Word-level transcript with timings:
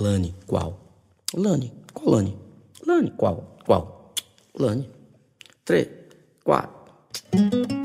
Lani, 0.00 0.34
qual? 0.46 0.78
Lani, 1.34 1.72
qual 1.92 2.10
Lani? 2.14 2.36
Lani, 2.86 3.10
qual? 3.16 3.42
Qual? 3.66 4.12
Lani. 4.54 4.88
Três, 5.64 5.88
quatro. 6.44 7.77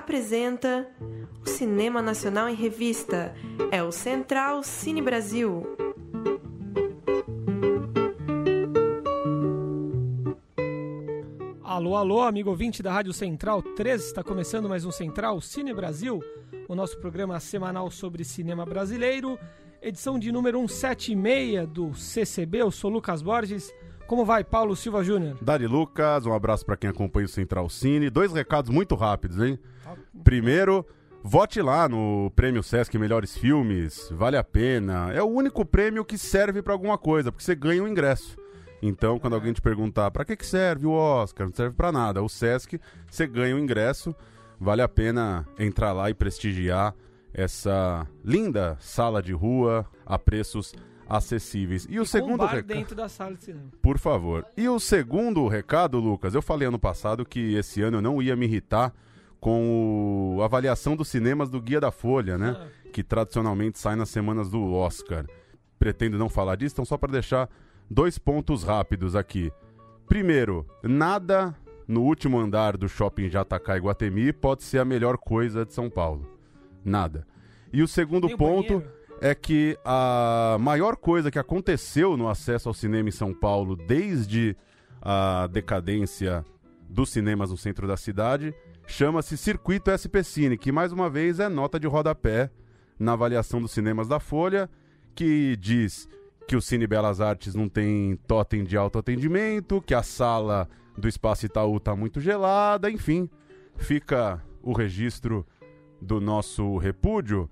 Apresenta 0.00 0.88
o 1.44 1.48
Cinema 1.48 2.00
Nacional 2.00 2.48
em 2.48 2.54
Revista. 2.54 3.34
É 3.70 3.82
o 3.82 3.92
Central 3.92 4.62
Cine 4.62 5.02
Brasil. 5.02 5.62
Alô, 11.62 11.96
alô, 11.96 12.22
amigo 12.22 12.48
ouvinte 12.50 12.82
da 12.82 12.90
Rádio 12.90 13.12
Central 13.12 13.62
3, 13.62 14.06
está 14.06 14.24
começando 14.24 14.68
mais 14.68 14.84
um 14.84 14.90
Central 14.90 15.40
Cine 15.40 15.72
Brasil, 15.72 16.20
o 16.68 16.74
nosso 16.74 16.98
programa 16.98 17.38
semanal 17.38 17.90
sobre 17.90 18.24
cinema 18.24 18.66
brasileiro, 18.66 19.38
edição 19.80 20.18
de 20.18 20.32
número 20.32 20.66
176 20.66 21.68
do 21.68 21.94
CCB. 21.94 22.58
Eu 22.58 22.70
sou 22.70 22.90
Lucas 22.90 23.22
Borges. 23.22 23.72
Como 24.06 24.24
vai, 24.24 24.42
Paulo 24.42 24.74
Silva 24.74 25.04
Júnior? 25.04 25.38
Dari 25.40 25.68
Lucas, 25.68 26.26
um 26.26 26.32
abraço 26.32 26.66
para 26.66 26.76
quem 26.76 26.90
acompanha 26.90 27.26
o 27.26 27.28
Central 27.28 27.68
Cine. 27.68 28.10
Dois 28.10 28.32
recados 28.32 28.68
muito 28.68 28.96
rápidos, 28.96 29.40
hein? 29.40 29.56
Primeiro, 30.24 30.86
vote 31.22 31.60
lá 31.62 31.88
no 31.88 32.30
Prêmio 32.34 32.62
Sesc 32.62 32.96
Melhores 32.98 33.36
Filmes, 33.36 34.08
vale 34.10 34.36
a 34.36 34.44
pena. 34.44 35.12
É 35.12 35.22
o 35.22 35.26
único 35.26 35.64
prêmio 35.64 36.04
que 36.04 36.18
serve 36.18 36.62
para 36.62 36.72
alguma 36.72 36.98
coisa, 36.98 37.30
porque 37.30 37.44
você 37.44 37.54
ganha 37.54 37.82
um 37.82 37.88
ingresso. 37.88 38.36
Então, 38.82 39.18
quando 39.18 39.34
alguém 39.34 39.52
te 39.52 39.60
perguntar 39.60 40.10
para 40.10 40.24
que, 40.24 40.34
que 40.36 40.46
serve 40.46 40.86
o 40.86 40.92
Oscar, 40.92 41.46
não 41.46 41.54
serve 41.54 41.76
para 41.76 41.92
nada. 41.92 42.22
O 42.22 42.28
Sesc, 42.28 42.80
você 43.08 43.26
ganha 43.26 43.54
um 43.54 43.58
ingresso, 43.58 44.14
vale 44.58 44.80
a 44.82 44.88
pena 44.88 45.46
entrar 45.58 45.92
lá 45.92 46.08
e 46.08 46.14
prestigiar 46.14 46.94
essa 47.32 48.06
linda 48.24 48.76
sala 48.80 49.22
de 49.22 49.32
rua 49.32 49.86
a 50.04 50.18
preços 50.18 50.74
acessíveis. 51.08 51.86
E 51.90 51.98
o 51.98 52.02
Com 52.02 52.06
segundo 52.06 52.44
recado. 52.46 52.66
dentro 52.66 52.94
da 52.94 53.08
sala 53.08 53.34
de 53.34 53.44
cinema. 53.44 53.68
Por 53.82 53.98
favor. 53.98 54.46
E 54.56 54.68
o 54.68 54.78
segundo 54.80 55.46
recado, 55.46 55.98
Lucas, 55.98 56.34
eu 56.34 56.42
falei 56.42 56.66
ano 56.66 56.78
passado 56.78 57.24
que 57.24 57.54
esse 57.54 57.82
ano 57.82 57.98
eu 57.98 58.02
não 58.02 58.22
ia 58.22 58.34
me 58.34 58.46
irritar 58.46 58.94
com 59.40 60.36
o- 60.36 60.42
a 60.42 60.44
avaliação 60.44 60.94
dos 60.94 61.08
cinemas 61.08 61.48
do 61.48 61.60
Guia 61.60 61.80
da 61.80 61.90
Folha, 61.90 62.36
né? 62.36 62.68
Que 62.92 63.02
tradicionalmente 63.02 63.78
sai 63.78 63.96
nas 63.96 64.10
semanas 64.10 64.50
do 64.50 64.72
Oscar. 64.72 65.24
Pretendo 65.78 66.18
não 66.18 66.28
falar 66.28 66.56
disso, 66.56 66.74
então 66.74 66.84
só 66.84 66.98
para 66.98 67.12
deixar 67.12 67.48
dois 67.90 68.18
pontos 68.18 68.62
rápidos 68.64 69.16
aqui. 69.16 69.50
Primeiro, 70.06 70.66
nada 70.82 71.54
no 71.88 72.02
último 72.02 72.38
andar 72.38 72.76
do 72.76 72.88
shopping 72.88 73.28
Jatacá 73.30 73.76
e 73.76 73.80
Guatemi 73.80 74.32
pode 74.32 74.62
ser 74.62 74.78
a 74.78 74.84
melhor 74.84 75.16
coisa 75.16 75.64
de 75.64 75.72
São 75.72 75.88
Paulo. 75.88 76.38
Nada. 76.84 77.26
E 77.72 77.82
o 77.82 77.88
segundo 77.88 78.26
Tem 78.28 78.36
ponto 78.36 78.74
banheiro. 78.80 78.92
é 79.20 79.34
que 79.34 79.78
a 79.84 80.56
maior 80.60 80.96
coisa 80.96 81.30
que 81.30 81.38
aconteceu 81.38 82.16
no 82.16 82.28
acesso 82.28 82.68
ao 82.68 82.74
cinema 82.74 83.08
em 83.08 83.12
São 83.12 83.32
Paulo 83.32 83.74
desde 83.76 84.56
a 85.00 85.46
decadência 85.50 86.44
dos 86.88 87.10
cinemas 87.10 87.50
no 87.50 87.56
centro 87.56 87.86
da 87.86 87.96
cidade 87.96 88.52
chama-se 88.90 89.36
Circuito 89.36 89.90
SP 89.94 90.22
Cine, 90.24 90.58
que 90.58 90.72
mais 90.72 90.92
uma 90.92 91.08
vez 91.08 91.38
é 91.38 91.48
nota 91.48 91.78
de 91.78 91.86
rodapé 91.86 92.50
na 92.98 93.12
avaliação 93.12 93.62
dos 93.62 93.70
cinemas 93.70 94.08
da 94.08 94.18
Folha, 94.18 94.68
que 95.14 95.56
diz 95.56 96.08
que 96.46 96.56
o 96.56 96.60
Cine 96.60 96.86
Belas 96.86 97.20
Artes 97.20 97.54
não 97.54 97.68
tem 97.68 98.16
totem 98.26 98.64
de 98.64 98.76
autoatendimento, 98.76 99.80
que 99.80 99.94
a 99.94 100.02
sala 100.02 100.68
do 100.98 101.08
Espaço 101.08 101.46
Itaú 101.46 101.76
está 101.76 101.94
muito 101.94 102.20
gelada, 102.20 102.90
enfim, 102.90 103.30
fica 103.76 104.42
o 104.60 104.72
registro 104.72 105.46
do 106.02 106.20
nosso 106.20 106.76
repúdio. 106.76 107.48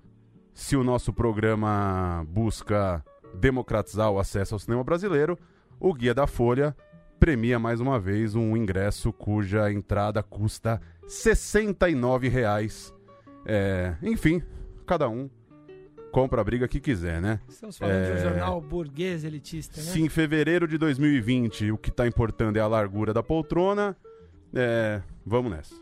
Se 0.52 0.76
o 0.76 0.82
nosso 0.82 1.12
programa 1.12 2.26
busca 2.28 3.02
democratizar 3.32 4.10
o 4.10 4.18
acesso 4.18 4.56
ao 4.56 4.58
cinema 4.58 4.82
brasileiro, 4.82 5.38
o 5.78 5.94
Guia 5.94 6.12
da 6.12 6.26
Folha 6.26 6.76
premia 7.18 7.58
mais 7.58 7.80
uma 7.80 7.98
vez 7.98 8.34
um 8.34 8.56
ingresso 8.56 9.12
cuja 9.12 9.70
entrada 9.72 10.22
custa 10.22 10.80
69 11.06 12.28
reais. 12.28 12.94
É, 13.46 13.94
enfim, 14.02 14.42
cada 14.86 15.08
um 15.08 15.28
compra 16.12 16.40
a 16.40 16.44
briga 16.44 16.66
que 16.68 16.80
quiser, 16.80 17.20
né? 17.20 17.40
Estamos 17.48 17.76
falando 17.78 18.04
de 18.06 18.12
um 18.12 18.14
É. 18.14 18.22
jornal 18.22 18.60
burguês 18.60 19.24
elitista, 19.24 19.80
né? 19.80 19.86
Se 19.90 20.00
em 20.00 20.08
fevereiro 20.08 20.66
de 20.66 20.78
2020 20.78 21.70
o 21.72 21.78
que 21.78 21.90
está 21.90 22.06
importando 22.06 22.56
é 22.58 22.60
a 22.60 22.66
largura 22.66 23.12
da 23.12 23.22
poltrona, 23.22 23.96
é, 24.54 25.00
vamos 25.24 25.50
nessa. 25.50 25.74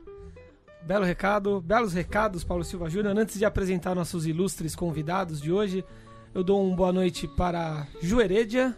Belo 0.83 1.05
recado, 1.05 1.61
belos 1.61 1.93
recados, 1.93 2.45
Paulo 2.45 2.63
Silva 2.65 2.89
Júnior. 2.89 3.17
Antes 3.19 3.39
de 3.39 3.45
apresentar 3.45 3.95
nossos 3.95 4.27
ilustres 4.27 4.77
convidados 4.77 5.41
de 5.41 5.51
hoje, 5.51 5.85
eu 6.33 6.45
dou 6.45 6.65
uma 6.65 6.77
boa 6.77 6.93
noite 6.93 7.27
para 7.27 7.87
Ju 8.01 8.21
Heredia, 8.21 8.75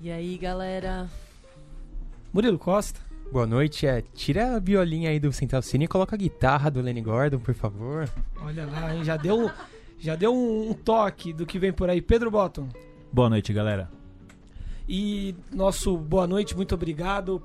E 0.00 0.10
aí, 0.10 0.36
galera? 0.38 1.08
Murilo 2.32 2.58
Costa, 2.58 3.00
Boa 3.32 3.46
noite, 3.46 3.86
é, 3.86 4.02
tira 4.14 4.56
a 4.56 4.58
violinha 4.58 5.08
aí 5.08 5.18
do 5.18 5.32
Central 5.32 5.62
Cine 5.62 5.86
e 5.86 5.88
coloca 5.88 6.14
a 6.14 6.18
guitarra 6.18 6.70
do 6.70 6.82
Lenny 6.82 7.00
Gordon, 7.00 7.38
por 7.38 7.54
favor. 7.54 8.06
olha 8.42 8.66
lá, 8.66 8.94
hein? 8.94 9.02
Já 9.02 9.16
deu, 9.16 9.50
já 9.98 10.14
deu 10.14 10.34
um, 10.34 10.68
um 10.70 10.74
toque 10.74 11.32
do 11.32 11.46
que 11.46 11.58
vem 11.58 11.72
por 11.72 11.88
aí. 11.88 12.02
Pedro 12.02 12.30
Botton. 12.30 12.68
Boa 13.10 13.30
noite, 13.30 13.50
galera. 13.50 13.90
E 14.86 15.34
nosso 15.50 15.96
boa 15.96 16.26
noite, 16.26 16.54
muito 16.54 16.74
obrigado. 16.74 17.42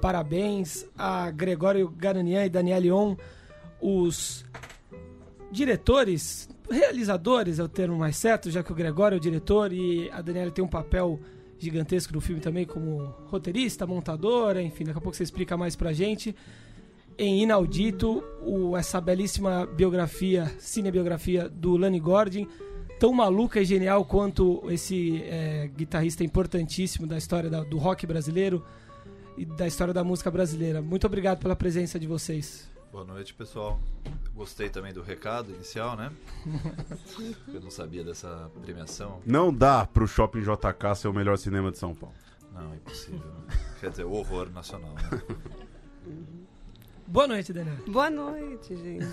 Parabéns 0.00 0.84
a 0.98 1.30
Gregório 1.30 1.88
Garanian 1.88 2.44
e 2.44 2.48
Daniel 2.48 2.80
Leon, 2.80 3.16
os 3.80 4.44
diretores, 5.52 6.48
realizadores 6.68 7.60
é 7.60 7.62
o 7.62 7.68
termo 7.68 7.96
mais 7.96 8.16
certo, 8.16 8.50
já 8.50 8.64
que 8.64 8.72
o 8.72 8.74
Gregório 8.74 9.14
é 9.14 9.18
o 9.18 9.20
diretor 9.20 9.72
e 9.72 10.10
a 10.10 10.20
Daniela 10.20 10.50
tem 10.50 10.64
um 10.64 10.68
papel 10.68 11.20
gigantesco 11.58 12.12
no 12.12 12.20
filme 12.20 12.40
também 12.40 12.64
como 12.64 12.98
roteirista, 13.26 13.86
montadora, 13.86 14.62
enfim, 14.62 14.84
daqui 14.84 14.98
a 14.98 15.00
pouco 15.00 15.16
você 15.16 15.22
explica 15.22 15.56
mais 15.56 15.74
pra 15.76 15.92
gente. 15.92 16.34
Em 17.16 17.42
Inaudito, 17.42 18.22
o- 18.42 18.76
essa 18.76 19.00
belíssima 19.00 19.66
biografia, 19.66 20.46
cinebiografia 20.58 21.48
do 21.48 21.76
Lani 21.76 21.98
Gordon, 21.98 22.46
tão 23.00 23.12
maluca 23.12 23.60
e 23.60 23.64
genial 23.64 24.04
quanto 24.04 24.62
esse 24.70 25.22
é, 25.24 25.68
guitarrista 25.76 26.22
importantíssimo 26.22 27.06
da 27.06 27.18
história 27.18 27.50
da- 27.50 27.64
do 27.64 27.76
rock 27.76 28.06
brasileiro 28.06 28.64
e 29.36 29.44
da 29.44 29.66
história 29.66 29.92
da 29.92 30.04
música 30.04 30.30
brasileira. 30.30 30.80
Muito 30.80 31.06
obrigado 31.06 31.38
pela 31.40 31.56
presença 31.56 31.98
de 31.98 32.06
vocês. 32.06 32.67
Boa 32.90 33.04
noite, 33.04 33.34
pessoal. 33.34 33.78
Gostei 34.34 34.70
também 34.70 34.94
do 34.94 35.02
recado 35.02 35.52
inicial, 35.52 35.94
né? 35.94 36.10
Eu 37.52 37.60
não 37.60 37.70
sabia 37.70 38.02
dessa 38.02 38.50
premiação. 38.62 39.20
Não 39.26 39.52
dá 39.52 39.86
pro 39.86 40.06
Shopping 40.06 40.40
JK 40.40 40.96
ser 40.96 41.08
o 41.08 41.12
melhor 41.12 41.36
cinema 41.36 41.70
de 41.70 41.76
São 41.78 41.94
Paulo. 41.94 42.14
Não, 42.52 42.74
impossível. 42.74 43.18
né? 43.18 43.56
Quer 43.78 43.90
dizer, 43.90 44.04
o 44.04 44.12
horror 44.12 44.50
nacional. 44.50 44.94
Né? 44.94 45.22
Boa 47.06 47.26
noite, 47.26 47.52
Daniel. 47.52 47.76
Boa 47.86 48.08
noite, 48.10 48.74
gente. 48.74 49.06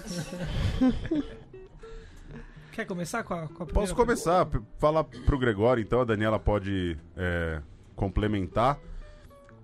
Quer 2.72 2.86
começar 2.86 3.24
com 3.24 3.34
a, 3.34 3.48
com 3.48 3.64
a 3.64 3.66
primeira 3.66 3.74
Posso 3.74 3.96
começar, 3.96 4.48
falar 4.78 5.04
pro 5.04 5.38
Gregório, 5.38 5.82
então, 5.82 6.02
a 6.02 6.06
Daniela 6.06 6.40
pode 6.40 6.98
é, 7.16 7.62
complementar. 7.96 8.80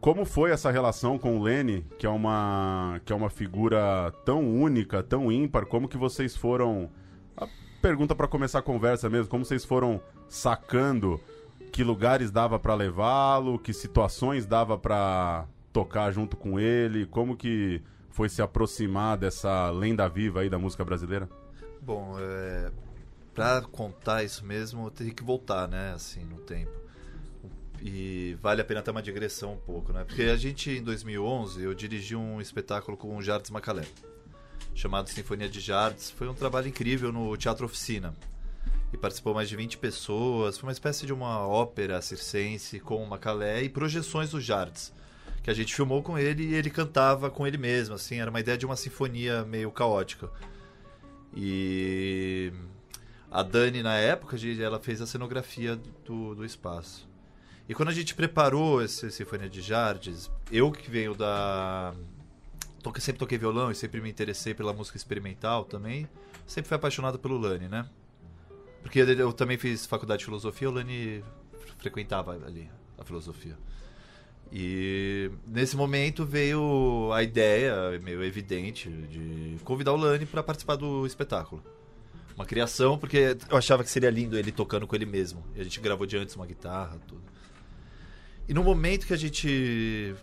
Como 0.01 0.25
foi 0.25 0.50
essa 0.50 0.71
relação 0.71 1.19
com 1.19 1.38
o 1.38 1.44
Lene, 1.44 1.86
que 2.00 2.07
é 2.07 2.09
uma 2.09 3.00
que 3.06 3.13
é 3.13 3.15
uma 3.15 3.30
figura 3.30 4.12
tão 4.25 4.51
única, 4.51 5.03
tão 5.03 5.31
ímpar, 5.31 5.68
como 5.68 5.88
que 5.88 5.95
vocês 5.95 6.36
foram 6.36 6.89
a 7.38 7.48
pergunta 7.80 8.15
para 8.15 8.27
começar 8.27 8.59
a 8.59 8.63
conversa 8.63 9.07
mesmo, 9.12 9.30
como 9.30 9.45
vocês 9.45 9.63
foram 9.63 10.01
sacando 10.27 11.21
que 11.71 11.83
lugares 11.83 12.31
dava 12.31 12.57
para 12.57 12.74
levá-lo, 12.74 13.59
que 13.59 13.74
situações 13.74 14.48
dava 14.48 14.75
para 14.75 15.45
tocar 15.71 16.12
junto 16.12 16.36
com 16.36 16.59
ele? 16.59 17.06
Como 17.06 17.38
que 17.38 17.80
foi 18.09 18.27
se 18.27 18.42
aproximar 18.42 19.19
dessa 19.19 19.69
lenda 19.69 20.09
viva 20.09 20.39
aí 20.39 20.50
da 20.50 20.57
música 20.57 20.83
brasileira? 20.83 21.30
Bom, 21.80 22.15
é, 22.19 22.71
pra 23.36 23.62
contar 23.62 24.24
isso 24.24 24.44
mesmo, 24.44 24.88
eu 24.88 24.92
teria 24.92 25.13
que 25.13 25.24
voltar, 25.24 25.68
né, 25.68 25.94
assim, 25.94 26.25
no 26.25 26.38
tempo. 26.38 26.71
E 27.83 28.38
vale 28.39 28.62
a 28.62 28.63
pena 28.63 28.81
ter 28.81 28.92
uma 28.92 29.01
digressão 29.01 29.54
um 29.54 29.57
pouco, 29.57 29.92
né? 29.92 30.04
Porque 30.04 30.24
a 30.24 30.38
gente, 30.38 30.69
em 30.69 30.83
2011, 30.83 31.63
eu 31.63 31.74
dirigi 31.74 32.16
um 32.16 32.39
espetáculo 32.39 32.95
com 32.95 33.18
o 33.18 33.22
Jardim 33.22 33.51
Macalé, 33.51 33.86
chamado 34.75 35.10
Sinfonia 35.10 35.50
de 35.50 35.60
Jardim. 35.60 36.00
Foi 36.16 36.30
um 36.30 36.33
trabalho 36.36 36.68
incrível 36.68 37.12
no 37.12 37.36
Teatro 37.36 37.66
Oficina. 37.66 38.13
E 38.94 38.98
participou 38.98 39.33
mais 39.33 39.50
de 39.50 39.56
20 39.56 39.80
pessoas. 39.80 40.60
Foi 40.60 40.68
uma 40.68 40.74
espécie 40.74 41.07
de 41.07 41.13
uma 41.13 41.48
ópera 41.48 42.01
circense 42.04 42.80
com 42.80 43.04
o 43.04 43.10
Macalé 43.10 43.63
e 43.63 43.69
projeções 43.69 44.30
do 44.30 44.39
Jardim. 44.39 44.92
Que 45.42 45.50
a 45.50 45.54
gente 45.54 45.74
filmou 45.74 46.04
com 46.04 46.19
ele 46.19 46.44
e 46.44 46.54
ele 46.54 46.69
cantava 46.69 47.31
com 47.31 47.48
ele 47.48 47.57
mesmo, 47.57 47.95
assim. 47.95 48.19
Era 48.19 48.30
uma 48.30 48.39
ideia 48.39 48.60
de 48.60 48.66
uma 48.66 48.75
sinfonia 48.75 49.44
meio 49.44 49.72
caótica. 49.72 50.30
E 51.36 52.54
a 53.31 53.42
Dani, 53.42 53.81
na 53.81 53.95
época, 53.95 54.38
ela 54.62 54.80
fez 54.80 55.01
a 55.01 55.07
cenografia 55.07 55.80
do, 56.06 56.36
do 56.36 56.45
espaço. 56.45 57.10
E 57.71 57.73
quando 57.73 57.88
a 57.88 57.94
gente 57.94 58.13
preparou 58.13 58.83
esse 58.83 59.09
Sinfonia 59.09 59.47
de 59.47 59.62
Jardes, 59.62 60.29
eu 60.51 60.69
que 60.73 60.91
venho 60.91 61.15
da. 61.15 61.95
Toque, 62.83 63.00
sempre 63.00 63.19
toquei 63.19 63.38
violão 63.38 63.71
e 63.71 63.75
sempre 63.75 64.01
me 64.01 64.09
interessei 64.09 64.53
pela 64.53 64.73
música 64.73 64.97
experimental 64.97 65.63
também. 65.63 66.06
Sempre 66.45 66.68
fui 66.68 66.75
apaixonado 66.75 67.18
pelo 67.18 67.38
Lani, 67.38 67.69
né? 67.69 67.88
Porque 68.81 69.00
eu 69.00 69.31
também 69.31 69.57
fiz 69.57 69.85
faculdade 69.85 70.19
de 70.19 70.25
filosofia, 70.25 70.69
o 70.69 70.73
Lani 70.73 71.23
frequentava 71.77 72.33
ali 72.45 72.69
a 72.97 73.06
filosofia. 73.06 73.57
E 74.51 75.31
nesse 75.47 75.77
momento 75.77 76.25
veio 76.25 77.09
a 77.13 77.24
ideia, 77.24 77.97
meio 78.03 78.21
evidente, 78.21 78.89
de 78.89 79.56
convidar 79.63 79.94
o 79.94 79.95
Lani 79.95 80.25
para 80.25 80.44
participar 80.44 80.75
do 80.75 81.06
espetáculo. 81.06 81.63
Uma 82.35 82.45
criação, 82.45 82.97
porque 82.97 83.38
eu 83.50 83.56
achava 83.56 83.81
que 83.81 83.89
seria 83.89 84.09
lindo 84.09 84.38
ele 84.38 84.51
tocando 84.51 84.85
com 84.85 84.94
ele 84.94 85.06
mesmo. 85.06 85.41
E 85.56 85.62
a 85.62 85.63
gente 85.63 85.79
gravou 85.79 86.06
de 86.06 86.17
antes 86.17 86.35
uma 86.35 86.45
guitarra, 86.45 87.00
tudo. 87.07 87.31
E 88.47 88.53
no 88.53 88.63
momento 88.63 89.07
que 89.07 89.13
a 89.13 89.17
gente 89.17 90.15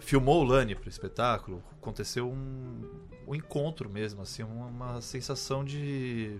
filmou 0.00 0.42
o 0.42 0.44
Lani 0.44 0.74
pro 0.74 0.88
espetáculo, 0.88 1.62
aconteceu 1.80 2.28
um, 2.28 2.82
um 3.26 3.34
encontro 3.34 3.88
mesmo, 3.88 4.22
assim, 4.22 4.42
uma, 4.42 4.66
uma 4.66 5.00
sensação 5.00 5.64
de 5.64 6.38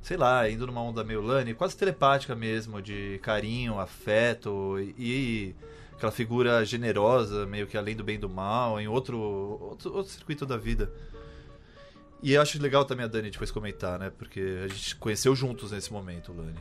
sei 0.00 0.16
lá, 0.16 0.48
indo 0.48 0.66
numa 0.66 0.82
onda 0.82 1.02
meio 1.04 1.20
Lani, 1.20 1.54
quase 1.54 1.76
telepática 1.76 2.34
mesmo, 2.34 2.80
de 2.80 3.18
carinho, 3.22 3.78
afeto 3.78 4.78
e, 4.78 4.94
e 4.98 5.56
aquela 5.92 6.12
figura 6.12 6.64
generosa, 6.64 7.44
meio 7.46 7.66
que 7.66 7.76
além 7.76 7.96
do 7.96 8.04
bem 8.04 8.14
e 8.14 8.18
do 8.18 8.28
mal, 8.28 8.80
em 8.80 8.88
outro, 8.88 9.18
outro, 9.18 9.92
outro 9.92 10.12
circuito 10.12 10.46
da 10.46 10.56
vida. 10.56 10.92
E 12.22 12.36
acho 12.36 12.60
legal 12.60 12.84
também 12.84 13.04
a 13.04 13.08
Dani 13.08 13.30
depois 13.30 13.50
comentar, 13.50 13.98
né? 13.98 14.10
Porque 14.10 14.40
a 14.64 14.68
gente 14.68 14.96
conheceu 14.96 15.34
juntos 15.36 15.72
nesse 15.72 15.92
momento 15.92 16.32
o 16.32 16.36
Lani. 16.36 16.58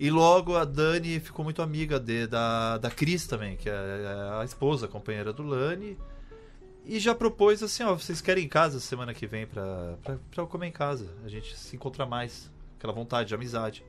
E 0.00 0.10
logo 0.10 0.56
a 0.56 0.64
Dani 0.64 1.18
ficou 1.18 1.44
muito 1.44 1.60
amiga 1.60 1.98
de, 1.98 2.26
da, 2.26 2.78
da 2.78 2.90
Cris 2.90 3.26
também, 3.26 3.56
que 3.56 3.68
é 3.68 3.74
a 4.40 4.44
esposa, 4.44 4.86
a 4.86 4.88
companheira 4.88 5.32
do 5.32 5.42
Lani. 5.42 5.98
E 6.84 6.98
já 7.00 7.14
propôs 7.14 7.62
assim, 7.62 7.82
ó, 7.82 7.94
vocês 7.94 8.20
querem 8.20 8.44
em 8.44 8.48
casa 8.48 8.80
semana 8.80 9.12
que 9.12 9.26
vem 9.26 9.46
pra, 9.46 9.98
pra, 10.02 10.18
pra 10.30 10.46
comer 10.46 10.68
em 10.68 10.72
casa. 10.72 11.08
A 11.24 11.28
gente 11.28 11.56
se 11.56 11.74
encontra 11.74 12.06
mais. 12.06 12.50
Aquela 12.78 12.92
vontade 12.92 13.28
de 13.28 13.34
amizade. 13.34 13.84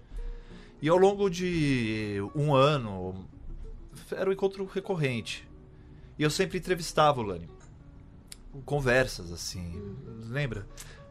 E 0.81 0.89
ao 0.89 0.97
longo 0.97 1.29
de 1.29 2.17
um 2.35 2.55
ano, 2.55 3.27
era 4.11 4.29
um 4.29 4.33
encontro 4.33 4.65
recorrente. 4.65 5.47
E 6.17 6.23
eu 6.23 6.29
sempre 6.29 6.57
entrevistava 6.57 7.21
o 7.21 7.23
Lani. 7.23 7.47
Conversas, 8.65 9.31
assim. 9.31 9.95
Lembra? 10.27 10.67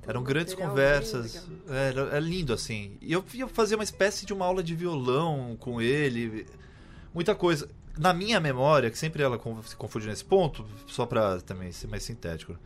Eram 0.08 0.22
grandes 0.22 0.54
conversas. 0.54 1.46
Era, 1.68 2.00
era 2.00 2.18
lindo, 2.18 2.54
assim. 2.54 2.96
E 3.02 3.12
eu 3.12 3.22
ia 3.34 3.46
fazer 3.46 3.74
uma 3.74 3.84
espécie 3.84 4.24
de 4.24 4.32
uma 4.32 4.46
aula 4.46 4.62
de 4.62 4.74
violão 4.74 5.54
com 5.60 5.82
ele. 5.82 6.46
Muita 7.12 7.34
coisa. 7.34 7.68
Na 7.98 8.14
minha 8.14 8.40
memória, 8.40 8.90
que 8.90 8.96
sempre 8.96 9.22
ela 9.22 9.38
se 9.64 9.76
confunde 9.76 10.06
nesse 10.06 10.24
ponto, 10.24 10.64
só 10.86 11.04
pra 11.04 11.42
também 11.42 11.70
ser 11.72 11.88
mais 11.88 12.04
sintético. 12.04 12.56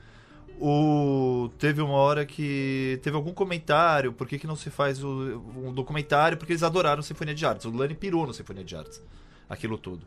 O... 0.60 1.50
Teve 1.58 1.82
uma 1.82 1.94
hora 1.94 2.24
que 2.24 3.00
teve 3.02 3.16
algum 3.16 3.32
comentário, 3.32 4.12
por 4.12 4.28
que, 4.28 4.38
que 4.38 4.46
não 4.46 4.54
se 4.54 4.70
faz 4.70 5.02
o... 5.02 5.42
um 5.56 5.72
documentário? 5.74 6.38
Porque 6.38 6.52
eles 6.52 6.62
adoraram 6.62 7.02
Sinfonia 7.02 7.34
de 7.34 7.44
Artes. 7.44 7.66
O 7.66 7.76
Lani 7.76 7.96
pirou 7.96 8.24
no 8.24 8.32
Sinfonia 8.32 8.62
de 8.62 8.76
Artes. 8.76 9.02
Aquilo 9.48 9.76
tudo. 9.76 10.06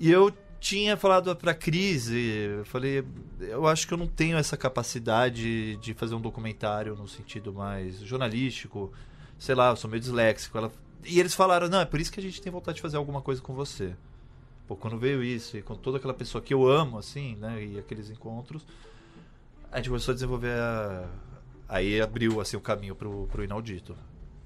E 0.00 0.10
eu 0.10 0.32
tinha 0.60 0.96
falado 0.96 1.34
pra 1.36 1.54
Cris, 1.54 2.10
eu 2.10 2.64
falei, 2.64 3.04
eu 3.40 3.66
acho 3.66 3.86
que 3.86 3.94
eu 3.94 3.98
não 3.98 4.06
tenho 4.06 4.36
essa 4.36 4.56
capacidade 4.56 5.76
de 5.76 5.94
fazer 5.94 6.14
um 6.14 6.20
documentário 6.20 6.96
no 6.96 7.06
sentido 7.06 7.52
mais 7.52 7.98
jornalístico, 8.00 8.92
sei 9.38 9.54
lá, 9.54 9.70
eu 9.70 9.76
sou 9.76 9.88
meio 9.88 10.00
disléxico. 10.00 10.58
Ela... 10.58 10.72
E 11.04 11.20
eles 11.20 11.34
falaram, 11.34 11.68
não, 11.68 11.80
é 11.80 11.84
por 11.84 12.00
isso 12.00 12.12
que 12.12 12.20
a 12.20 12.22
gente 12.22 12.42
tem 12.42 12.52
vontade 12.52 12.76
de 12.76 12.82
fazer 12.82 12.96
alguma 12.96 13.22
coisa 13.22 13.40
com 13.40 13.54
você. 13.54 13.94
Pô, 14.66 14.76
quando 14.76 14.98
veio 14.98 15.22
isso, 15.22 15.56
e 15.56 15.62
com 15.62 15.74
toda 15.74 15.96
aquela 15.98 16.12
pessoa 16.12 16.42
que 16.42 16.52
eu 16.52 16.68
amo, 16.68 16.98
assim, 16.98 17.36
né, 17.36 17.64
e 17.64 17.78
aqueles 17.78 18.10
encontros, 18.10 18.66
a 19.70 19.76
gente 19.76 19.88
começou 19.88 20.12
a 20.12 20.14
desenvolver 20.14 20.52
a... 20.52 21.08
Aí 21.68 22.00
abriu, 22.00 22.40
assim, 22.40 22.56
o 22.56 22.60
caminho 22.60 22.94
pro, 22.94 23.26
pro 23.26 23.44
inaudito. 23.44 23.96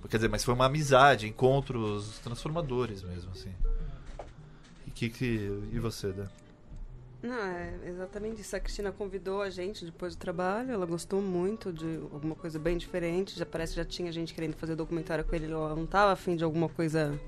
Quer 0.09 0.17
dizer, 0.17 0.29
mas 0.29 0.43
foi 0.45 0.53
uma 0.53 0.67
amizade, 0.67 1.29
encontros 1.29 2.19
transformadores 2.19 3.03
mesmo, 3.03 3.31
assim. 3.31 3.53
Que, 4.95 5.09
que, 5.09 5.25
e 5.73 5.79
você, 5.79 6.13
Dan? 6.13 6.29
Não, 7.23 7.39
é 7.39 7.75
exatamente 7.87 8.41
isso. 8.41 8.57
A 8.57 8.61
Cristina 8.61 8.91
convidou 8.91 9.43
a 9.43 9.49
gente 9.49 9.85
depois 9.85 10.17
do 10.17 10.19
trabalho, 10.19 10.73
ela 10.73 10.85
gostou 10.85 11.23
muito 11.23 11.73
de 11.73 12.01
alguma 12.13 12.35
coisa 12.35 12.59
bem 12.59 12.77
diferente. 12.77 13.39
Já 13.39 13.47
parece 13.47 13.75
que 13.75 13.77
já 13.77 13.85
tinha 13.85 14.11
gente 14.11 14.35
querendo 14.35 14.55
fazer 14.55 14.75
documentário 14.75 15.25
com 15.25 15.35
ele, 15.35 15.51
ela 15.51 15.75
não 15.75 15.85
estava 15.85 16.13
afim 16.13 16.35
de 16.35 16.43
alguma 16.43 16.69
coisa 16.69 17.19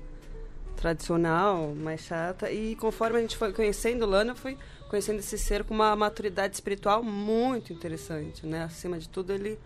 tradicional, 0.75 1.73
mais 1.73 2.01
chata. 2.01 2.51
E 2.51 2.75
conforme 2.75 3.17
a 3.17 3.21
gente 3.21 3.37
foi 3.37 3.53
conhecendo 3.53 4.03
o 4.03 4.09
Lana, 4.09 4.33
eu 4.33 4.35
fui 4.35 4.57
conhecendo 4.89 5.19
esse 5.19 5.37
ser 5.37 5.63
com 5.63 5.73
uma 5.73 5.95
maturidade 5.95 6.53
espiritual 6.53 7.01
muito 7.01 7.71
interessante, 7.71 8.45
né? 8.45 8.63
Acima 8.63 8.99
de 8.99 9.07
tudo, 9.07 9.31
ele 9.31 9.57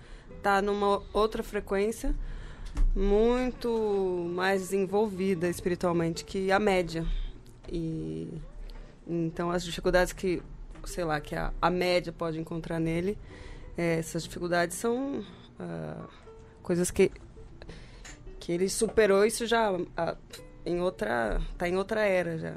tá 0.44 0.62
numa 0.62 1.02
outra 1.12 1.42
frequência 1.42 2.16
muito 2.96 4.30
mais 4.34 4.62
desenvolvida 4.62 5.50
espiritualmente 5.50 6.24
que 6.24 6.52
a 6.52 6.60
média. 6.60 7.06
E 7.72 8.28
então 9.08 9.50
as 9.52 9.64
dificuldades 9.64 10.14
que, 10.14 10.42
sei 10.86 11.04
lá, 11.04 11.20
que 11.20 11.36
a, 11.36 11.52
a 11.62 11.70
média 11.70 12.14
pode 12.14 12.40
encontrar 12.40 12.80
nele, 12.80 13.18
eh, 13.78 13.98
essas 14.00 14.24
dificuldades 14.24 14.78
são 14.78 15.26
ah, 15.60 16.06
coisas 16.62 16.92
que 16.92 17.12
que 18.40 18.54
ele 18.54 18.70
superou 18.70 19.26
isso 19.26 19.46
já 19.46 19.70
ah, 19.98 20.16
em 20.66 20.80
outra, 20.80 21.42
tá 21.58 21.68
em 21.68 21.76
outra 21.76 22.02
era 22.02 22.38
já. 22.38 22.56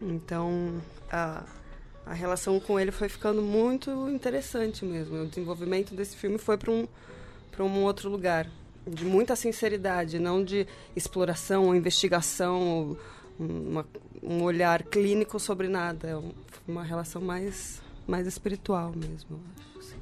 Então 0.00 0.80
a 1.10 1.44
a 2.08 2.14
relação 2.14 2.58
com 2.58 2.80
ele 2.80 2.90
foi 2.90 3.06
ficando 3.06 3.42
muito 3.42 4.08
interessante 4.08 4.82
mesmo. 4.82 5.24
O 5.24 5.26
desenvolvimento 5.26 5.94
desse 5.94 6.16
filme 6.16 6.38
foi 6.38 6.56
para 6.56 6.70
um 6.70 6.88
para 7.52 7.64
um 7.64 7.82
outro 7.82 8.08
lugar 8.08 8.46
de 8.86 9.04
muita 9.04 9.36
sinceridade, 9.36 10.18
não 10.18 10.42
de 10.42 10.66
exploração 10.96 11.66
ou 11.66 11.74
investigação 11.74 12.60
ou 12.60 12.98
uma, 13.38 13.86
um 14.22 14.42
olhar 14.42 14.82
clínico 14.82 15.38
sobre 15.38 15.68
nada. 15.68 16.08
É 16.08 16.16
um- 16.16 16.32
uma 16.66 16.82
relação 16.82 17.22
mais, 17.22 17.80
mais 18.06 18.26
espiritual 18.26 18.92
mesmo, 18.94 19.40
acho. 19.58 19.78
assim. 19.78 19.96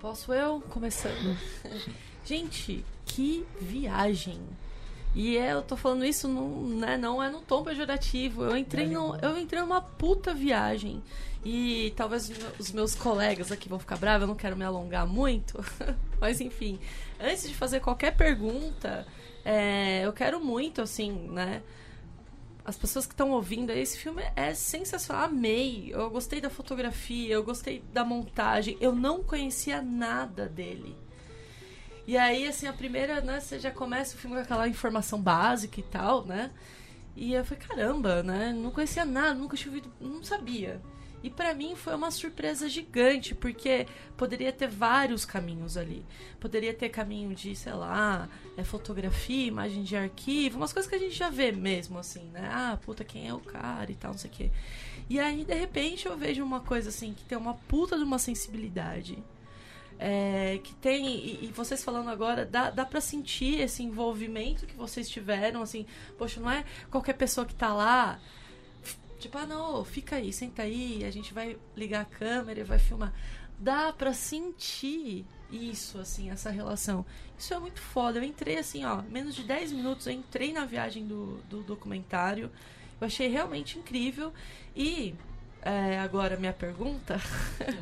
Posso 0.00 0.32
eu? 0.32 0.60
Começando. 0.68 1.36
Gente, 2.24 2.84
que 3.04 3.46
viagem. 3.60 4.40
E 5.14 5.38
é, 5.38 5.52
eu 5.54 5.62
tô 5.62 5.76
falando 5.76 6.04
isso 6.04 6.28
num, 6.28 6.76
né, 6.78 6.98
não 6.98 7.22
é 7.22 7.30
num 7.30 7.40
tom 7.40 7.62
pejorativo. 7.62 8.42
Eu 8.44 8.56
entrei, 8.56 8.86
no, 8.86 9.16
eu 9.16 9.38
entrei 9.38 9.62
numa 9.62 9.80
puta 9.80 10.34
viagem. 10.34 11.02
E 11.44 11.92
talvez 11.96 12.30
os 12.58 12.72
meus 12.72 12.94
colegas 12.94 13.50
aqui 13.52 13.68
vão 13.68 13.78
ficar 13.78 13.96
bravos, 13.96 14.22
eu 14.22 14.26
não 14.26 14.34
quero 14.34 14.56
me 14.56 14.64
alongar 14.64 15.06
muito. 15.06 15.64
Mas 16.20 16.40
enfim, 16.40 16.78
antes 17.20 17.48
de 17.48 17.54
fazer 17.54 17.80
qualquer 17.80 18.16
pergunta, 18.16 19.06
é, 19.44 20.04
eu 20.04 20.12
quero 20.12 20.44
muito, 20.44 20.82
assim, 20.82 21.12
né? 21.30 21.62
As 22.66 22.76
pessoas 22.76 23.06
que 23.06 23.12
estão 23.12 23.30
ouvindo 23.30 23.70
esse 23.70 23.96
filme 23.96 24.24
é 24.34 24.52
sensacional. 24.52 25.26
Amei. 25.26 25.92
Eu 25.94 26.10
gostei 26.10 26.40
da 26.40 26.50
fotografia, 26.50 27.32
eu 27.32 27.44
gostei 27.44 27.80
da 27.92 28.04
montagem. 28.04 28.76
Eu 28.80 28.92
não 28.92 29.22
conhecia 29.22 29.80
nada 29.80 30.48
dele. 30.48 30.96
E 32.08 32.16
aí, 32.16 32.48
assim, 32.48 32.66
a 32.66 32.72
primeira, 32.72 33.20
né, 33.20 33.38
você 33.38 33.60
já 33.60 33.70
começa 33.70 34.16
o 34.16 34.18
filme 34.18 34.34
com 34.34 34.42
aquela 34.42 34.68
informação 34.68 35.20
básica 35.22 35.78
e 35.78 35.82
tal, 35.84 36.24
né? 36.24 36.50
E 37.14 37.34
eu 37.34 37.44
falei, 37.44 37.64
caramba, 37.64 38.22
né? 38.24 38.52
Não 38.52 38.72
conhecia 38.72 39.04
nada, 39.04 39.34
nunca 39.34 39.56
tinha 39.56 39.72
ouvido, 39.72 39.92
não 40.00 40.24
sabia. 40.24 40.82
E 41.26 41.30
pra 41.30 41.52
mim 41.52 41.74
foi 41.74 41.92
uma 41.92 42.12
surpresa 42.12 42.68
gigante, 42.68 43.34
porque 43.34 43.88
poderia 44.16 44.52
ter 44.52 44.68
vários 44.68 45.24
caminhos 45.24 45.76
ali. 45.76 46.06
Poderia 46.38 46.72
ter 46.72 46.88
caminho 46.88 47.34
de, 47.34 47.56
sei 47.56 47.72
lá, 47.72 48.28
é, 48.56 48.62
fotografia, 48.62 49.48
imagem 49.48 49.82
de 49.82 49.96
arquivo, 49.96 50.58
umas 50.58 50.72
coisas 50.72 50.88
que 50.88 50.94
a 50.94 51.00
gente 51.00 51.16
já 51.16 51.28
vê 51.28 51.50
mesmo, 51.50 51.98
assim, 51.98 52.26
né? 52.26 52.48
Ah, 52.48 52.78
puta, 52.80 53.02
quem 53.02 53.26
é 53.26 53.34
o 53.34 53.40
cara 53.40 53.90
e 53.90 53.96
tal, 53.96 54.12
não 54.12 54.18
sei 54.18 54.30
o 54.30 54.34
quê. 54.34 54.50
E 55.10 55.18
aí, 55.18 55.44
de 55.44 55.52
repente, 55.52 56.06
eu 56.06 56.16
vejo 56.16 56.44
uma 56.44 56.60
coisa 56.60 56.90
assim, 56.90 57.12
que 57.12 57.24
tem 57.24 57.36
uma 57.36 57.54
puta 57.54 57.96
de 57.98 58.04
uma 58.04 58.20
sensibilidade. 58.20 59.18
É, 59.98 60.60
que 60.62 60.74
tem, 60.76 61.08
e, 61.08 61.46
e 61.46 61.52
vocês 61.52 61.82
falando 61.82 62.08
agora, 62.08 62.46
dá, 62.46 62.70
dá 62.70 62.84
pra 62.84 63.00
sentir 63.00 63.58
esse 63.58 63.82
envolvimento 63.82 64.64
que 64.64 64.76
vocês 64.76 65.08
tiveram, 65.08 65.60
assim, 65.60 65.86
poxa, 66.16 66.38
não 66.38 66.48
é 66.48 66.64
qualquer 66.88 67.14
pessoa 67.14 67.44
que 67.44 67.54
tá 67.54 67.74
lá, 67.74 68.20
tipo, 69.18 69.36
ah, 69.38 69.46
não, 69.46 69.84
fica 69.84 70.16
aí, 70.16 70.32
senta 70.32 70.62
aí, 70.62 71.04
a 71.04 71.10
gente 71.10 71.32
vai 71.32 71.58
ligar 71.76 72.02
a 72.02 72.04
câmera 72.04 72.60
e 72.60 72.64
vai 72.64 72.78
filmar. 72.78 73.12
Dá 73.58 73.92
pra 73.92 74.12
sentir 74.12 75.24
isso, 75.50 75.98
assim, 75.98 76.30
essa 76.30 76.50
relação. 76.50 77.04
Isso 77.38 77.54
é 77.54 77.58
muito 77.58 77.80
foda. 77.80 78.18
Eu 78.18 78.22
entrei, 78.22 78.58
assim, 78.58 78.84
ó, 78.84 79.02
menos 79.02 79.34
de 79.34 79.42
10 79.44 79.72
minutos, 79.72 80.06
eu 80.06 80.12
entrei 80.12 80.52
na 80.52 80.64
viagem 80.64 81.06
do, 81.06 81.38
do 81.48 81.62
documentário. 81.62 82.50
Eu 83.00 83.06
achei 83.06 83.28
realmente 83.28 83.78
incrível. 83.78 84.32
E 84.74 85.14
é, 85.62 85.98
agora 85.98 86.36
minha 86.36 86.52
pergunta. 86.52 87.20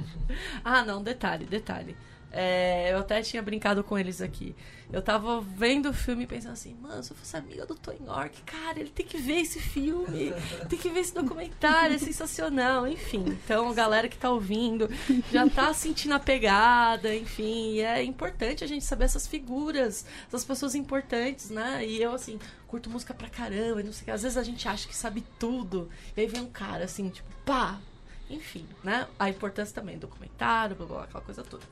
ah, 0.65 0.85
não, 0.85 1.03
detalhe, 1.03 1.45
detalhe. 1.45 1.97
É, 2.37 2.93
eu 2.93 2.99
até 2.99 3.23
tinha 3.23 3.41
brincado 3.41 3.85
com 3.85 3.97
eles 3.97 4.21
aqui. 4.21 4.57
Eu 4.93 5.01
tava 5.01 5.41
vendo 5.41 5.91
o 5.91 5.93
filme 5.93 6.27
pensando 6.27 6.53
assim, 6.53 6.75
mano, 6.75 7.01
se 7.01 7.13
eu 7.13 7.17
fosse 7.17 7.37
amiga 7.37 7.65
do 7.65 7.77
Tony 7.77 8.05
York, 8.05 8.43
cara, 8.43 8.81
ele 8.81 8.91
tem 8.91 9.07
que 9.07 9.17
ver 9.17 9.41
esse 9.41 9.61
filme, 9.61 10.33
tem 10.69 10.79
que 10.79 10.89
ver 10.89 11.01
esse 11.01 11.15
documentário, 11.15 11.95
é 11.95 11.99
sensacional, 11.99 12.89
enfim. 12.89 13.25
Então, 13.27 13.73
galera 13.73 14.09
que 14.09 14.19
tá 14.19 14.31
ouvindo, 14.31 14.91
já 15.31 15.49
tá 15.49 15.73
sentindo 15.73 16.15
a 16.15 16.19
pegada, 16.19 17.15
enfim, 17.15 17.79
é 17.79 18.03
importante 18.03 18.65
a 18.65 18.67
gente 18.67 18.85
saber 18.85 19.05
essas 19.05 19.29
figuras, 19.29 20.05
essas 20.27 20.45
pessoas 20.45 20.75
importantes, 20.75 21.51
né? 21.51 21.87
E 21.87 22.03
eu, 22.03 22.13
assim, 22.13 22.39
curto 22.67 22.91
música 22.91 23.15
pra 23.15 23.29
caramba, 23.29 23.81
e 23.81 23.85
não 23.85 23.93
sei 23.93 24.03
o 24.03 24.05
que. 24.07 24.11
Às 24.11 24.23
vezes 24.23 24.37
a 24.37 24.43
gente 24.43 24.69
acha 24.69 24.89
que 24.89 24.97
sabe 24.97 25.25
tudo, 25.39 25.89
e 26.17 26.21
aí 26.21 26.27
vem 26.27 26.43
um 26.43 26.51
cara, 26.51 26.85
assim, 26.85 27.09
tipo, 27.11 27.29
pá, 27.45 27.81
enfim, 28.29 28.67
né? 28.83 29.07
A 29.19 29.31
importância 29.31 29.73
também 29.73 29.97
do 29.97 30.09
documentário, 30.09 30.75
blá, 30.75 30.87
blá, 30.87 30.97
blá, 30.97 31.05
aquela 31.05 31.25
coisa 31.25 31.45
toda. 31.45 31.65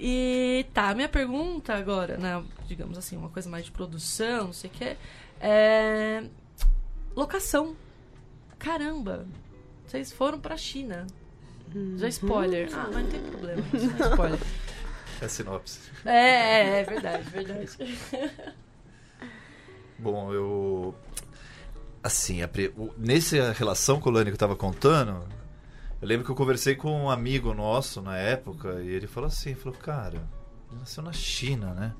E 0.00 0.64
tá, 0.72 0.94
minha 0.94 1.08
pergunta 1.08 1.74
agora, 1.74 2.16
né, 2.16 2.42
digamos 2.66 2.96
assim, 2.96 3.16
uma 3.16 3.28
coisa 3.28 3.48
mais 3.50 3.64
de 3.64 3.72
produção, 3.72 4.46
não 4.46 4.52
sei 4.52 4.70
o 4.70 4.72
que, 4.72 4.96
é. 5.40 6.24
Locação. 7.16 7.76
Caramba, 8.58 9.26
vocês 9.86 10.12
foram 10.12 10.38
pra 10.38 10.56
China. 10.56 11.06
Já 11.96 12.08
spoiler. 12.08 12.68
Ah, 12.72 12.88
mas 12.92 13.04
não 13.04 13.10
tem 13.10 13.20
problema. 13.20 13.62
Não 13.72 14.06
é 14.06 14.10
spoiler. 14.10 14.40
É 15.20 15.24
a 15.24 15.28
sinopse. 15.28 15.80
É, 16.04 16.10
é, 16.10 16.80
é 16.80 16.84
verdade, 16.84 17.30
verdade. 17.30 17.70
Bom, 19.98 20.32
eu. 20.32 20.94
Assim, 22.02 22.42
a 22.42 22.48
nessa 22.96 23.52
relação 23.52 24.00
com 24.00 24.08
o 24.08 24.12
Lani 24.12 24.26
que 24.26 24.34
eu 24.34 24.38
tava 24.38 24.54
contando, 24.56 25.26
eu 26.00 26.08
lembro 26.08 26.24
que 26.24 26.30
eu 26.30 26.36
conversei 26.36 26.74
com 26.74 27.04
um 27.04 27.10
amigo 27.10 27.52
nosso 27.54 28.00
na 28.00 28.16
época 28.16 28.80
e 28.82 28.88
ele 28.88 29.06
falou 29.06 29.28
assim: 29.28 29.54
falou, 29.54 29.78
cara, 29.78 30.28
ele 30.70 30.80
nasceu 30.80 31.02
na 31.02 31.12
China, 31.12 31.74
né? 31.74 31.94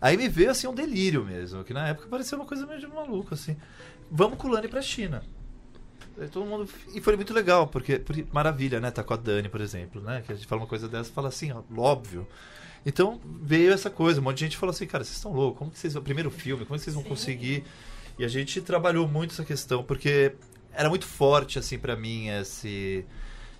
Aí 0.00 0.16
me 0.16 0.28
veio 0.28 0.50
assim 0.50 0.66
um 0.66 0.74
delírio 0.74 1.24
mesmo, 1.24 1.64
que 1.64 1.72
na 1.72 1.88
época 1.88 2.08
parecia 2.08 2.36
uma 2.36 2.46
coisa 2.46 2.66
meio 2.66 2.80
de 2.80 2.86
maluco, 2.86 3.34
assim. 3.34 3.56
Vamos 4.10 4.38
com 4.38 4.48
o 4.48 4.50
Lani 4.50 4.68
pra 4.68 4.82
China. 4.82 5.22
Aí 6.18 6.28
todo 6.28 6.46
mundo. 6.46 6.68
E 6.94 7.00
foi 7.00 7.16
muito 7.16 7.34
legal, 7.34 7.66
porque, 7.66 7.98
porque. 7.98 8.26
Maravilha, 8.32 8.80
né? 8.80 8.90
Tá 8.90 9.02
com 9.02 9.14
a 9.14 9.16
Dani, 9.16 9.48
por 9.48 9.60
exemplo, 9.60 10.00
né? 10.00 10.22
Que 10.24 10.32
a 10.32 10.34
gente 10.34 10.46
fala 10.46 10.62
uma 10.62 10.66
coisa 10.66 10.88
dessa 10.88 11.10
e 11.10 11.12
fala 11.12 11.28
assim, 11.28 11.52
ó, 11.52 11.62
óbvio. 11.76 12.26
Então 12.84 13.20
veio 13.42 13.72
essa 13.72 13.90
coisa, 13.90 14.20
um 14.20 14.24
monte 14.24 14.38
de 14.38 14.44
gente 14.44 14.56
falou 14.56 14.72
assim, 14.72 14.86
cara, 14.86 15.02
vocês 15.02 15.16
estão 15.16 15.32
loucos, 15.32 15.58
como 15.58 15.70
que 15.70 15.78
vocês. 15.78 15.96
O 15.96 16.02
primeiro 16.02 16.30
filme, 16.30 16.64
como 16.64 16.78
que 16.78 16.84
vocês 16.84 16.94
vão 16.94 17.04
conseguir? 17.04 17.64
E 18.18 18.24
a 18.24 18.28
gente 18.28 18.60
trabalhou 18.60 19.06
muito 19.06 19.32
essa 19.32 19.44
questão, 19.44 19.82
porque 19.82 20.34
era 20.72 20.88
muito 20.88 21.06
forte, 21.06 21.58
assim, 21.58 21.78
pra 21.78 21.96
mim, 21.96 22.28
esse. 22.28 23.04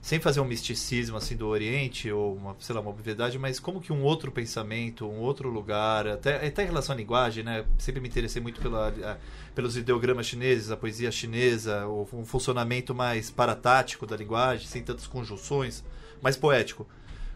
Sem 0.07 0.21
fazer 0.21 0.39
um 0.39 0.45
misticismo 0.45 1.17
assim 1.17 1.35
do 1.35 1.49
Oriente, 1.49 2.13
ou 2.13 2.37
uma, 2.37 2.55
sei 2.61 2.73
lá, 2.73 2.81
uma 2.81 2.91
obviedade, 2.91 3.41
mas 3.41 3.59
como 3.59 3.81
que 3.81 3.93
um 3.93 4.05
outro 4.05 4.31
pensamento, 4.31 5.05
um 5.05 5.19
outro 5.19 5.49
lugar, 5.51 6.07
até, 6.07 6.47
até 6.47 6.63
em 6.63 6.67
relação 6.67 6.95
à 6.95 6.97
linguagem, 6.97 7.43
né? 7.43 7.67
Sempre 7.77 8.01
me 8.01 8.07
interessei 8.07 8.41
muito 8.41 8.61
pela, 8.61 8.87
a- 8.87 9.17
pelos 9.53 9.77
ideogramas 9.77 10.27
chineses, 10.27 10.71
a 10.71 10.77
poesia 10.77 11.11
chinesa, 11.11 11.89
o, 11.89 12.09
um 12.13 12.25
funcionamento 12.25 12.95
mais 12.95 13.33
paratático 13.33 14.07
da 14.07 14.17
linguagem, 14.17 14.69
sem 14.69 14.81
tantas 14.81 15.09
conjunções, 15.09 15.85
mais 16.23 16.37
poético. 16.37 16.87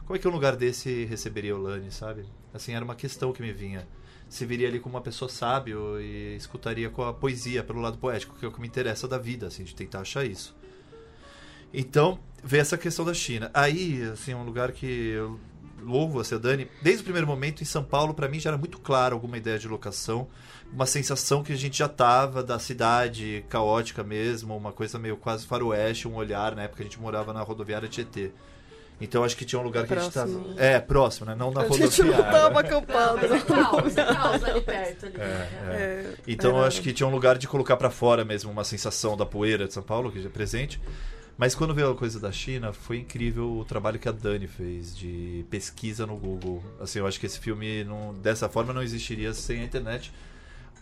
Como 0.07 0.15
é 0.15 0.21
que 0.21 0.29
um 0.29 0.31
lugar 0.31 0.55
desse 0.55 1.07
receberia 1.07 1.57
o 1.57 1.61
Lani, 1.61 1.91
sabe? 1.91 2.25
Assim, 2.55 2.73
era 2.73 2.85
uma 2.85 2.95
questão 2.95 3.33
que 3.33 3.43
me 3.43 3.53
vinha. 3.53 3.85
Se 4.29 4.47
viria 4.47 4.69
ali 4.69 4.79
como 4.79 4.95
uma 4.95 5.03
pessoa 5.03 5.29
sábio 5.29 6.01
e 6.01 6.37
escutaria 6.37 6.89
com 6.89 7.03
a 7.03 7.13
poesia 7.13 7.65
pelo 7.65 7.81
lado 7.81 7.99
poético, 7.99 8.37
que 8.39 8.45
é 8.45 8.49
o 8.49 8.53
que 8.53 8.61
me 8.61 8.69
interessa 8.69 9.09
da 9.09 9.19
vida, 9.19 9.49
assim, 9.49 9.65
de 9.65 9.75
tentar 9.75 10.03
achar 10.03 10.25
isso. 10.25 10.55
Então, 11.73 12.19
veio 12.43 12.61
essa 12.61 12.77
questão 12.79 13.05
da 13.05 13.15
China. 13.15 13.51
Aí, 13.55 14.03
assim, 14.13 14.35
um 14.35 14.43
lugar 14.45 14.73
que 14.73 14.87
eu 15.13 15.39
louvo 15.83 16.21
a 16.21 16.39
Dani. 16.39 16.69
Desde 16.83 17.01
o 17.01 17.05
primeiro 17.05 17.27
momento, 17.27 17.63
em 17.63 17.67
São 17.67 17.83
Paulo, 17.83 18.13
para 18.15 18.29
mim 18.29 18.39
já 18.39 18.51
era 18.51 18.59
muito 18.59 18.79
claro 18.79 19.15
alguma 19.15 19.37
ideia 19.37 19.59
de 19.59 19.67
locação. 19.69 20.27
Uma 20.73 20.87
sensação 20.87 21.43
que 21.43 21.53
a 21.53 21.57
gente 21.57 21.79
já 21.79 21.89
tava 21.89 22.43
da 22.45 22.59
cidade 22.59 23.45
caótica 23.49 24.05
mesmo, 24.05 24.57
uma 24.57 24.73
coisa 24.73 24.99
meio 24.99 25.17
quase 25.17 25.47
faroeste, 25.47 26.07
um 26.07 26.15
olhar. 26.15 26.55
Na 26.55 26.63
época 26.63 26.83
a 26.83 26.85
gente 26.85 27.01
morava 27.01 27.33
na 27.33 27.41
rodoviária 27.43 27.89
Tietê. 27.89 28.31
Então 29.01 29.25
acho 29.25 29.35
que 29.35 29.47
tinha 29.47 29.59
um 29.59 29.65
lugar 29.65 29.87
que 29.87 29.95
a 29.95 29.99
gente 29.99 30.13
Próximo. 30.13 30.45
tava. 30.45 30.61
É, 30.63 30.79
próximo, 30.79 31.27
né? 31.27 31.35
Não 31.35 31.51
na 31.51 31.63
A 31.63 31.69
gente 31.69 32.03
não 32.03 32.13
rodoviária. 32.13 32.31
tava 32.39 32.61
acampado. 32.61 33.19
Mas 33.29 33.43
caos, 33.45 33.95
caos 33.95 34.45
ali 34.45 34.61
perto. 34.61 35.07
Ali, 35.07 35.15
É, 35.17 35.19
né? 35.19 35.49
é. 35.65 35.75
É, 35.75 36.15
Então 36.29 36.63
acho 36.63 36.83
que 36.83 36.93
tinha 36.93 37.07
um 37.07 37.11
lugar 37.11 37.39
de 37.39 37.49
colocar 37.49 37.79
pra 37.79 37.89
fora 37.91 38.25
mesmo 38.27 38.53
uma 38.53 38.63
sensação 38.63 39.17
da 39.17 39.25
poeira 39.25 39.67
de 39.67 39.73
São 39.73 39.83
Paulo, 39.83 40.13
que 40.13 40.21
já 40.21 40.29
é 40.29 40.31
presente. 40.33 40.79
Mas 41.41 41.55
quando 41.55 41.73
veio 41.75 41.91
a 41.91 41.95
coisa 41.95 42.21
da 42.21 42.31
China, 42.31 42.71
foi 42.71 42.99
incrível 42.99 43.51
o 43.57 43.65
trabalho 43.65 43.99
que 43.99 44.07
a 44.07 44.13
Dani 44.13 44.47
fez 44.47 44.95
de 44.95 45.43
pesquisa 45.49 46.05
no 46.07 46.15
Google. 46.15 46.63
Assim, 46.79 46.99
eu 46.99 47.07
acho 47.07 47.19
que 47.19 47.25
esse 47.25 47.39
filme 47.41 47.83
não, 47.83 48.13
dessa 48.13 48.47
forma 48.47 48.75
não 48.75 48.83
existiria 48.83 49.33
sem 49.33 49.63
a 49.63 49.65
internet. 49.65 50.13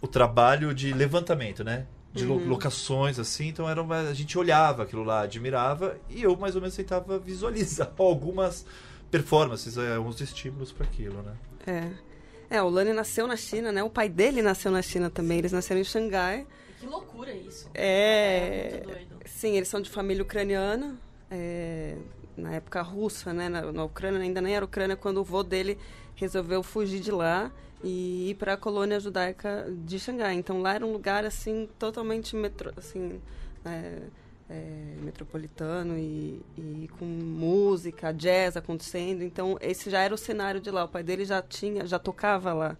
O 0.00 0.08
trabalho 0.08 0.74
de 0.74 0.92
levantamento, 0.92 1.62
né? 1.62 1.86
De 2.12 2.24
lo- 2.24 2.44
locações, 2.44 3.20
assim. 3.20 3.46
Então 3.46 3.70
era 3.70 3.80
uma- 3.80 4.00
a 4.00 4.12
gente 4.14 4.36
olhava 4.36 4.82
aquilo 4.82 5.04
lá, 5.04 5.20
admirava, 5.20 5.96
e 6.10 6.24
eu 6.24 6.34
mais 6.36 6.56
ou 6.56 6.60
menos 6.60 6.74
tentava 6.74 7.20
visualizar 7.20 7.92
algumas 7.96 8.66
performances, 9.12 9.78
é, 9.78 9.94
alguns 9.94 10.20
estímulos 10.20 10.72
para 10.72 10.84
aquilo, 10.86 11.22
né? 11.22 11.34
É. 11.68 12.56
É, 12.56 12.60
o 12.62 12.68
Lani 12.68 12.92
nasceu 12.92 13.28
na 13.28 13.36
China, 13.36 13.70
né? 13.70 13.84
O 13.84 13.90
pai 13.90 14.08
dele 14.08 14.42
nasceu 14.42 14.72
na 14.72 14.82
China 14.82 15.08
também. 15.08 15.38
Eles 15.38 15.52
nasceram 15.52 15.80
em 15.80 15.84
Xangai. 15.84 16.44
Que 16.78 16.86
loucura 16.86 17.32
isso. 17.32 17.68
É. 17.74 18.70
muito 18.72 18.86
doido. 18.86 19.16
Sim, 19.26 19.56
eles 19.56 19.68
são 19.68 19.80
de 19.80 19.90
família 19.90 20.22
ucraniana. 20.22 20.96
é, 21.30 21.96
na 22.36 22.54
época 22.54 22.80
russa, 22.82 23.32
né? 23.32 23.48
Na, 23.48 23.72
na 23.72 23.84
Ucrânia, 23.84 24.20
ainda 24.20 24.40
nem 24.40 24.54
era 24.54 24.64
Ucrânia, 24.64 24.96
quando 24.96 25.18
o 25.18 25.24
vô 25.24 25.42
dele 25.42 25.78
resolveu 26.14 26.62
fugir 26.62 27.00
de 27.00 27.10
lá 27.10 27.50
e 27.82 28.30
ir 28.30 28.34
para 28.36 28.54
a 28.54 28.56
colônia 28.56 28.98
judaica 29.00 29.66
de 29.84 29.98
Xangai. 29.98 30.34
Então 30.34 30.60
lá 30.62 30.74
era 30.74 30.86
um 30.86 30.92
lugar 30.92 31.24
assim 31.24 31.68
totalmente 31.78 32.34
metro, 32.34 32.72
assim, 32.76 33.20
é, 33.64 34.02
é, 34.50 34.94
metropolitano 35.02 35.96
e, 35.98 36.40
e 36.56 36.88
com 36.98 37.04
música, 37.04 38.12
jazz 38.12 38.56
acontecendo. 38.56 39.22
Então 39.22 39.58
esse 39.60 39.90
já 39.90 40.00
era 40.00 40.14
o 40.14 40.18
cenário 40.18 40.60
de 40.60 40.70
lá. 40.70 40.84
O 40.84 40.88
pai 40.88 41.02
dele 41.02 41.24
já 41.24 41.42
tinha, 41.42 41.86
já 41.86 41.98
tocava 41.98 42.52
lá 42.52 42.76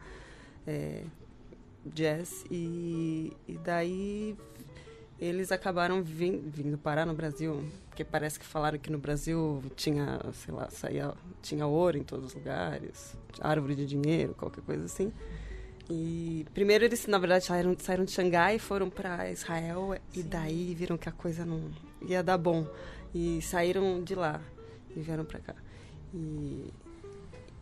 é, 0.67 1.03
jazz 1.89 2.45
e, 2.51 3.33
e 3.47 3.59
daí 3.59 4.37
eles 5.21 5.51
acabaram 5.51 6.03
vim- 6.03 6.43
vindo 6.47 6.79
parar 6.79 7.05
no 7.05 7.13
Brasil, 7.13 7.65
porque 7.89 8.05
parece 8.05 8.39
que 8.39 8.47
falaram 8.47 8.79
que 8.79 8.91
no 8.91 8.99
Brasil 8.99 9.61
tinha, 9.75 10.21
sei 10.33 10.55
lá, 10.55 10.69
saía, 10.71 11.13
tinha 11.43 11.67
ouro 11.67 11.99
em 11.99 12.05
todos 12.05 12.27
os 12.27 12.35
lugares, 12.35 13.17
árvore 13.41 13.75
de 13.75 13.85
dinheiro, 13.85 14.35
qualquer 14.35 14.63
coisa 14.63 14.85
assim. 14.85 15.13
E 15.91 16.47
primeiro 16.55 16.85
eles, 16.85 17.07
na 17.07 17.19
verdade, 17.19 17.47
saíram, 17.47 17.75
saíram 17.79 18.05
de 18.05 18.13
Xangai 18.13 18.57
e 18.57 18.59
foram 18.59 18.89
para 18.91 19.31
Israel 19.31 19.97
e 20.15 20.23
daí 20.23 20.75
viram 20.75 20.97
que 20.97 21.09
a 21.09 21.13
coisa 21.13 21.45
não 21.45 21.63
ia 22.07 22.23
dar 22.23 22.39
bom 22.39 22.67
e 23.15 23.41
saíram 23.43 24.03
de 24.05 24.15
lá 24.15 24.41
e 24.95 25.01
vieram 25.01 25.25
para 25.25 25.41
cá. 25.41 25.55
E, 26.15 26.73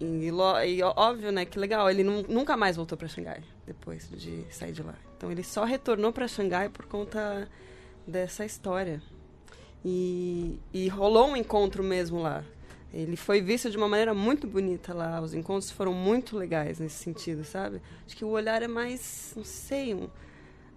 e, 0.01 0.29
e 0.29 0.83
óbvio, 0.83 1.33
né, 1.33 1.45
que 1.47 1.59
legal, 1.59 1.89
ele 1.89 2.03
nu- 2.03 2.27
nunca 2.29 2.57
mais 2.57 2.77
voltou 2.77 2.99
para 2.99 3.09
Xangai 3.09 3.43
depois 3.67 4.09
de 4.11 4.45
sair 4.51 4.73
de 4.73 4.83
lá. 4.83 4.95
Então 5.17 5.31
ele 5.31 5.43
só 5.43 5.65
retornou 5.65 6.13
para 6.13 6.29
Xangai 6.29 6.69
por 6.69 6.87
conta 6.87 7.49
dessa 8.07 8.45
história. 8.45 9.03
E, 9.85 10.59
e 10.73 10.89
rolou 10.89 11.29
um 11.29 11.37
encontro 11.37 11.83
mesmo 11.83 12.21
lá. 12.21 12.45
Ele 12.93 13.17
foi 13.17 13.41
visto 13.41 13.71
de 13.71 13.77
uma 13.77 13.89
maneira 13.89 14.15
muito 14.15 14.47
bonita 14.47 14.95
lá. 14.95 15.21
Os 15.21 15.35
encontros 15.35 15.71
foram 15.71 15.93
muito 15.93 16.37
legais 16.37 16.79
nesse 16.79 16.97
sentido, 16.97 17.45
sabe? 17.45 17.81
Acho 18.07 18.17
que 18.17 18.25
o 18.25 18.29
olhar 18.29 18.63
é 18.63 18.69
mais, 18.69 19.33
não 19.37 19.45
sei, 19.45 19.95
um- 19.95 20.09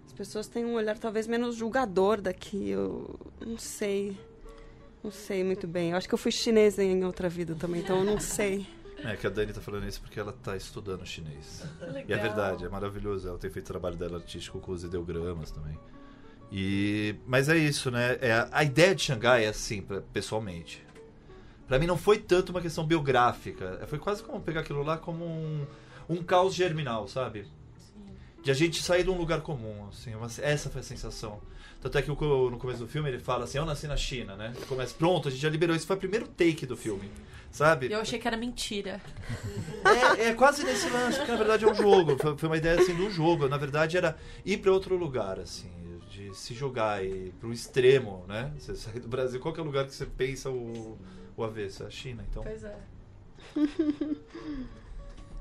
as 0.06 0.14
pessoas 0.14 0.48
têm 0.48 0.66
um 0.66 0.74
olhar 0.74 0.98
talvez 0.98 1.28
menos 1.28 1.56
julgador 1.56 2.20
daqui. 2.20 2.70
Eu 2.70 3.18
não 3.46 3.58
sei. 3.58 4.18
Não 5.04 5.12
sei 5.12 5.44
muito 5.46 5.66
bem. 5.66 5.92
Eu 5.92 5.98
acho 5.98 6.08
que 6.10 6.14
eu 6.14 6.18
fui 6.18 6.32
chinesa 6.32 6.84
em 6.84 7.06
outra 7.06 7.30
vida 7.30 7.56
também, 7.56 7.82
então 7.82 8.00
eu 8.00 8.04
não 8.04 8.20
sei. 8.20 8.68
É 9.06 9.16
que 9.16 9.26
a 9.26 9.30
Dani 9.30 9.54
tá 9.54 9.62
falando 9.62 9.88
isso 9.88 10.02
porque 10.02 10.20
ela 10.20 10.34
tá 10.34 10.56
estudando 10.58 11.06
chinês. 11.06 11.64
E 12.08 12.14
é 12.14 12.18
verdade, 12.18 12.66
é 12.66 12.70
maravilhoso. 12.70 13.28
Ela 13.28 13.38
tem 13.38 13.50
feito 13.50 13.66
o 13.66 13.72
trabalho 13.72 13.96
dela 13.96 14.18
artístico 14.18 14.60
com 14.60 14.72
os 14.72 14.84
ideogramas 14.84 15.52
também. 15.52 15.78
E, 16.52 17.16
mas 17.28 17.48
é 17.48 17.58
isso, 17.58 17.92
né? 17.92 18.18
É, 18.22 18.48
a- 18.52 18.64
ideia 18.64 18.96
de 18.96 19.04
Xangai 19.04 19.46
é 19.46 19.50
assim, 19.50 19.82
pra- 19.82 20.02
pessoalmente. 20.02 20.84
Pra 21.68 21.78
mim 21.78 21.86
não 21.86 21.98
foi 21.98 22.18
tanto 22.18 22.50
uma 22.50 22.62
questão 22.62 22.86
biográfica. 22.86 23.86
Foi 23.88 24.00
quase 24.00 24.24
como 24.24 24.42
pegar 24.42 24.62
aquilo 24.62 24.82
lá 24.84 24.98
como 24.98 25.24
um, 25.26 25.66
um 26.10 26.24
caos 26.24 26.56
germinal, 26.56 27.08
sabe? 27.08 27.46
De 28.42 28.50
a 28.50 28.54
gente 28.54 28.82
sair 28.82 29.04
de 29.04 29.10
um 29.10 29.18
lugar 29.18 29.42
comum, 29.42 29.88
assim. 29.90 30.16
uma- 30.16 30.28
essa 30.42 30.70
foi 30.70 30.82
a 30.82 30.84
sensação. 30.84 31.40
Tanto 31.82 31.98
é 31.98 32.02
que 32.02 32.10
no 32.10 32.16
começo 32.58 32.80
do 32.80 32.88
filme 32.88 33.10
ele 33.10 33.20
fala 33.20 33.46
assim, 33.46 33.58
eu 33.58 33.66
nasci 33.66 33.88
na 33.88 33.96
China, 33.96 34.36
né? 34.36 34.54
Começa, 34.68 34.94
pronto, 34.94 35.30
a 35.30 35.32
gente 35.32 35.42
já 35.42 35.50
liberou. 35.50 35.76
Isso 35.76 35.88
foi 35.88 35.96
o 35.96 36.00
primeiro 36.00 36.28
take 36.28 36.66
do 36.66 36.76
filme, 36.76 37.10
sabe? 37.50 37.90
Eu 37.90 38.02
achei 38.02 38.20
que 38.20 38.28
era 38.28 38.36
mentira. 38.36 39.00
É, 40.18 40.26
é 40.26 40.34
quase 40.34 40.64
nesse 40.66 40.90
lance, 40.90 41.18
porque 41.18 41.32
na 41.32 41.38
verdade 41.38 41.64
é 41.64 41.68
um 41.72 41.74
jogo. 41.74 42.18
Foi, 42.18 42.38
foi 42.38 42.50
uma 42.50 42.58
ideia 42.58 42.82
assim 42.82 42.94
um 42.94 43.10
jogo. 43.10 43.48
Na 43.48 43.58
verdade 43.58 43.96
era 43.96 44.18
ir 44.46 44.58
pra 44.58 44.74
outro 44.74 44.98
lugar, 44.98 45.40
assim, 45.40 45.72
de 46.12 46.36
se 46.36 46.54
jogar 46.54 47.04
e 47.06 47.32
pro 47.40 47.54
extremo, 47.54 48.26
né? 48.28 48.52
Você 48.60 48.76
sai 48.76 49.00
do 49.00 49.08
Brasil, 49.08 49.40
qual 49.40 49.54
que 49.54 49.62
é 49.62 49.64
o 49.64 49.66
lugar 49.66 49.86
que 49.86 49.96
você 49.96 50.06
pensa 50.06 50.50
o, 50.50 50.98
o 51.38 51.44
avesso? 51.46 51.84
É 51.84 51.86
a 51.88 51.90
China, 51.90 52.26
então. 52.30 52.44
Pois 52.44 52.64
é. 52.64 52.76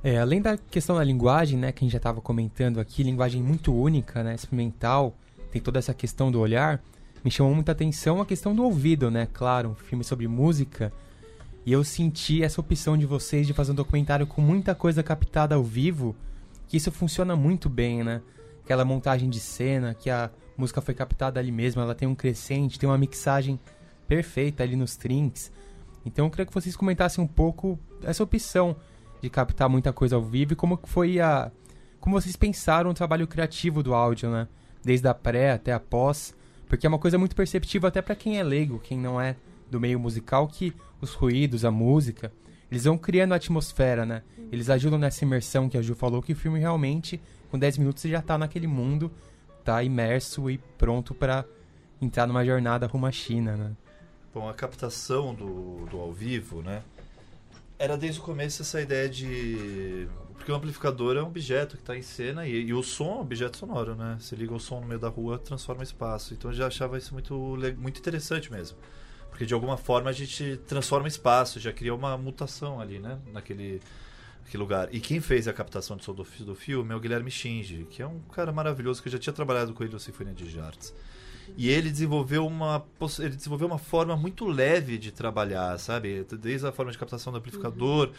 É, 0.05 0.19
além 0.19 0.41
da 0.41 0.57
questão 0.57 0.97
da 0.97 1.03
linguagem, 1.03 1.59
né, 1.59 1.73
que 1.73 1.83
a 1.83 1.85
gente 1.85 1.93
já 1.93 1.99
estava 1.99 2.21
comentando 2.21 2.79
aqui, 2.79 3.03
linguagem 3.03 3.43
muito 3.43 3.75
única, 3.75 4.23
né, 4.23 4.35
experimental, 4.35 5.17
tem 5.51 5.61
toda 5.61 5.79
essa 5.79 5.95
questão 5.95 6.31
do 6.31 6.41
olhar, 6.41 6.83
me 7.25 7.31
chamou 7.31 7.55
muita 7.55 7.73
atenção 7.73 8.21
a 8.21 8.27
questão 8.27 8.55
do 8.55 8.65
ouvido, 8.65 9.11
né, 9.11 9.27
claro, 9.33 9.71
um 9.71 9.75
filme 9.75 10.05
sobre 10.05 10.29
música, 10.29 10.93
e 11.67 11.73
eu 11.73 11.85
senti 11.85 12.43
essa 12.43 12.61
opção 12.61 12.97
de 12.97 13.07
vocês 13.07 13.47
de 13.47 13.53
fazer 13.53 13.73
um 13.73 13.75
documentário 13.75 14.27
com 14.27 14.41
muita 14.41 14.75
coisa 14.75 15.03
captada 15.03 15.55
ao 15.55 15.63
vivo, 15.63 16.15
que 16.67 16.77
isso 16.77 16.91
funciona 16.93 17.35
muito 17.35 17.69
bem, 17.69 18.05
né, 18.05 18.23
aquela 18.65 18.85
montagem 18.85 19.29
de 19.29 19.41
cena, 19.41 19.95
que 19.95 20.11
a 20.11 20.31
música 20.57 20.81
foi 20.81 20.95
captada 20.95 21.39
ali 21.41 21.53
mesmo, 21.53 21.81
ela 21.81 21.95
tem 21.95 22.09
um 22.09 22.15
crescente, 22.15 22.79
tem 22.79 22.89
uma 22.89 22.99
mixagem 22.99 23.59
perfeita 24.07 24.63
ali 24.63 24.77
nos 24.77 24.97
trinks, 24.97 25.51
então 26.05 26.27
eu 26.27 26.31
queria 26.31 26.47
que 26.47 26.55
vocês 26.55 26.75
comentassem 26.75 27.23
um 27.23 27.27
pouco 27.27 27.79
essa 28.03 28.23
opção 28.23 28.77
de 29.21 29.29
captar 29.29 29.69
muita 29.69 29.93
coisa 29.93 30.17
ao 30.17 30.23
vivo 30.23 30.53
e 30.53 30.57
como 30.57 30.79
foi 30.85 31.21
a 31.21 31.51
como 32.01 32.19
vocês 32.19 32.37
pensaram 32.37 32.91
o 32.91 32.95
trabalho 32.95 33.27
criativo 33.27 33.83
do 33.83 33.93
áudio, 33.93 34.31
né? 34.31 34.47
Desde 34.85 35.09
a 35.09 35.15
pré 35.15 35.53
até 35.53 35.73
a 35.73 35.81
pós, 35.81 36.35
porque 36.69 36.87
é 36.87 36.89
uma 36.89 36.99
coisa 36.99 37.19
muito 37.19 37.35
perceptível 37.35 37.89
até 37.89 38.01
para 38.01 38.15
quem 38.15 38.39
é 38.39 38.43
leigo, 38.43 38.79
quem 38.79 38.99
não 38.99 39.21
é 39.21 39.37
do 39.71 39.81
meio 39.81 39.99
musical, 39.99 40.47
que 40.49 40.73
os 41.01 41.15
ruídos, 41.15 41.65
a 41.65 41.71
música, 41.71 42.33
eles 42.71 42.85
vão 42.85 42.99
criando 42.99 43.33
a 43.33 43.37
atmosfera, 43.37 44.05
né? 44.05 44.23
Eles 44.51 44.71
ajudam 44.71 44.99
nessa 44.99 45.25
imersão 45.25 45.69
que 45.69 45.77
a 45.77 45.83
Ju 45.83 45.95
falou 45.95 46.23
que 46.23 46.33
o 46.33 46.37
filme 46.37 46.59
realmente 46.59 47.21
com 47.51 47.59
10 47.59 47.79
minutos 47.79 48.03
você 48.03 48.11
já 48.11 48.21
tá 48.21 48.37
naquele 48.37 48.67
mundo, 48.67 49.11
tá 49.65 49.83
imerso 49.83 50.51
e 50.51 50.59
pronto 50.77 51.15
para 51.15 51.45
entrar 52.01 52.27
numa 52.27 52.45
jornada 52.45 52.87
rumo 52.87 53.07
à 53.07 53.13
China, 53.13 53.57
né? 53.57 53.73
Bom, 54.35 54.49
a 54.49 54.55
captação 54.55 55.35
do, 55.35 55.87
do 55.87 55.99
ao 55.99 56.13
vivo, 56.13 56.63
né? 56.63 56.83
Era 57.79 57.97
desde 57.97 58.21
o 58.21 58.23
começo 58.23 58.63
essa 58.63 58.81
ideia 58.81 59.09
de. 59.09 60.07
Porque 60.39 60.53
o 60.53 60.55
amplificador 60.55 61.17
é 61.17 61.23
um 61.23 61.27
objeto 61.27 61.77
que 61.77 61.83
está 61.83 61.97
em 61.97 62.01
cena 62.01 62.47
e, 62.47 62.69
e 62.69 62.73
o 62.73 62.83
som 62.83 63.11
é 63.11 63.15
um 63.17 63.21
objeto 63.21 63.59
sonoro, 63.59 63.95
né? 63.95 64.17
Você 64.19 64.35
liga 64.35 64.55
o 64.55 64.61
som 64.61 64.81
no 64.81 64.87
meio 64.87 65.01
da 65.01 65.09
rua, 65.09 65.39
transforma 65.39 65.83
espaço. 65.83 66.33
Então 66.33 66.51
eu 66.51 66.57
já 66.57 66.69
achava 66.69 66.97
isso 66.97 67.13
muito, 67.13 67.59
muito 67.77 67.99
interessante 67.99 68.51
mesmo. 68.51 68.79
Porque 69.29 69.45
de 69.45 69.53
alguma 69.53 69.77
forma 69.77 70.09
a 70.09 70.13
gente 70.13 70.57
transforma 70.67 71.07
espaço, 71.07 71.61
já 71.61 71.73
cria 71.73 71.95
uma 71.95 72.17
mutação 72.17 72.81
ali, 72.81 72.99
né? 72.99 73.19
Naquele, 73.33 73.83
naquele 74.43 74.63
lugar. 74.63 74.89
E 74.95 75.01
quem 75.01 75.21
fez 75.21 75.47
a 75.47 75.53
captação 75.53 75.97
de 75.97 76.05
som 76.05 76.15
do, 76.15 76.25
do 76.25 76.55
filme 76.55 76.93
é 76.93 76.97
o 76.97 77.01
Guilherme 77.01 77.31
Shinji, 77.31 77.87
que 77.91 78.01
é 78.01 78.07
um 78.07 78.21
cara 78.33 78.53
maravilhoso 78.53 79.03
que 79.03 79.09
eu 79.09 79.13
já 79.13 79.19
tinha 79.19 79.33
trabalhado 79.33 79.75
com 79.75 79.83
ele 79.83 79.93
no 79.93 80.01
Sinfonia 80.01 80.33
de 80.33 80.49
Jartes. 80.49 80.95
E 81.57 81.69
ele 81.69 81.91
desenvolveu 81.91 82.47
uma 82.47 82.85
ele 83.19 83.37
desenvolveu 83.37 83.67
uma 83.67 83.79
forma 83.79 84.17
muito 84.17 84.47
leve 84.47 84.99
de 84.99 85.11
trabalhar, 85.11 85.79
sabe? 85.79 86.25
Desde 86.39 86.67
a 86.67 86.73
forma 86.73 86.93
de 86.93 86.99
captação 86.99 87.33
do 87.33 87.39
amplificador. 87.39 88.11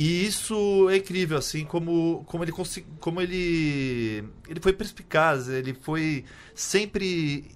E 0.00 0.24
isso 0.24 0.88
é 0.90 0.96
incrível 0.98 1.36
assim, 1.36 1.64
como 1.64 2.22
como 2.26 2.44
ele 2.44 2.52
consegui, 2.52 2.86
como 3.00 3.20
ele 3.20 4.22
ele 4.48 4.60
foi 4.60 4.72
perspicaz, 4.72 5.48
ele 5.48 5.74
foi 5.74 6.24
sempre 6.54 7.50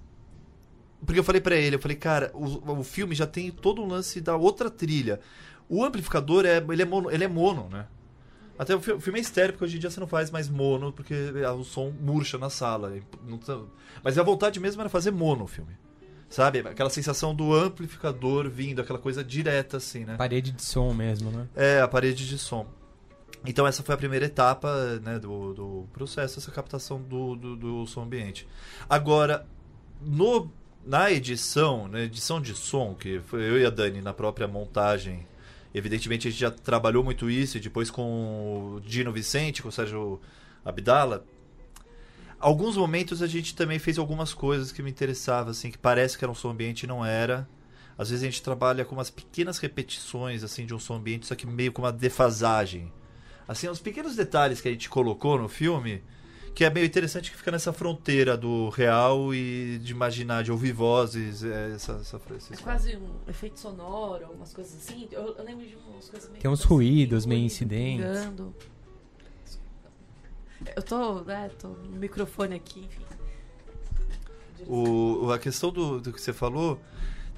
porque 1.06 1.20
eu 1.20 1.24
falei 1.24 1.40
pra 1.40 1.54
ele, 1.54 1.76
eu 1.76 1.80
falei, 1.80 1.96
cara, 1.96 2.32
o, 2.34 2.80
o 2.80 2.82
filme 2.82 3.14
já 3.14 3.26
tem 3.28 3.48
todo 3.52 3.80
um 3.80 3.86
lance 3.86 4.20
da 4.20 4.34
outra 4.36 4.68
trilha. 4.70 5.20
O 5.68 5.84
amplificador 5.84 6.44
é 6.44 6.56
ele 6.56 6.82
é 6.82 6.84
mono, 6.84 7.10
ele 7.12 7.22
é 7.22 7.28
mono, 7.28 7.68
né? 7.70 7.86
Até 8.58 8.74
o 8.74 8.80
fi- 8.80 8.92
o 8.92 9.00
filme 9.00 9.20
é 9.20 9.22
estéreo, 9.22 9.52
porque 9.52 9.64
hoje 9.64 9.76
em 9.76 9.80
dia 9.80 9.90
você 9.90 10.00
não 10.00 10.06
faz 10.08 10.28
mais 10.30 10.48
mono, 10.48 10.92
porque 10.92 11.14
o 11.58 11.62
som 11.64 11.92
murcha 12.00 12.38
na 12.38 12.50
sala. 12.50 12.96
e 12.96 13.02
não 13.24 13.38
Mas 14.02 14.18
a 14.18 14.22
vontade 14.24 14.58
mesmo 14.58 14.82
era 14.82 14.88
fazer 14.88 15.12
mono 15.12 15.44
o 15.44 15.48
filme. 15.48 15.72
Sabe? 16.32 16.60
Aquela 16.60 16.88
sensação 16.88 17.34
do 17.34 17.54
amplificador 17.54 18.48
vindo, 18.48 18.80
aquela 18.80 18.98
coisa 18.98 19.22
direta, 19.22 19.76
assim, 19.76 20.06
né? 20.06 20.16
Parede 20.16 20.50
de 20.50 20.62
som 20.62 20.94
mesmo, 20.94 21.30
né? 21.30 21.46
É, 21.54 21.80
a 21.80 21.86
parede 21.86 22.26
de 22.26 22.38
som. 22.38 22.66
Então 23.44 23.66
essa 23.66 23.82
foi 23.82 23.94
a 23.94 23.98
primeira 23.98 24.24
etapa 24.24 24.98
né, 25.02 25.18
do, 25.18 25.52
do 25.52 25.88
processo, 25.92 26.38
essa 26.38 26.50
captação 26.50 27.02
do, 27.02 27.36
do, 27.36 27.56
do 27.56 27.86
som 27.86 28.02
ambiente. 28.02 28.48
Agora, 28.88 29.44
no, 30.00 30.50
na 30.86 31.10
edição, 31.12 31.86
na 31.86 32.00
edição 32.00 32.40
de 32.40 32.54
som, 32.54 32.94
que 32.94 33.20
foi 33.26 33.42
eu 33.42 33.60
e 33.60 33.66
a 33.66 33.70
Dani 33.70 34.00
na 34.00 34.14
própria 34.14 34.48
montagem, 34.48 35.26
evidentemente 35.74 36.28
a 36.28 36.30
gente 36.30 36.40
já 36.40 36.50
trabalhou 36.50 37.04
muito 37.04 37.28
isso, 37.28 37.58
e 37.58 37.60
depois 37.60 37.90
com 37.90 38.76
o 38.76 38.80
Dino 38.80 39.12
Vicente, 39.12 39.60
com 39.60 39.68
o 39.68 39.72
Sérgio 39.72 40.18
Abdala, 40.64 41.24
alguns 42.42 42.76
momentos 42.76 43.22
a 43.22 43.26
gente 43.26 43.54
também 43.54 43.78
fez 43.78 43.98
algumas 43.98 44.34
coisas 44.34 44.72
que 44.72 44.82
me 44.82 44.90
interessavam, 44.90 45.52
assim, 45.52 45.70
que 45.70 45.78
parece 45.78 46.18
que 46.18 46.24
era 46.24 46.30
um 46.30 46.34
som 46.34 46.50
ambiente 46.50 46.82
e 46.82 46.86
não 46.86 47.04
era. 47.04 47.48
Às 47.96 48.10
vezes 48.10 48.24
a 48.24 48.26
gente 48.26 48.42
trabalha 48.42 48.84
com 48.84 48.94
umas 48.96 49.10
pequenas 49.10 49.58
repetições 49.58 50.42
assim 50.42 50.66
de 50.66 50.74
um 50.74 50.78
som 50.78 50.94
ambiente, 50.94 51.26
só 51.26 51.34
que 51.34 51.46
meio 51.46 51.72
com 51.72 51.82
uma 51.82 51.92
defasagem. 51.92 52.92
Assim, 53.46 53.68
os 53.68 53.80
pequenos 53.80 54.16
detalhes 54.16 54.60
que 54.60 54.68
a 54.68 54.70
gente 54.70 54.88
colocou 54.88 55.38
no 55.38 55.48
filme, 55.48 56.02
que 56.54 56.64
é 56.64 56.70
meio 56.70 56.86
interessante 56.86 57.30
que 57.30 57.36
fica 57.36 57.50
nessa 57.50 57.72
fronteira 57.72 58.36
do 58.36 58.70
real 58.70 59.34
e 59.34 59.78
de 59.78 59.92
imaginar, 59.92 60.42
de 60.42 60.50
ouvir 60.50 60.72
vozes, 60.72 61.44
é, 61.44 61.72
essa, 61.74 61.92
essa, 62.00 62.20
É 62.50 62.56
quase 62.56 62.96
um 62.96 63.14
efeito 63.28 63.58
sonoro, 63.58 64.26
umas 64.32 64.52
coisas 64.52 64.74
assim. 64.74 65.08
Eu, 65.10 65.36
eu 65.36 65.44
lembro 65.44 65.66
de 65.66 65.76
umas 65.76 66.08
coisas 66.08 66.28
meio. 66.30 66.42
Tem 66.42 66.50
uns 66.50 66.60
assim, 66.60 66.68
ruídos, 66.68 67.26
meio 67.26 67.44
incidentes. 67.44 68.04
pingando. 68.04 68.54
Eu 70.76 70.82
tô, 70.82 71.20
né, 71.20 71.50
tô 71.58 71.68
no 71.68 71.98
microfone 71.98 72.54
aqui, 72.54 72.80
enfim. 72.80 73.04
O, 74.66 75.30
a 75.32 75.38
questão 75.38 75.72
do, 75.72 76.00
do 76.00 76.12
que 76.12 76.20
você 76.20 76.32
falou 76.32 76.80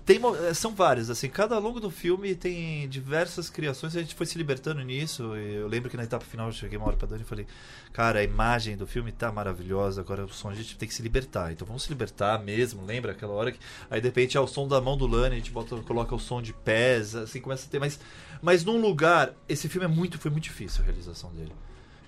tem 0.04 0.20
eh, 0.48 0.52
são 0.52 0.74
várias 0.74 1.08
assim 1.08 1.28
cada 1.28 1.54
ao 1.54 1.60
longo 1.60 1.80
do 1.80 1.90
filme 1.90 2.34
tem 2.34 2.86
diversas 2.88 3.48
criações 3.48 3.96
a 3.96 4.00
gente 4.00 4.14
foi 4.14 4.26
se 4.26 4.36
libertando 4.36 4.82
nisso 4.82 5.34
eu 5.34 5.66
lembro 5.66 5.88
que 5.88 5.96
na 5.96 6.04
etapa 6.04 6.24
final 6.24 6.48
eu 6.48 6.52
cheguei 6.52 6.76
uma 6.76 6.86
hora 6.86 6.96
pra 6.96 7.08
Dani 7.08 7.22
e 7.22 7.24
falei 7.24 7.46
cara 7.92 8.18
a 8.18 8.22
imagem 8.22 8.76
do 8.76 8.86
filme 8.86 9.10
tá 9.10 9.32
maravilhosa 9.32 10.02
agora 10.02 10.24
o 10.24 10.28
som 10.28 10.50
a 10.50 10.54
gente 10.54 10.76
tem 10.76 10.86
que 10.86 10.94
se 10.94 11.02
libertar 11.02 11.52
então 11.52 11.66
vamos 11.66 11.84
se 11.84 11.88
libertar 11.88 12.38
mesmo 12.42 12.84
lembra 12.84 13.12
aquela 13.12 13.32
hora 13.32 13.50
que 13.50 13.58
aí 13.90 14.00
de 14.00 14.08
repente 14.08 14.36
é 14.36 14.40
o 14.40 14.46
som 14.46 14.68
da 14.68 14.80
mão 14.80 14.96
do 14.96 15.06
Lani 15.06 15.36
a 15.36 15.38
gente 15.38 15.50
bota, 15.50 15.76
coloca 15.78 16.14
o 16.14 16.20
som 16.20 16.42
de 16.42 16.52
pés 16.52 17.14
assim 17.14 17.40
começa 17.40 17.66
a 17.66 17.70
ter 17.70 17.78
mais 17.78 17.98
mas 18.42 18.62
num 18.62 18.78
lugar 18.78 19.32
esse 19.48 19.68
filme 19.70 19.86
é 19.86 19.88
muito 19.88 20.18
foi 20.18 20.30
muito 20.30 20.44
difícil 20.44 20.82
a 20.82 20.84
realização 20.84 21.30
dele 21.30 21.52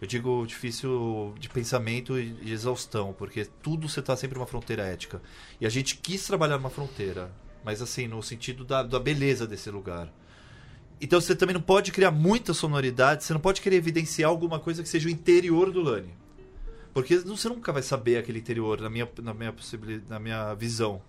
eu 0.00 0.06
digo 0.06 0.44
difícil 0.46 1.34
de 1.38 1.48
pensamento 1.48 2.18
e 2.18 2.30
de 2.30 2.52
exaustão, 2.52 3.14
porque 3.16 3.46
tudo 3.62 3.88
você 3.88 4.00
está 4.00 4.14
sempre 4.16 4.36
numa 4.36 4.46
fronteira 4.46 4.82
ética. 4.82 5.22
E 5.60 5.66
a 5.66 5.70
gente 5.70 5.96
quis 5.96 6.26
trabalhar 6.26 6.58
numa 6.58 6.70
fronteira, 6.70 7.30
mas 7.64 7.80
assim, 7.80 8.06
no 8.06 8.22
sentido 8.22 8.64
da, 8.64 8.82
da 8.82 9.00
beleza 9.00 9.46
desse 9.46 9.70
lugar. 9.70 10.12
Então 11.00 11.20
você 11.20 11.34
também 11.34 11.54
não 11.54 11.62
pode 11.62 11.92
criar 11.92 12.10
muita 12.10 12.52
sonoridade, 12.54 13.24
você 13.24 13.32
não 13.32 13.40
pode 13.40 13.60
querer 13.60 13.76
evidenciar 13.76 14.30
alguma 14.30 14.58
coisa 14.58 14.82
que 14.82 14.88
seja 14.88 15.08
o 15.08 15.10
interior 15.10 15.70
do 15.70 15.82
Lani. 15.82 16.14
Porque 16.92 17.18
você 17.18 17.48
nunca 17.48 17.72
vai 17.72 17.82
saber 17.82 18.16
aquele 18.16 18.38
interior, 18.38 18.80
na 18.80 18.88
minha, 18.88 19.08
na 19.22 19.34
minha, 19.34 19.54
na 20.08 20.18
minha 20.18 20.54
visão. 20.54 21.02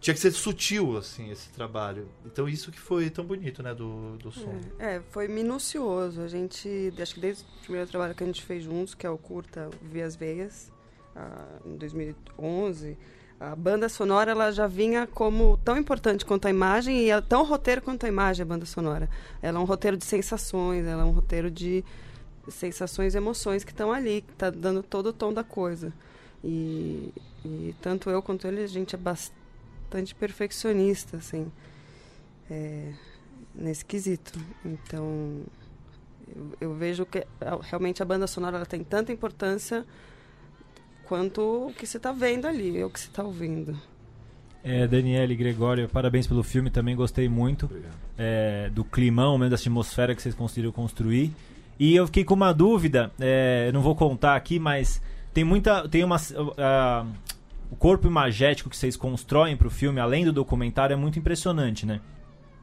Tinha 0.00 0.14
que 0.14 0.20
ser 0.20 0.30
sutil, 0.30 0.96
assim, 0.96 1.30
esse 1.30 1.48
trabalho. 1.50 2.08
Então 2.24 2.48
isso 2.48 2.70
que 2.70 2.78
foi 2.78 3.10
tão 3.10 3.24
bonito, 3.24 3.62
né, 3.62 3.74
do, 3.74 4.16
do 4.18 4.30
som. 4.30 4.60
É, 4.78 5.00
foi 5.10 5.26
minucioso. 5.26 6.20
A 6.20 6.28
gente, 6.28 6.92
acho 7.00 7.14
que 7.14 7.20
desde 7.20 7.44
o 7.44 7.62
primeiro 7.62 7.88
trabalho 7.88 8.14
que 8.14 8.22
a 8.22 8.26
gente 8.26 8.42
fez 8.42 8.62
juntos, 8.62 8.94
que 8.94 9.06
é 9.06 9.10
o 9.10 9.18
curta 9.18 9.68
Vias 9.82 10.14
Veias, 10.14 10.70
ah, 11.16 11.58
em 11.66 11.76
2011, 11.76 12.96
a 13.40 13.56
banda 13.56 13.88
sonora 13.88 14.30
ela 14.30 14.52
já 14.52 14.66
vinha 14.66 15.06
como 15.06 15.58
tão 15.64 15.76
importante 15.76 16.24
quanto 16.24 16.46
a 16.46 16.50
imagem 16.50 17.02
e 17.02 17.10
é 17.10 17.20
tão 17.20 17.44
roteiro 17.44 17.82
quanto 17.82 18.06
a 18.06 18.08
imagem, 18.08 18.42
a 18.42 18.46
banda 18.46 18.66
sonora. 18.66 19.08
Ela 19.42 19.58
é 19.58 19.60
um 19.60 19.64
roteiro 19.64 19.96
de 19.96 20.04
sensações, 20.04 20.86
ela 20.86 21.02
é 21.02 21.04
um 21.04 21.10
roteiro 21.10 21.50
de 21.50 21.84
sensações 22.48 23.14
e 23.14 23.18
emoções 23.18 23.64
que 23.64 23.72
estão 23.72 23.92
ali, 23.92 24.22
que 24.22 24.32
está 24.32 24.50
dando 24.50 24.82
todo 24.82 25.08
o 25.08 25.12
tom 25.12 25.32
da 25.32 25.44
coisa. 25.44 25.92
E, 26.42 27.12
e 27.44 27.74
tanto 27.80 28.10
eu 28.10 28.22
quanto 28.22 28.46
ele, 28.46 28.62
a 28.62 28.66
gente 28.66 28.94
é 28.94 28.98
bastante 28.98 29.37
bastante 29.88 30.14
perfeccionista, 30.14 31.16
assim, 31.16 31.50
é, 32.50 32.92
nesse 33.54 33.84
quesito. 33.84 34.38
Então, 34.62 35.40
eu, 36.28 36.52
eu 36.60 36.74
vejo 36.74 37.06
que 37.06 37.26
realmente 37.62 38.02
a 38.02 38.04
banda 38.04 38.26
sonora 38.26 38.56
ela 38.56 38.66
tem 38.66 38.84
tanta 38.84 39.10
importância 39.10 39.84
quanto 41.04 41.68
o 41.68 41.72
que 41.72 41.86
você 41.86 41.96
está 41.96 42.12
vendo 42.12 42.46
ali, 42.46 42.84
o 42.84 42.90
que 42.90 43.00
você 43.00 43.08
está 43.08 43.22
ouvindo. 43.22 43.76
É, 44.62 44.86
Daniele, 44.86 45.34
Gregório, 45.34 45.88
parabéns 45.88 46.26
pelo 46.26 46.42
filme, 46.42 46.68
também 46.68 46.94
gostei 46.94 47.28
muito 47.28 47.70
é, 48.18 48.68
do 48.70 48.84
climão, 48.84 49.38
mesmo 49.38 49.50
da 49.50 49.56
atmosfera 49.56 50.14
que 50.14 50.20
vocês 50.20 50.34
conseguiram 50.34 50.70
construir. 50.70 51.32
E 51.78 51.96
eu 51.96 52.06
fiquei 52.06 52.24
com 52.24 52.34
uma 52.34 52.52
dúvida, 52.52 53.10
é, 53.18 53.68
eu 53.68 53.72
não 53.72 53.80
vou 53.80 53.94
contar 53.94 54.36
aqui, 54.36 54.58
mas 54.58 55.00
tem 55.32 55.44
muita. 55.44 55.88
Tem 55.88 56.02
uma. 56.02 56.16
ah, 56.58 57.06
o 57.70 57.76
corpo 57.76 58.06
imagético 58.06 58.70
que 58.70 58.76
vocês 58.76 58.96
constroem 58.96 59.56
para 59.56 59.66
o 59.68 59.70
filme, 59.70 60.00
além 60.00 60.24
do 60.24 60.32
documentário, 60.32 60.94
é 60.94 60.96
muito 60.96 61.18
impressionante, 61.18 61.84
né? 61.86 62.00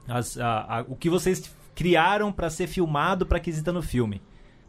As- 0.08 0.38
a- 0.38 0.80
a- 0.80 0.86
o 0.88 0.96
que 0.96 1.10
vocês 1.10 1.54
criaram 1.74 2.32
para 2.32 2.50
ser 2.50 2.68
filmado 2.68 3.26
para 3.26 3.40
que 3.40 3.50
exista 3.50 3.72
no 3.72 3.82
filme, 3.82 4.22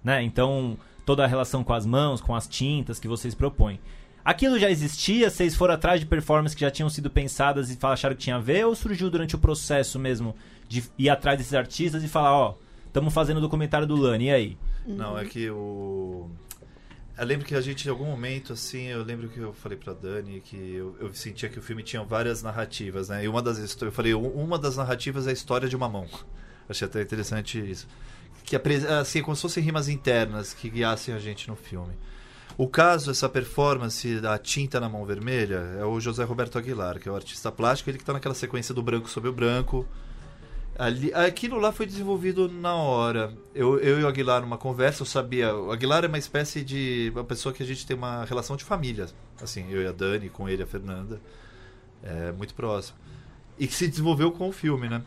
né? 0.02 0.22
Então 0.22 0.76
toda 1.04 1.22
a 1.24 1.26
relação 1.26 1.62
com 1.62 1.72
as 1.72 1.86
mãos, 1.86 2.20
com 2.20 2.34
as 2.34 2.48
tintas 2.48 2.98
que 2.98 3.06
vocês 3.06 3.34
propõem. 3.34 3.78
Aquilo 4.24 4.58
já 4.58 4.68
existia? 4.68 5.30
Vocês 5.30 5.54
foram 5.54 5.74
atrás 5.74 6.00
de 6.00 6.06
performances 6.06 6.52
que 6.54 6.62
já 6.62 6.70
tinham 6.70 6.90
sido 6.90 7.08
pensadas 7.08 7.70
e 7.70 7.78
acharam 7.80 8.16
que 8.16 8.22
tinha 8.22 8.34
a 8.34 8.40
ver? 8.40 8.66
Ou 8.66 8.74
surgiu 8.74 9.08
durante 9.08 9.36
o 9.36 9.38
processo 9.38 10.00
mesmo 10.00 10.34
de 10.68 10.82
ir 10.98 11.08
atrás 11.08 11.38
desses 11.38 11.54
artistas 11.54 12.02
e 12.02 12.08
falar, 12.08 12.32
ó, 12.32 12.54
estamos 12.88 13.14
fazendo 13.14 13.36
o 13.36 13.40
documentário 13.40 13.86
do 13.86 13.94
Lani, 13.94 14.24
e 14.24 14.30
aí? 14.32 14.58
Não, 14.84 15.16
é 15.16 15.24
que 15.24 15.48
o. 15.48 16.28
Eu 17.18 17.24
lembro 17.24 17.46
que 17.46 17.54
a 17.54 17.60
gente, 17.62 17.86
em 17.86 17.90
algum 17.90 18.04
momento, 18.04 18.52
assim, 18.52 18.88
eu 18.88 19.02
lembro 19.02 19.28
que 19.28 19.38
eu 19.38 19.52
falei 19.54 19.78
pra 19.78 19.94
Dani 19.94 20.40
que 20.40 20.56
eu, 20.56 20.94
eu 21.00 21.14
sentia 21.14 21.48
que 21.48 21.58
o 21.58 21.62
filme 21.62 21.82
tinha 21.82 22.02
várias 22.04 22.42
narrativas, 22.42 23.08
né? 23.08 23.24
E 23.24 23.28
uma 23.28 23.40
das 23.40 23.58
eu 23.80 23.90
falei, 23.92 24.12
"U- 24.12 24.28
uma 24.38 24.58
das 24.58 24.76
narrativas 24.76 25.26
é 25.26 25.30
a 25.30 25.32
história 25.32 25.66
de 25.68 25.74
uma 25.74 25.88
mão. 25.88 26.06
Achei 26.68 26.86
até 26.86 27.00
interessante 27.00 27.58
isso. 27.58 27.86
Que 28.44 28.56
assim, 29.00 29.22
como 29.22 29.34
se 29.34 29.42
fossem 29.42 29.62
rimas 29.62 29.88
internas 29.88 30.52
que 30.52 30.68
guiassem 30.68 31.14
a 31.14 31.18
gente 31.18 31.48
no 31.48 31.56
filme. 31.56 31.94
O 32.58 32.68
caso, 32.68 33.10
essa 33.10 33.28
performance 33.28 34.20
da 34.20 34.38
tinta 34.38 34.78
na 34.78 34.88
mão 34.88 35.04
vermelha, 35.04 35.56
é 35.78 35.84
o 35.84 35.98
José 36.00 36.22
Roberto 36.24 36.58
Aguilar, 36.58 36.98
que 37.00 37.08
é 37.08 37.12
o 37.12 37.16
artista 37.16 37.50
plástico, 37.50 37.90
ele 37.90 37.98
que 37.98 38.04
tá 38.04 38.12
naquela 38.12 38.34
sequência 38.34 38.74
do 38.74 38.82
branco 38.82 39.08
sobre 39.08 39.28
o 39.28 39.32
branco. 39.32 39.86
Ali, 40.78 41.12
aquilo 41.14 41.58
lá 41.58 41.72
foi 41.72 41.86
desenvolvido 41.86 42.48
na 42.48 42.74
hora. 42.74 43.36
Eu, 43.54 43.78
eu 43.78 44.00
e 44.00 44.04
o 44.04 44.08
Aguilar, 44.08 44.42
numa 44.42 44.58
conversa, 44.58 45.02
eu 45.02 45.06
sabia. 45.06 45.54
O 45.54 45.72
Aguilar 45.72 46.04
é 46.04 46.08
uma 46.08 46.18
espécie 46.18 46.62
de. 46.62 47.10
uma 47.14 47.24
pessoa 47.24 47.54
que 47.54 47.62
a 47.62 47.66
gente 47.66 47.86
tem 47.86 47.96
uma 47.96 48.24
relação 48.24 48.56
de 48.56 48.64
família. 48.64 49.06
Assim, 49.40 49.70
eu 49.70 49.82
e 49.82 49.86
a 49.86 49.92
Dani, 49.92 50.28
com 50.28 50.48
ele, 50.48 50.62
a 50.62 50.66
Fernanda. 50.66 51.20
É 52.02 52.30
muito 52.32 52.54
próximo. 52.54 52.98
E 53.58 53.66
que 53.66 53.74
se 53.74 53.88
desenvolveu 53.88 54.30
com 54.30 54.48
o 54.48 54.52
filme, 54.52 54.88
né? 54.88 55.02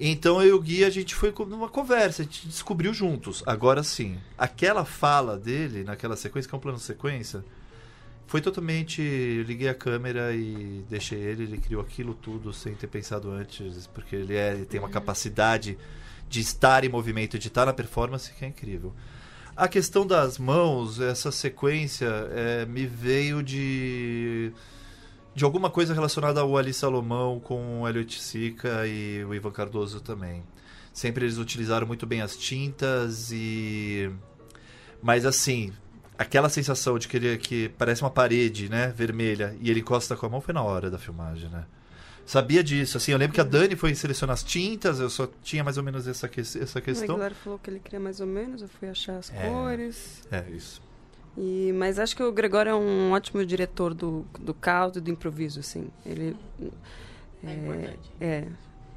Então 0.00 0.42
eu 0.42 0.48
e 0.48 0.52
o 0.52 0.60
Gui, 0.60 0.84
a 0.84 0.90
gente 0.90 1.14
foi 1.14 1.32
numa 1.46 1.68
conversa, 1.68 2.22
a 2.22 2.24
gente 2.24 2.48
descobriu 2.48 2.92
juntos. 2.92 3.42
Agora 3.46 3.84
sim, 3.84 4.18
aquela 4.36 4.84
fala 4.84 5.38
dele, 5.38 5.84
naquela 5.84 6.16
sequência, 6.16 6.48
que 6.48 6.54
é 6.54 6.58
um 6.58 6.60
plano 6.60 6.78
sequência, 6.78 7.44
foi 8.26 8.40
totalmente. 8.40 9.02
eu 9.02 9.42
Liguei 9.42 9.68
a 9.68 9.74
câmera 9.74 10.34
e 10.34 10.84
deixei 10.88 11.18
ele, 11.18 11.44
ele 11.44 11.58
criou 11.58 11.82
aquilo 11.82 12.14
tudo 12.14 12.52
sem 12.52 12.74
ter 12.74 12.86
pensado 12.86 13.30
antes, 13.30 13.86
porque 13.88 14.16
ele, 14.16 14.36
é, 14.36 14.54
ele 14.54 14.64
tem 14.64 14.80
uma 14.80 14.88
capacidade 14.88 15.76
de 16.28 16.40
estar 16.40 16.82
em 16.84 16.88
movimento, 16.88 17.38
de 17.38 17.48
estar 17.48 17.66
na 17.66 17.72
performance 17.72 18.32
que 18.32 18.44
é 18.44 18.48
incrível. 18.48 18.94
A 19.54 19.68
questão 19.68 20.06
das 20.06 20.38
mãos, 20.38 20.98
essa 20.98 21.30
sequência, 21.30 22.06
é, 22.06 22.64
me 22.64 22.86
veio 22.86 23.42
de. 23.42 24.50
de 25.34 25.44
alguma 25.44 25.68
coisa 25.68 25.92
relacionada 25.92 26.40
ao 26.40 26.56
Ali 26.56 26.72
Salomão 26.72 27.38
com 27.38 27.82
o 27.82 27.88
Elliot 27.88 28.20
Sica 28.20 28.86
e 28.86 29.22
o 29.24 29.34
Ivan 29.34 29.50
Cardoso 29.50 30.00
também. 30.00 30.42
Sempre 30.90 31.26
eles 31.26 31.36
utilizaram 31.36 31.86
muito 31.86 32.06
bem 32.06 32.22
as 32.22 32.34
tintas 32.34 33.30
e. 33.30 34.10
Mas 35.02 35.26
assim, 35.26 35.70
aquela 36.18 36.48
sensação 36.48 36.98
de 36.98 37.08
que 37.08 37.16
ele 37.16 37.38
que 37.38 37.68
parece 37.70 38.02
uma 38.02 38.10
parede, 38.10 38.68
né, 38.68 38.88
vermelha, 38.96 39.56
e 39.60 39.70
ele 39.70 39.80
encosta 39.80 40.14
com 40.16 40.26
a 40.26 40.28
mão 40.28 40.40
foi 40.40 40.54
na 40.54 40.62
hora 40.62 40.90
da 40.90 40.98
filmagem, 40.98 41.48
né? 41.48 41.64
Sabia 42.24 42.62
disso, 42.62 42.96
assim, 42.96 43.10
eu 43.10 43.18
lembro 43.18 43.34
que 43.34 43.40
a 43.40 43.44
Dani 43.44 43.74
foi 43.74 43.94
selecionar 43.96 44.34
as 44.34 44.44
tintas, 44.44 45.00
eu 45.00 45.10
só 45.10 45.28
tinha 45.42 45.64
mais 45.64 45.76
ou 45.76 45.82
menos 45.82 46.06
essa, 46.06 46.28
que- 46.28 46.40
essa 46.40 46.78
O 46.78 46.82
questão. 46.82 47.16
Aguilar 47.16 47.34
falou 47.34 47.58
que 47.58 47.68
ele 47.68 47.80
queria 47.80 47.98
mais 47.98 48.20
ou 48.20 48.26
menos, 48.28 48.62
eu 48.62 48.68
fui 48.68 48.88
achar 48.88 49.16
as 49.18 49.32
É. 49.32 49.48
cores. 49.48 50.22
É, 50.30 50.44
isso. 50.50 50.80
E, 51.36 51.72
mas 51.74 51.98
acho 51.98 52.14
que 52.14 52.22
o 52.22 52.30
Gregório 52.30 52.70
é 52.70 52.74
um 52.74 53.10
ótimo 53.10 53.44
diretor 53.44 53.92
do, 53.92 54.24
do 54.38 54.54
caos 54.54 54.96
e 54.96 55.00
do 55.00 55.10
improviso, 55.10 55.58
assim. 55.60 55.88
Ele 56.06 56.36
É 57.42 57.52
importante. 57.54 58.12
é. 58.20 58.46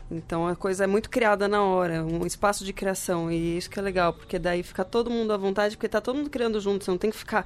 Então 0.10 0.48
a 0.48 0.56
coisa 0.56 0.84
é 0.84 0.88
muito 0.88 1.10
criada 1.10 1.48
na 1.48 1.64
hora, 1.64 2.04
um 2.06 2.26
espaço 2.26 2.64
de 2.64 2.72
criação. 2.72 3.32
E 3.32 3.58
isso 3.58 3.70
que 3.70 3.80
é 3.80 3.82
legal, 3.82 4.14
porque 4.14 4.38
daí 4.38 4.62
fica 4.62 4.86
todo 4.86 5.10
mundo 5.10 5.34
à 5.34 5.38
vontade, 5.38 5.76
porque 5.76 5.90
tá 5.90 6.00
todo 6.00 6.16
mundo 6.16 6.30
criando 6.30 6.60
junto. 6.62 6.86
Você 6.86 6.92
não 6.92 6.98
tem 6.98 7.10
que 7.10 7.18
ficar 7.18 7.46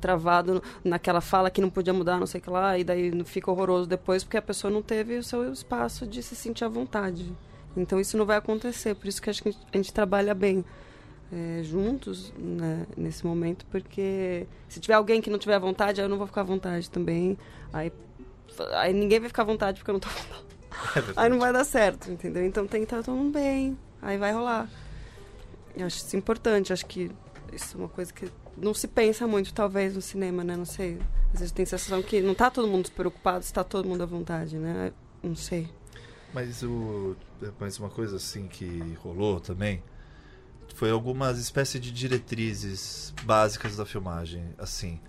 travado 0.00 0.54
no- 0.54 0.62
naquela 0.84 1.20
fala 1.20 1.50
que 1.50 1.60
não 1.60 1.70
podia 1.70 1.92
mudar, 1.92 2.18
não 2.18 2.26
sei 2.26 2.40
o 2.40 2.42
que 2.44 2.50
lá, 2.50 2.76
e 2.78 2.82
daí 2.84 3.12
fica 3.24 3.50
horroroso 3.50 3.88
depois, 3.88 4.24
porque 4.24 4.36
a 4.36 4.42
pessoa 4.42 4.70
não 4.72 4.82
teve 4.82 5.16
o 5.18 5.22
seu 5.22 5.52
espaço 5.52 6.06
de 6.06 6.22
se 6.22 6.34
sentir 6.34 6.64
à 6.64 6.68
vontade. 6.68 7.32
Então 7.76 8.00
isso 8.00 8.16
não 8.18 8.26
vai 8.26 8.36
acontecer, 8.38 8.94
por 8.96 9.06
isso 9.06 9.22
que 9.22 9.30
acho 9.30 9.42
que 9.42 9.50
a 9.50 9.76
gente 9.76 9.92
trabalha 9.92 10.34
bem 10.34 10.64
é, 11.32 11.62
juntos 11.62 12.32
né, 12.36 12.86
nesse 12.96 13.24
momento, 13.24 13.64
porque 13.70 14.46
se 14.68 14.80
tiver 14.80 14.94
alguém 14.94 15.20
que 15.22 15.30
não 15.30 15.38
tiver 15.38 15.54
à 15.54 15.58
vontade, 15.60 16.00
aí 16.00 16.04
eu 16.04 16.08
não 16.10 16.18
vou 16.18 16.26
ficar 16.26 16.40
à 16.40 16.44
vontade 16.44 16.90
também. 16.90 17.38
Aí, 17.72 17.92
aí 18.72 18.92
ninguém 18.92 19.20
vai 19.20 19.28
ficar 19.28 19.42
à 19.42 19.44
vontade 19.46 19.78
porque 19.78 19.90
eu 19.90 19.92
não 19.92 20.00
tô 20.00 20.08
à 20.08 20.12
vontade. 20.12 20.49
Aí 21.16 21.28
não 21.28 21.38
vai 21.38 21.52
dar 21.52 21.64
certo, 21.64 22.10
entendeu? 22.10 22.44
Então 22.44 22.66
tem 22.66 22.80
que 22.80 22.86
estar 22.86 23.02
todo 23.02 23.16
mundo 23.16 23.32
bem. 23.32 23.76
Aí 24.00 24.16
vai 24.16 24.32
rolar. 24.32 24.68
Eu 25.76 25.86
acho 25.86 25.98
isso 25.98 26.16
importante. 26.16 26.72
Acho 26.72 26.86
que 26.86 27.10
isso 27.52 27.76
é 27.76 27.80
uma 27.80 27.88
coisa 27.88 28.12
que 28.12 28.30
não 28.56 28.74
se 28.74 28.88
pensa 28.88 29.26
muito, 29.26 29.52
talvez, 29.52 29.94
no 29.94 30.02
cinema, 30.02 30.44
né? 30.44 30.56
Não 30.56 30.64
sei. 30.64 30.98
Às 31.32 31.40
vezes 31.40 31.52
tem 31.52 31.62
a 31.62 31.66
sensação 31.66 32.02
que 32.02 32.20
não 32.20 32.34
tá 32.34 32.50
todo 32.50 32.66
mundo 32.68 32.90
preocupado, 32.90 33.44
está 33.44 33.62
todo 33.62 33.88
mundo 33.88 34.02
à 34.02 34.06
vontade, 34.06 34.56
né? 34.56 34.92
Não 35.22 35.36
sei. 35.36 35.68
Mas, 36.32 36.62
o, 36.62 37.16
mas 37.58 37.78
uma 37.78 37.90
coisa 37.90 38.16
assim 38.16 38.46
que 38.46 38.96
rolou 39.02 39.40
também 39.40 39.82
foi 40.74 40.90
algumas 40.90 41.38
espécies 41.38 41.80
de 41.80 41.90
diretrizes 41.90 43.12
básicas 43.24 43.76
da 43.76 43.84
filmagem. 43.84 44.54
Assim, 44.58 45.00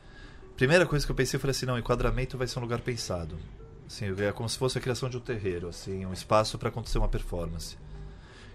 primeira 0.58 0.86
coisa 0.86 1.06
que 1.06 1.12
eu 1.12 1.16
pensei, 1.16 1.40
falei 1.40 1.52
assim, 1.52 1.66
não, 1.66 1.78
enquadramento 1.78 2.38
vai 2.38 2.48
ser 2.48 2.60
um 2.60 2.64
lugar 2.64 2.82
pensado. 2.82 3.38
Assim, 3.92 4.06
é 4.24 4.32
como 4.32 4.48
se 4.48 4.58
fosse 4.58 4.78
a 4.78 4.82
criação 4.82 5.10
de 5.10 5.18
um 5.18 5.20
terreiro, 5.20 5.68
assim, 5.68 6.06
um 6.06 6.14
espaço 6.14 6.58
para 6.58 6.70
acontecer 6.70 6.98
uma 6.98 7.10
performance. 7.10 7.78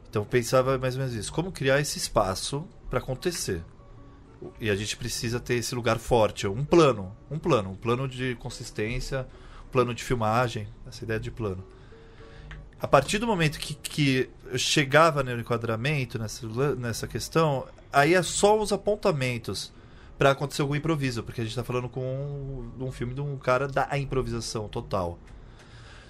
Então 0.09 0.25
pensava 0.25 0.79
mais 0.79 0.95
ou 0.95 1.01
menos 1.01 1.15
isso, 1.15 1.31
como 1.31 1.53
criar 1.53 1.79
esse 1.79 1.99
espaço 1.99 2.67
para 2.89 3.01
acontecer. 3.01 3.63
E 4.59 4.71
a 4.71 4.75
gente 4.75 4.97
precisa 4.97 5.39
ter 5.39 5.55
esse 5.55 5.75
lugar 5.75 5.99
forte, 5.99 6.47
um 6.47 6.65
plano, 6.65 7.15
um 7.31 7.39
plano, 7.39 7.71
um 7.71 7.77
plano 7.77 8.09
de 8.09 8.35
consistência, 8.37 9.27
um 9.67 9.71
plano 9.71 9.95
de 9.95 10.03
filmagem, 10.03 10.67
essa 10.87 11.05
ideia 11.05 11.21
de 11.21 11.31
plano 11.31 11.63
a 12.81 12.87
partir 12.87 13.19
do 13.19 13.27
momento 13.27 13.59
que, 13.59 13.75
que 13.75 14.29
eu 14.45 14.59
chegava 14.59 15.23
no 15.23 15.41
enquadramento, 15.41 16.19
nessa, 16.19 16.47
nessa 16.77 17.07
questão, 17.07 17.67
aí 17.93 18.15
é 18.15 18.23
só 18.23 18.61
os 18.61 18.73
apontamentos 18.73 19.73
para 20.19 20.31
acontecer 20.31 20.63
algum 20.63 20.75
improviso, 20.75 21.23
porque 21.23 21.41
a 21.41 21.45
gente 21.45 21.55
tá 21.55 21.63
falando 21.65 21.89
com 21.89 22.01
um, 22.79 22.85
um 22.87 22.93
filme 22.93 23.13
de 23.15 23.21
um 23.21 23.37
cara 23.37 23.69
da 23.69 23.89
improvisação 23.99 24.69
total. 24.69 25.19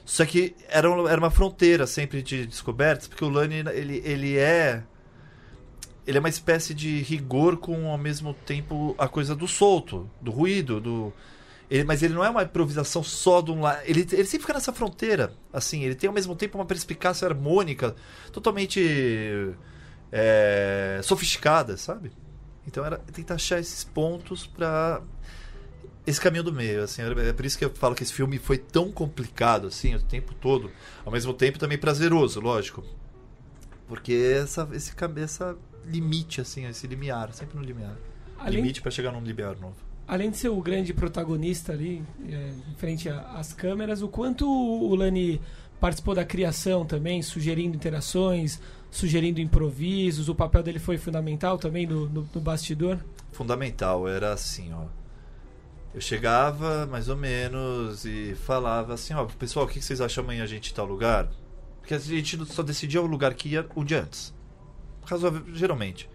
Só 0.05 0.25
que 0.25 0.55
era, 0.69 0.89
um- 0.91 1.09
era 1.09 1.19
uma 1.21 1.31
fronteira 1.31 1.87
sempre 1.87 2.23
de 2.23 2.47
descobertas, 2.47 3.09
porque 3.09 3.25
o 3.25 3.29
Lani, 3.29 3.65
ele, 3.75 4.01
ele 4.05 4.37
é. 4.39 4.83
Ele 6.07 6.19
é 6.19 6.21
uma 6.21 6.29
espécie 6.29 6.73
de 6.73 7.03
rigor 7.03 7.57
com 7.57 7.91
ao 7.91 7.99
mesmo 7.99 8.33
tempo 8.33 8.95
a 8.97 9.09
coisa 9.09 9.35
do 9.35 9.49
solto, 9.49 10.09
do 10.21 10.31
ruído, 10.31 10.81
do. 10.81 11.13
Ele, 11.69 11.83
mas 11.83 12.01
ele 12.01 12.15
não 12.15 12.25
é 12.25 12.31
uma 12.31 12.45
improvisação 12.45 13.03
só 13.03 13.41
de 13.43 13.51
um 13.51 13.61
lado. 13.63 13.81
Ele, 13.85 14.03
ele 14.13 14.25
sempre 14.25 14.43
fica 14.43 14.53
nessa 14.55 14.73
fronteira. 14.73 15.33
Assim, 15.53 15.83
ele 15.83 15.97
tem 15.97 16.07
ao 16.07 16.15
mesmo 16.15 16.37
tempo 16.37 16.57
uma 16.57 16.65
perspicácia 16.65 17.27
harmônica 17.27 17.97
totalmente 18.33 18.81
é, 20.13 21.01
sofisticada, 21.03 21.77
sabe? 21.77 22.13
Então 22.67 22.85
era 22.85 22.99
tentar 22.99 23.35
achar 23.35 23.59
esses 23.61 23.85
pontos 23.85 24.47
pra 24.47 25.03
esse 26.07 26.21
caminho 26.21 26.45
do 26.45 26.53
meio, 26.53 26.83
assim, 26.85 27.03
é 27.03 27.33
por 27.33 27.45
isso 27.45 27.59
que 27.59 27.65
eu 27.65 27.71
falo 27.71 27.95
que 27.95 28.03
esse 28.03 28.13
filme 28.13 28.39
foi 28.39 28.59
tão 28.59 28.93
complicado 28.93 29.67
assim 29.67 29.95
o 29.97 30.01
tempo 30.03 30.33
todo, 30.35 30.71
ao 31.05 31.11
mesmo 31.13 31.35
tempo 31.35 31.59
também 31.59 31.77
prazeroso, 31.77 32.41
lógico. 32.41 32.85
Porque 33.89 34.13
essa 34.13 34.69
esse 34.73 34.95
cabeça 34.95 35.57
limite 35.85 36.41
assim, 36.41 36.67
esse 36.67 36.87
limiar, 36.87 37.33
sempre 37.33 37.57
no 37.59 37.65
limiar. 37.65 37.97
Além, 38.39 38.61
Limite 38.61 38.83
pra 38.83 38.91
chegar 38.91 39.13
num 39.13 39.21
limiar 39.21 39.59
novo. 39.59 39.77
além 40.07 40.31
de 40.31 40.37
ser 40.37 40.49
o 40.51 40.61
grande 40.61 40.93
protagonista 40.95 41.73
ali, 41.73 42.05
é, 42.29 42.53
em 42.71 42.75
frente 42.77 43.09
às 43.09 43.53
câmeras, 43.53 44.03
o 44.03 44.09
quanto 44.09 44.47
o 44.49 44.95
Lani 44.95 45.41
participou 45.81 46.15
da 46.15 46.25
criação 46.25 46.85
também, 46.87 47.21
sugerindo 47.23 47.77
interações, 47.77 48.61
sugerindo 48.91 49.41
improvisos, 49.41 50.29
o 50.29 50.35
papel 50.35 50.63
dele 50.63 50.79
foi 50.79 50.99
fundamental 50.99 51.59
também 51.59 51.87
no, 51.87 52.09
no, 52.09 52.29
no 52.35 52.41
bastidor? 52.41 52.99
fundamental 53.37 54.09
era 54.09 54.33
assim, 54.33 54.73
ó. 54.73 54.87
Eu 55.95 56.01
chegava, 56.01 56.87
mais 56.87 57.09
ou 57.09 57.17
menos, 57.17 58.05
e 58.05 58.35
falava 58.35 58.95
assim, 58.95 59.15
ó, 59.15 59.25
pessoal, 59.25 59.67
o 59.67 59.69
que 59.69 59.81
vocês 59.81 60.01
acham 60.01 60.25
amanhã 60.25 60.43
a 60.43 60.47
gente 60.47 60.75
tal 60.75 60.87
lugar? 60.87 61.29
Porque 61.81 61.95
a 61.95 61.99
gente 61.99 62.45
só 62.47 62.63
decidia 62.63 63.01
o 63.01 63.07
lugar 63.07 63.35
que 63.35 63.51
ia 63.51 63.67
o 63.75 63.85
dia 63.85 64.03
antes. 64.03 64.35
Razoável, 65.05 65.43
geralmente. 65.55 66.09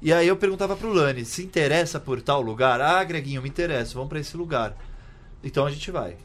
E 0.00 0.12
aí 0.12 0.28
eu 0.28 0.36
perguntava 0.36 0.76
pro 0.76 0.92
Lani, 0.92 1.24
se 1.24 1.42
interessa 1.42 1.98
por 1.98 2.22
tal 2.22 2.40
lugar? 2.40 2.80
Ah, 2.80 3.02
Greguinho, 3.02 3.42
me 3.42 3.48
interessa, 3.48 3.94
vamos 3.94 4.08
para 4.08 4.20
esse 4.20 4.36
lugar. 4.36 4.76
Então 5.42 5.66
a 5.66 5.70
gente 5.70 5.90
vai. 5.90 6.16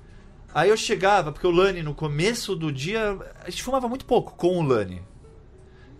Aí 0.54 0.70
eu 0.70 0.78
chegava, 0.78 1.32
porque 1.32 1.48
o 1.48 1.52
Lani 1.52 1.82
no 1.82 1.96
começo 1.96 2.56
do 2.56 2.72
dia, 2.72 3.18
a 3.44 3.50
gente 3.50 3.64
fumava 3.64 3.88
muito 3.88 4.06
pouco 4.06 4.36
com 4.36 4.60
o 4.60 4.62
Lani. 4.62 5.02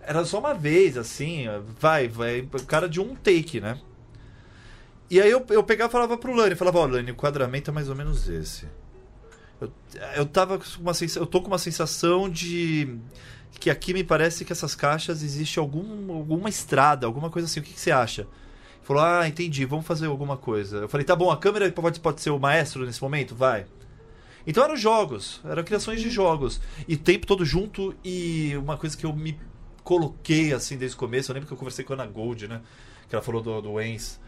Era 0.04 0.24
só 0.24 0.40
uma 0.40 0.52
vez, 0.52 0.96
assim, 0.96 1.46
vai, 1.78 2.08
vai, 2.08 2.46
cara 2.66 2.88
de 2.88 3.00
um 3.00 3.14
take, 3.14 3.60
né? 3.60 3.78
E 5.08 5.20
aí 5.20 5.30
eu, 5.30 5.44
eu 5.50 5.62
pegava 5.62 5.90
e 5.90 5.92
falava 5.92 6.16
pro 6.16 6.34
Lani, 6.34 6.54
falava, 6.54 6.78
ó, 6.78 6.86
Lani, 6.86 7.10
o 7.10 7.12
enquadramento 7.12 7.70
é 7.70 7.74
mais 7.74 7.88
ou 7.88 7.94
menos 7.94 8.28
esse. 8.28 8.66
Eu, 9.60 9.70
eu 10.16 10.26
tava 10.26 10.58
com 10.58 10.64
uma 10.80 10.94
sensação, 10.94 11.22
eu 11.22 11.26
tô 11.26 11.40
com 11.40 11.48
uma 11.48 11.58
sensação 11.58 12.28
de 12.28 12.98
que 13.60 13.70
aqui 13.70 13.92
me 13.92 14.02
parece 14.02 14.44
que 14.44 14.52
essas 14.52 14.74
caixas 14.74 15.22
existe 15.22 15.58
algum, 15.58 16.12
alguma 16.12 16.48
estrada, 16.48 17.06
alguma 17.06 17.30
coisa 17.30 17.46
assim. 17.46 17.60
O 17.60 17.62
que, 17.62 17.74
que 17.74 17.80
você 17.80 17.90
acha? 17.90 18.22
Ele 18.22 18.28
falou, 18.82 19.02
ah, 19.02 19.28
entendi, 19.28 19.64
vamos 19.64 19.86
fazer 19.86 20.06
alguma 20.06 20.36
coisa. 20.36 20.78
Eu 20.78 20.88
falei, 20.88 21.04
tá 21.04 21.14
bom, 21.14 21.30
a 21.30 21.36
câmera 21.36 21.70
pode, 21.70 22.00
pode 22.00 22.20
ser 22.20 22.30
o 22.30 22.38
maestro 22.38 22.84
nesse 22.84 23.00
momento? 23.00 23.34
Vai. 23.34 23.66
Então 24.46 24.64
eram 24.64 24.76
jogos, 24.76 25.40
eram 25.44 25.62
criações 25.62 26.00
de 26.00 26.10
jogos. 26.10 26.60
E 26.88 26.96
tempo 26.96 27.26
todo 27.26 27.44
junto, 27.44 27.94
e 28.02 28.56
uma 28.56 28.76
coisa 28.76 28.96
que 28.96 29.06
eu 29.06 29.12
me 29.12 29.38
coloquei 29.84 30.52
assim 30.52 30.76
desde 30.76 30.96
o 30.96 30.98
começo, 30.98 31.30
eu 31.30 31.34
lembro 31.34 31.46
que 31.46 31.52
eu 31.52 31.58
conversei 31.58 31.84
com 31.84 31.92
a 31.92 31.96
Ana 31.96 32.06
Gold, 32.06 32.48
né? 32.48 32.60
Que 33.08 33.14
ela 33.14 33.22
falou 33.22 33.42
do, 33.42 33.60
do 33.60 33.72
Wens. 33.72 34.20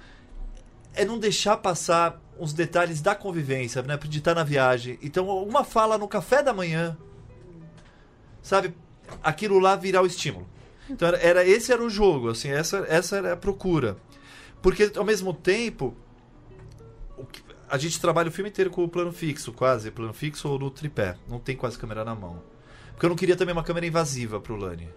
É 0.94 1.04
não 1.04 1.18
deixar 1.18 1.56
passar 1.56 2.20
os 2.38 2.52
detalhes 2.52 3.00
da 3.00 3.14
convivência, 3.14 3.82
né? 3.82 3.96
De 3.96 4.18
estar 4.18 4.34
na 4.34 4.44
viagem. 4.44 4.98
Então, 5.02 5.28
uma 5.42 5.64
fala 5.64 5.98
no 5.98 6.06
café 6.08 6.42
da 6.42 6.52
manhã, 6.52 6.96
sabe? 8.42 8.74
Aquilo 9.22 9.58
lá 9.58 9.76
virar 9.76 10.02
o 10.02 10.06
estímulo. 10.06 10.46
Então, 10.88 11.08
era, 11.08 11.18
era 11.18 11.44
esse 11.46 11.72
era 11.72 11.82
o 11.82 11.88
jogo, 11.88 12.30
assim, 12.30 12.50
essa, 12.50 12.84
essa 12.88 13.16
era 13.16 13.32
a 13.32 13.36
procura. 13.36 13.96
Porque, 14.60 14.92
ao 14.96 15.04
mesmo 15.04 15.32
tempo, 15.32 15.96
a 17.68 17.78
gente 17.78 18.00
trabalha 18.00 18.28
o 18.28 18.32
filme 18.32 18.50
inteiro 18.50 18.70
com 18.70 18.84
o 18.84 18.88
plano 18.88 19.12
fixo, 19.12 19.52
quase. 19.52 19.90
Plano 19.90 20.12
fixo 20.12 20.48
ou 20.48 20.58
no 20.58 20.70
tripé. 20.70 21.16
Não 21.28 21.38
tem 21.38 21.56
quase 21.56 21.78
câmera 21.78 22.04
na 22.04 22.14
mão. 22.14 22.42
Porque 22.92 23.06
eu 23.06 23.10
não 23.10 23.16
queria 23.16 23.36
também 23.36 23.52
uma 23.52 23.64
câmera 23.64 23.86
invasiva 23.86 24.40
pro 24.40 24.56
Lani. 24.56 24.88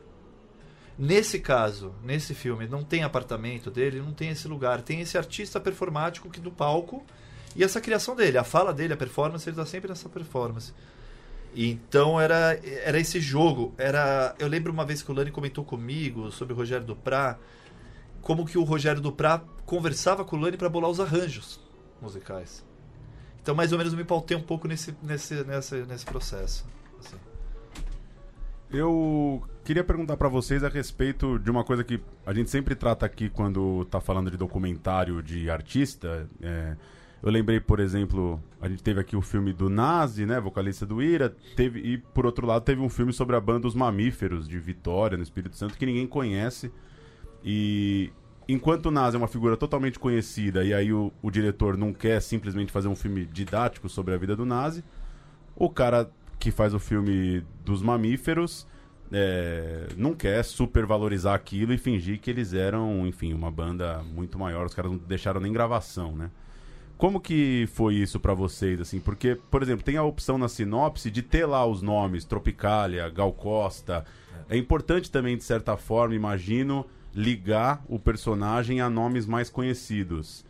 Nesse 0.98 1.40
caso, 1.40 1.94
nesse 2.04 2.34
filme, 2.34 2.68
não 2.68 2.84
tem 2.84 3.04
apartamento 3.04 3.70
dele, 3.70 4.00
não 4.00 4.14
tem 4.14 4.30
esse 4.30 4.48
lugar. 4.48 4.82
Tem 4.82 5.00
esse 5.00 5.18
artista 5.18 5.60
performático 5.60 6.30
que 6.30 6.40
do 6.40 6.52
palco 6.52 7.06
e 7.56 7.64
essa 7.64 7.80
criação 7.80 8.16
dele. 8.16 8.38
A 8.38 8.44
fala 8.44 8.74
dele, 8.74 8.94
a 8.94 8.98
performance, 8.98 9.48
ele 9.48 9.56
tá 9.56 9.66
sempre 9.66 9.90
nessa 9.90 10.10
performance. 10.10 10.74
Então 11.56 12.20
era, 12.20 12.60
era 12.84 13.00
esse 13.00 13.20
jogo. 13.20 13.76
Era, 13.78 14.36
eu 14.40 14.48
lembro 14.48 14.74
uma 14.74 14.86
vez 14.86 15.04
que 15.04 15.12
o 15.12 15.14
Lani 15.14 15.30
comentou 15.30 15.64
comigo 15.64 16.32
sobre 16.32 16.54
o 16.54 16.58
Rogério 16.58 16.86
Duprá, 16.86 17.38
como 18.22 18.46
que 18.46 18.58
o 18.58 18.64
Rogério 18.64 19.02
Duprá 19.02 19.44
conversava 19.66 20.26
com 20.26 20.36
o 20.36 20.40
Lani 20.40 20.58
para 20.58 20.70
bolar 20.70 20.90
os 20.90 21.00
arranjos 21.00 21.60
musicais. 22.02 22.66
Então, 23.42 23.56
mais 23.56 23.72
ou 23.72 23.78
menos, 23.78 23.94
me 23.94 24.04
pautei 24.04 24.36
um 24.36 24.42
pouco 24.42 24.68
nesse, 24.68 24.96
nesse, 25.02 25.44
nesse, 25.46 25.76
nesse 25.86 26.06
processo. 26.06 26.66
assim. 27.00 27.16
Eu 28.70 29.48
queria 29.68 29.84
perguntar 29.84 30.16
pra 30.16 30.30
vocês 30.30 30.64
a 30.64 30.70
respeito 30.70 31.38
de 31.38 31.52
uma 31.52 31.62
coisa 31.62 31.84
que 31.84 32.00
a 32.26 32.34
gente 32.34 32.50
sempre 32.50 32.74
trata 32.74 33.06
aqui 33.06 33.28
quando 33.28 33.84
tá 33.92 34.00
falando 34.00 34.32
de 34.32 34.38
documentário 34.38 35.22
de 35.22 35.50
artista. 35.50 36.26
É, 36.42 36.78
eu 37.22 37.30
lembrei, 37.30 37.60
por 37.60 37.82
exemplo, 37.82 38.42
a 38.62 38.70
gente 38.70 38.82
teve 38.82 39.02
aqui 39.02 39.18
o 39.18 39.22
filme 39.22 39.52
do 39.52 39.70
Nazi, 39.70 40.26
né, 40.26 40.40
vocalista 40.40 40.86
do 40.86 41.02
Ira, 41.02 41.36
teve 41.58 41.82
e 41.82 41.98
por 41.98 42.26
outro 42.26 42.48
lado 42.48 42.64
teve 42.64 42.80
um 42.80 42.88
filme 42.88 43.12
sobre 43.12 43.36
a 43.36 43.42
banda 43.42 43.68
Os 43.68 43.76
Mamíferos 43.76 44.48
de 44.48 44.58
Vitória, 44.58 45.18
no 45.18 45.24
Espírito 45.24 45.58
Santo, 45.58 45.78
que 45.78 45.86
ninguém 45.86 46.08
conhece. 46.08 46.72
E 47.44 48.10
enquanto 48.48 48.86
o 48.86 48.92
Nazi 48.92 49.18
é 49.18 49.20
uma 49.20 49.28
figura 49.28 49.58
totalmente 49.58 50.00
conhecida 50.00 50.64
e 50.64 50.74
aí 50.74 50.94
o, 50.94 51.12
o 51.22 51.30
diretor 51.30 51.76
não 51.76 51.92
quer 51.92 52.22
simplesmente 52.22 52.72
fazer 52.72 52.88
um 52.88 52.96
filme 52.96 53.26
didático 53.26 53.90
sobre 53.90 54.14
a 54.14 54.18
vida 54.18 54.34
do 54.34 54.46
Nazi, 54.46 54.82
o 55.58 55.70
cara 55.70 56.10
que 56.40 56.52
faz 56.52 56.74
o 56.74 56.80
filme 56.80 57.44
dos 57.66 57.82
mamíferos 57.82 58.66
é, 59.12 59.88
não 59.96 60.14
quer 60.14 60.44
supervalorizar 60.44 61.34
aquilo 61.34 61.74
e 61.74 61.78
fingir 61.78 62.20
que 62.20 62.30
eles 62.30 62.54
eram, 62.54 63.08
enfim, 63.08 63.34
uma 63.34 63.52
banda 63.52 64.04
muito 64.14 64.38
maior. 64.38 64.66
Os 64.66 64.74
caras 64.74 64.92
não 64.92 64.98
deixaram 64.98 65.40
nem 65.40 65.52
gravação, 65.52 66.16
né? 66.16 66.30
Como 66.98 67.22
que 67.22 67.70
foi 67.74 67.94
isso 67.96 68.20
pra 68.20 68.34
vocês, 68.34 68.82
assim? 68.82 69.00
Porque, 69.00 69.36
por 69.52 69.62
exemplo, 69.62 69.84
tem 69.84 69.98
a 69.98 70.04
opção 70.04 70.38
na 70.38 70.50
sinopse 70.50 71.12
de 71.12 71.22
ter 71.22 71.46
lá 71.46 71.66
os 71.66 71.82
nomes 71.82 72.26
Tropicália, 72.26 73.08
Gal 73.10 73.32
Costa. 73.32 74.04
É 74.50 74.58
importante 74.58 75.12
também, 75.12 75.38
de 75.38 75.44
certa 75.44 75.78
forma, 75.78 76.16
imagino, 76.16 76.86
ligar 77.14 77.84
o 77.88 78.00
personagem 78.00 78.82
a 78.82 78.90
nomes 78.90 79.28
mais 79.28 79.50
conhecidos. 79.50 80.44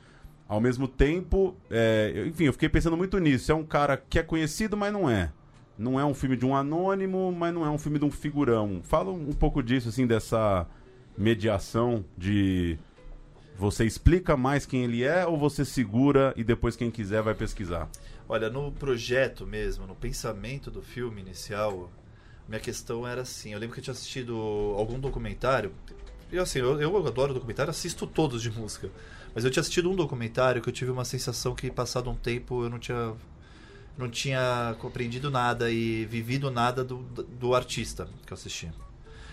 Ao 0.48 0.62
mesmo 0.62 0.88
tempo, 0.88 1.54
é, 1.70 2.24
enfim, 2.28 2.46
eu 2.46 2.54
fiquei 2.54 2.70
pensando 2.70 2.96
muito 2.96 3.20
nisso. 3.20 3.52
É 3.52 3.56
um 3.56 3.65
cara 3.65 3.98
que 3.98 4.17
é 4.17 4.24
conhecido, 4.24 4.78
mas 4.78 4.93
não 4.93 5.10
é. 5.10 5.30
Não 5.77 5.99
é 5.99 6.05
um 6.05 6.13
filme 6.13 6.35
de 6.35 6.45
um 6.45 6.55
anônimo, 6.55 7.31
mas 7.31 7.53
não 7.53 7.65
é 7.65 7.69
um 7.69 7.77
filme 7.77 7.99
de 7.99 8.05
um 8.05 8.11
figurão. 8.11 8.81
Fala 8.83 9.11
um 9.11 9.33
pouco 9.33 9.61
disso, 9.61 9.89
assim, 9.89 10.07
dessa 10.07 10.65
mediação 11.17 12.03
de 12.17 12.77
você 13.57 13.85
explica 13.85 14.37
mais 14.37 14.65
quem 14.65 14.83
ele 14.83 15.03
é 15.03 15.25
ou 15.25 15.35
você 15.35 15.65
segura 15.65 16.31
e 16.37 16.43
depois 16.43 16.75
quem 16.75 16.91
quiser 16.91 17.23
vai 17.23 17.33
pesquisar? 17.33 17.89
Olha, 18.29 18.49
no 18.49 18.71
projeto 18.71 19.47
mesmo, 19.47 19.87
no 19.87 19.95
pensamento 19.95 20.69
do 20.69 20.81
filme 20.81 21.21
inicial, 21.21 21.89
minha 22.47 22.59
questão 22.59 23.07
era 23.07 23.21
assim. 23.21 23.53
Eu 23.53 23.59
lembro 23.59 23.73
que 23.73 23.79
eu 23.79 23.83
tinha 23.83 23.93
assistido 23.93 24.35
algum 24.77 24.99
documentário. 24.99 25.71
E 26.31 26.37
assim, 26.37 26.59
eu, 26.59 26.79
eu 26.79 27.07
adoro 27.07 27.33
documentário, 27.33 27.71
assisto 27.71 28.05
todos 28.05 28.41
de 28.41 28.51
música. 28.51 28.91
Mas 29.33 29.43
eu 29.43 29.49
tinha 29.49 29.61
assistido 29.61 29.89
um 29.89 29.95
documentário 29.95 30.61
que 30.61 30.69
eu 30.69 30.73
tive 30.73 30.91
uma 30.91 31.05
sensação 31.05 31.55
que, 31.55 31.71
passado 31.71 32.09
um 32.09 32.15
tempo, 32.15 32.63
eu 32.63 32.69
não 32.69 32.77
tinha, 32.77 33.13
não 33.97 34.10
tinha 34.10 34.75
compreendido 34.79 35.31
nada 35.31 35.71
e 35.71 36.05
vivido 36.05 36.51
nada 36.51 36.83
do, 36.83 36.97
do 36.97 37.55
artista 37.55 38.07
que 38.25 38.31
eu 38.31 38.36
assisti. 38.36 38.71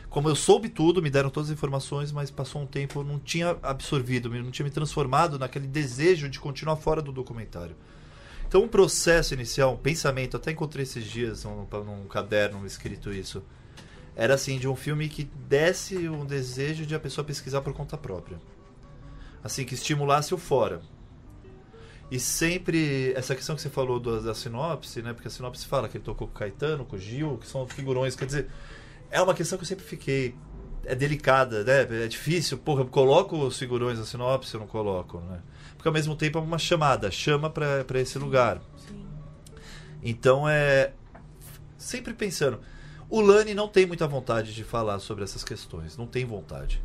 Como 0.08 0.28
eu 0.28 0.36
soube 0.36 0.68
tudo, 0.68 1.02
me 1.02 1.10
deram 1.10 1.28
todas 1.28 1.50
as 1.50 1.54
informações, 1.56 2.12
mas 2.12 2.30
passou 2.30 2.62
um 2.62 2.66
tempo, 2.66 3.00
eu 3.00 3.04
não 3.04 3.18
tinha 3.18 3.56
absorvido, 3.62 4.30
não 4.30 4.50
tinha 4.50 4.64
me 4.64 4.70
transformado 4.70 5.38
naquele 5.38 5.66
desejo 5.66 6.28
de 6.28 6.38
continuar 6.38 6.76
fora 6.76 7.02
do 7.02 7.10
documentário. 7.10 7.74
Então, 8.46 8.62
um 8.62 8.68
processo 8.68 9.34
inicial, 9.34 9.74
um 9.74 9.76
pensamento, 9.76 10.36
até 10.36 10.52
encontrei 10.52 10.84
esses 10.84 11.04
dias 11.04 11.42
num, 11.42 11.66
num 11.84 12.06
caderno 12.06 12.64
escrito 12.64 13.12
isso, 13.12 13.42
era 14.14 14.34
assim, 14.34 14.58
de 14.58 14.68
um 14.68 14.76
filme 14.76 15.08
que 15.08 15.24
desse 15.24 16.08
um 16.08 16.24
desejo 16.24 16.86
de 16.86 16.94
a 16.94 17.00
pessoa 17.00 17.24
pesquisar 17.24 17.62
por 17.62 17.72
conta 17.72 17.98
própria. 17.98 18.40
Assim, 19.42 19.64
que 19.64 19.74
estimulasse 19.74 20.32
o 20.32 20.38
fora. 20.38 20.80
E 22.14 22.18
sempre, 22.20 23.12
essa 23.16 23.34
questão 23.34 23.56
que 23.56 23.62
você 23.62 23.68
falou 23.68 23.98
do- 23.98 24.22
da 24.22 24.34
sinopse, 24.34 25.02
né? 25.02 25.12
Porque 25.12 25.26
a 25.26 25.30
sinopse 25.30 25.66
fala 25.66 25.88
que 25.88 25.96
ele 25.96 26.04
tocou 26.04 26.28
com 26.28 26.34
o 26.34 26.36
Caetano, 26.38 26.84
com 26.84 26.94
o 26.94 26.98
Gil, 26.98 27.38
que 27.38 27.46
são 27.48 27.66
figurões, 27.66 28.14
quer 28.14 28.26
dizer, 28.26 28.46
é 29.10 29.20
uma 29.20 29.34
questão 29.34 29.58
que 29.58 29.64
eu 29.64 29.68
sempre 29.68 29.84
fiquei. 29.84 30.32
É 30.84 30.94
delicada, 30.94 31.64
né? 31.64 32.04
É 32.04 32.06
difícil. 32.06 32.56
Porra, 32.58 32.82
eu 32.82 32.86
coloco 32.86 33.36
os 33.36 33.58
figurões 33.58 33.98
na 33.98 34.04
sinopse, 34.04 34.54
eu 34.54 34.60
não 34.60 34.66
coloco, 34.68 35.18
né? 35.22 35.40
Porque 35.76 35.88
ao 35.88 35.94
mesmo 35.94 36.14
tempo 36.14 36.38
é 36.38 36.40
uma 36.40 36.58
chamada, 36.58 37.10
chama 37.10 37.50
pra 37.50 37.82
pra 37.84 37.98
esse 37.98 38.16
lugar. 38.18 38.60
Sim. 38.86 39.04
Então 40.02 40.48
é. 40.48 40.92
Sempre 41.76 42.14
pensando. 42.14 42.60
O 43.10 43.20
Lani 43.20 43.54
não 43.54 43.66
tem 43.66 43.86
muita 43.86 44.06
vontade 44.06 44.54
de 44.54 44.62
falar 44.62 44.98
sobre 45.00 45.24
essas 45.24 45.42
questões. 45.42 45.96
Não 45.96 46.06
tem 46.06 46.24
vontade. 46.24 46.80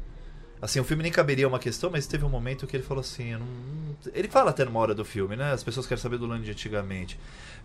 Assim, 0.61 0.79
o 0.79 0.83
filme 0.83 1.03
nem 1.03 1.11
caberia 1.11 1.47
uma 1.47 1.59
questão, 1.59 1.89
mas 1.89 2.05
teve 2.05 2.25
um 2.25 2.29
momento 2.29 2.67
que 2.67 2.75
ele 2.75 2.83
falou 2.83 2.99
assim. 3.01 3.31
não- 3.33 3.95
Ele 4.13 4.27
fala 4.27 4.49
até 4.51 4.65
numa 4.65 4.79
hora 4.79 4.93
do 4.93 5.05
filme, 5.05 5.35
né? 5.35 5.53
As 5.53 5.63
pessoas 5.63 5.87
querem 5.87 6.01
saber 6.01 6.17
do 6.17 6.25
Lani 6.25 6.43
de 6.43 6.51
antigamente. 6.51 7.17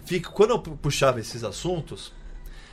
Fica... 0.05 0.31
Quando 0.31 0.51
eu 0.51 0.59
pu- 0.61 0.77
puxava 0.77 1.19
esses 1.19 1.43
assuntos, 1.43 2.13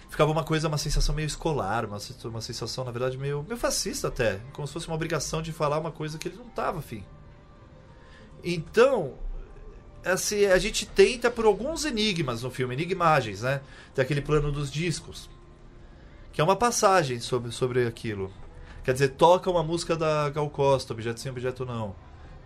ficava 0.10 0.32
uma 0.32 0.44
coisa, 0.44 0.68
uma 0.68 0.78
sensação 0.78 1.16
meio 1.16 1.26
escolar, 1.26 1.86
uma, 1.86 1.98
uma 2.26 2.42
sensação, 2.42 2.84
na 2.86 2.92
verdade, 2.92 3.18
meio, 3.18 3.44
meio 3.44 3.58
fascista 3.60 4.10
até. 4.10 4.40
Como 4.54 4.68
se 4.68 4.74
fosse 4.74 4.88
uma 4.88 4.96
obrigação 4.96 5.42
de 5.42 5.52
falar 5.52 5.80
uma 5.80 5.92
coisa 5.92 6.20
que 6.20 6.28
ele 6.28 6.38
não 6.38 6.50
tava 6.50 6.78
afim. 6.80 7.04
Então, 8.44 9.16
assim, 10.06 10.46
a 10.46 10.58
gente 10.60 10.86
tenta 10.86 11.30
por 11.32 11.46
alguns 11.46 11.84
enigmas 11.86 12.44
no 12.44 12.52
filme, 12.52 12.74
enigmagens, 12.76 13.42
né? 13.42 13.62
Tem 13.96 14.04
aquele 14.04 14.22
plano 14.22 14.52
dos 14.52 14.72
discos, 14.72 15.30
que 16.32 16.42
é 16.42 16.44
uma 16.44 16.56
passagem 16.56 17.20
sobre, 17.20 17.52
sobre 17.52 17.86
aquilo. 17.88 18.32
Quer 18.84 18.94
dizer, 18.94 19.10
toca 19.10 19.50
uma 19.50 19.64
música 19.64 19.96
da 19.96 20.30
Gal 20.30 20.50
Costa, 20.50 20.94
objeto 20.94 21.20
sim, 21.20 21.30
objeto 21.30 21.66
não. 21.66 21.96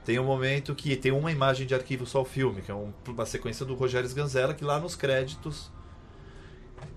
Tem 0.03 0.19
um 0.19 0.25
momento 0.25 0.75
que 0.75 0.95
tem 0.95 1.11
uma 1.11 1.31
imagem 1.31 1.65
de 1.65 1.73
arquivo 1.73 2.05
só 2.05 2.21
o 2.21 2.25
filme, 2.25 2.61
que 2.61 2.69
é 2.69 2.75
um- 2.75 2.91
uma 3.07 3.25
sequência 3.25 3.65
do 3.65 3.73
Rogério 3.73 4.05
Sganzella, 4.07 4.53
que 4.53 4.63
lá 4.63 4.79
nos 4.79 4.95
créditos. 4.95 5.71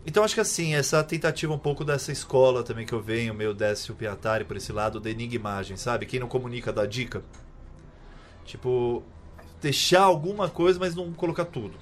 Então 0.04 0.24
acho 0.24 0.34
que 0.34 0.40
assim, 0.40 0.74
essa 0.74 1.02
tentativa 1.04 1.52
um 1.52 1.58
pouco 1.58 1.84
dessa 1.84 2.10
escola 2.10 2.62
também 2.62 2.84
que 2.84 2.92
eu 2.92 3.00
venho, 3.00 3.32
meio 3.32 3.54
Décio 3.54 3.94
Piatari, 3.94 4.44
por 4.44 4.56
esse 4.56 4.72
lado 4.72 4.98
da 5.00 5.08
enigmagem, 5.10 5.76
sabe? 5.76 6.06
Quem 6.06 6.18
não 6.20 6.28
comunica 6.28 6.72
dá 6.72 6.84
dica. 6.84 7.22
Tipo, 8.44 9.02
deixar 9.60 10.02
alguma 10.02 10.48
coisa, 10.48 10.78
mas 10.78 10.94
não 10.94 11.12
colocar 11.12 11.44
tudo. 11.44 11.76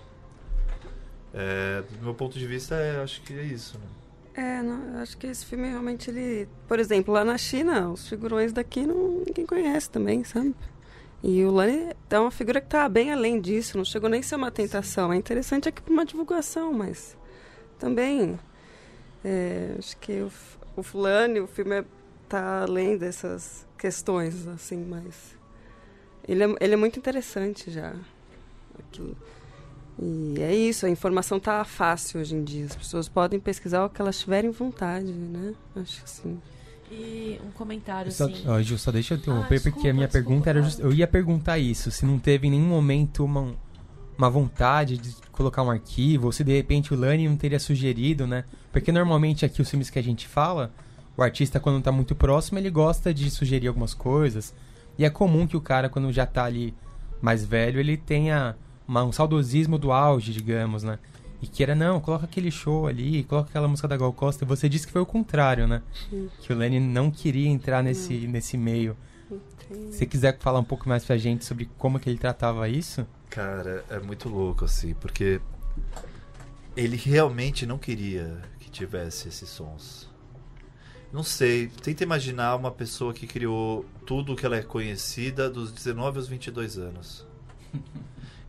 É, 1.33 1.83
do 1.83 2.05
meu 2.05 2.15
ponto 2.15 2.39
de 2.39 2.47
vista, 2.47 2.75
é, 2.75 3.03
acho 3.03 3.21
que 3.23 3.33
é 3.35 3.43
isso. 3.43 3.79
Né? 3.79 3.85
É, 4.37 4.63
não, 4.63 4.97
eu 4.97 4.99
acho 5.01 5.17
que 5.17 5.27
esse 5.27 5.47
filme 5.47 5.69
realmente 5.69 6.11
ele. 6.11 6.47
Por 6.69 6.79
exemplo, 6.79 7.15
lá 7.15 7.25
na 7.25 7.39
China, 7.39 7.89
os 7.91 8.07
figurões 8.07 8.53
daqui 8.53 8.87
não, 8.87 9.23
ninguém 9.27 9.47
conhece 9.47 9.89
também, 9.89 10.23
sabe? 10.25 10.55
E 11.23 11.43
o 11.43 11.51
Lani 11.51 11.95
é 12.11 12.19
uma 12.19 12.31
figura 12.31 12.61
que 12.61 12.67
está 12.67 12.87
bem 12.89 13.11
além 13.13 13.41
disso, 13.41 13.79
não 13.79 13.85
chegou 13.85 14.11
nem 14.11 14.21
a 14.21 14.23
ser 14.23 14.37
uma 14.37 14.51
tentação. 14.51 15.11
É 15.11 15.17
interessante 15.17 15.69
aqui 15.69 15.81
para 15.81 15.93
uma 15.93 16.05
divulgação, 16.05 16.73
mas 16.73 17.17
também 17.79 18.39
é, 19.25 19.75
acho 19.79 19.97
que 19.97 20.21
o, 20.21 20.31
o 20.77 20.83
Fulani, 20.83 21.41
o 21.41 21.47
filme 21.47 21.85
está 22.25 22.63
além 22.63 22.99
dessas 22.99 23.67
questões, 23.79 24.47
assim, 24.47 24.85
mas 24.85 25.35
ele 26.29 26.45
é, 26.45 26.57
ele 26.61 26.75
é 26.75 26.77
muito 26.77 26.99
interessante 26.99 27.71
já. 27.71 27.95
Aquilo. 28.79 29.17
E 29.99 30.35
é 30.41 30.55
isso, 30.55 30.85
a 30.85 30.91
informação 30.91 31.39
está 31.39 31.65
fácil 31.65 32.21
hoje 32.21 32.35
em 32.35 32.45
dia. 32.45 32.67
As 32.67 32.77
pessoas 32.77 33.09
podem 33.09 33.41
pesquisar 33.41 33.85
o 33.85 33.89
que 33.89 34.01
elas 34.01 34.19
tiverem 34.19 34.51
vontade, 34.51 35.11
né? 35.11 35.55
Acho 35.75 36.03
que 36.03 36.11
sim. 36.11 36.39
E 36.91 37.41
um 37.45 37.51
comentário 37.51 38.13
Só, 38.13 38.27
assim. 38.27 38.45
ó, 38.47 38.61
Ju, 38.61 38.79
só 38.79 38.93
deixa 38.93 39.15
eu 39.15 39.19
interromper, 39.19 39.45
Ah, 39.57 39.61
porque 39.61 39.71
desculpa, 39.71 39.89
a 39.89 39.93
minha 39.95 40.07
desculpa, 40.07 40.29
pergunta 40.29 40.51
era. 40.51 40.63
just- 40.63 40.79
Eu 40.81 40.93
ia 40.93 41.07
perguntar 41.07 41.59
isso, 41.59 41.91
se 41.91 42.05
não 42.05 42.19
teve 42.19 42.47
em 42.47 42.51
nenhum 42.51 42.69
momento 42.69 43.25
uma, 43.25 43.55
uma 44.17 44.31
vontade 44.31 44.99
de 44.99 45.15
colocar 45.33 45.63
um 45.63 45.71
arquivo, 45.71 46.27
ou 46.27 46.33
se 46.33 46.45
de 46.45 46.53
repente 46.55 46.93
o 46.95 46.97
Lani 46.97 47.29
não 47.29 47.37
teria 47.37 47.59
sugerido, 47.59 48.27
né? 48.27 48.45
Porque 48.71 48.93
normalmente 48.93 49.45
aqui 49.45 49.61
os 49.63 49.69
filmes 49.71 49.89
que 49.91 49.99
a 49.99 50.03
gente 50.03 50.29
fala, 50.29 50.71
o 51.17 51.23
artista, 51.23 51.59
quando 51.59 51.83
tá 51.83 51.91
muito 51.91 52.15
próximo, 52.15 52.59
ele 52.59 52.71
gosta 52.71 53.13
de 53.13 53.31
sugerir 53.31 53.67
algumas 53.67 53.95
coisas. 53.95 54.55
E 54.99 55.05
é 55.05 55.11
comum 55.11 55.47
que 55.47 55.57
o 55.57 55.61
cara, 55.61 55.89
quando 55.89 56.13
já 56.13 56.25
tá 56.27 56.45
ali 56.45 56.73
mais 57.21 57.45
velho, 57.45 57.81
ele 57.81 57.97
tenha 57.97 58.55
uma- 58.87 59.05
um 59.05 59.13
saudosismo 59.13 59.79
do 59.79 59.93
auge, 59.93 60.33
digamos, 60.33 60.83
né? 60.83 60.99
E 61.43 61.47
queira, 61.47 61.75
não, 61.75 62.01
coloca 62.01 62.25
aquele 62.25 62.51
show 62.51 62.87
ali, 62.87 63.23
coloca 63.25 63.51
aquela 63.51 63.69
música 63.69 63.87
da 63.87 63.97
Gal 63.97 64.13
Costa. 64.13 64.45
E 64.45 64.49
Você 64.49 64.69
disse 64.69 64.87
que 64.87 64.93
foi 64.93 65.03
o 65.03 65.07
contrário, 65.07 65.67
né? 65.69 65.83
Que 66.41 66.53
o 66.53 66.57
Lenny 66.57 66.81
não 66.81 67.11
queria 67.11 67.49
entrar 67.49 67.83
nesse, 67.83 68.15
nesse 68.27 68.57
meio. 68.57 68.97
Se 69.91 69.99
você 69.99 70.07
quiser 70.07 70.39
falar 70.39 70.61
um 70.61 70.65
pouco 70.65 70.89
mais 70.89 71.05
pra 71.05 71.17
gente 71.19 71.45
sobre 71.45 71.69
como 71.77 71.99
que 72.01 72.09
ele 72.09 72.19
tratava 72.19 72.69
isso, 72.69 73.07
Cara, 73.29 73.85
é 73.91 73.99
muito 73.99 74.29
louco, 74.31 74.65
assim, 74.65 74.95
porque 74.95 75.41
ele 76.77 76.97
realmente 76.97 77.67
não 77.67 77.77
queria 77.77 78.41
que 78.61 78.71
tivesse 78.71 79.29
esses 79.29 79.49
sons. 79.49 80.09
Não 81.13 81.23
sei, 81.23 81.69
tenta 81.83 82.03
imaginar 82.03 82.57
uma 82.57 82.71
pessoa 82.71 83.13
que 83.13 83.27
criou 83.27 83.85
tudo 84.07 84.37
que 84.37 84.47
ela 84.47 84.57
é 84.57 84.63
conhecida 84.63 85.51
dos 85.51 85.71
19 85.73 86.19
aos 86.19 86.29
22 86.29 86.79
anos. 86.79 87.27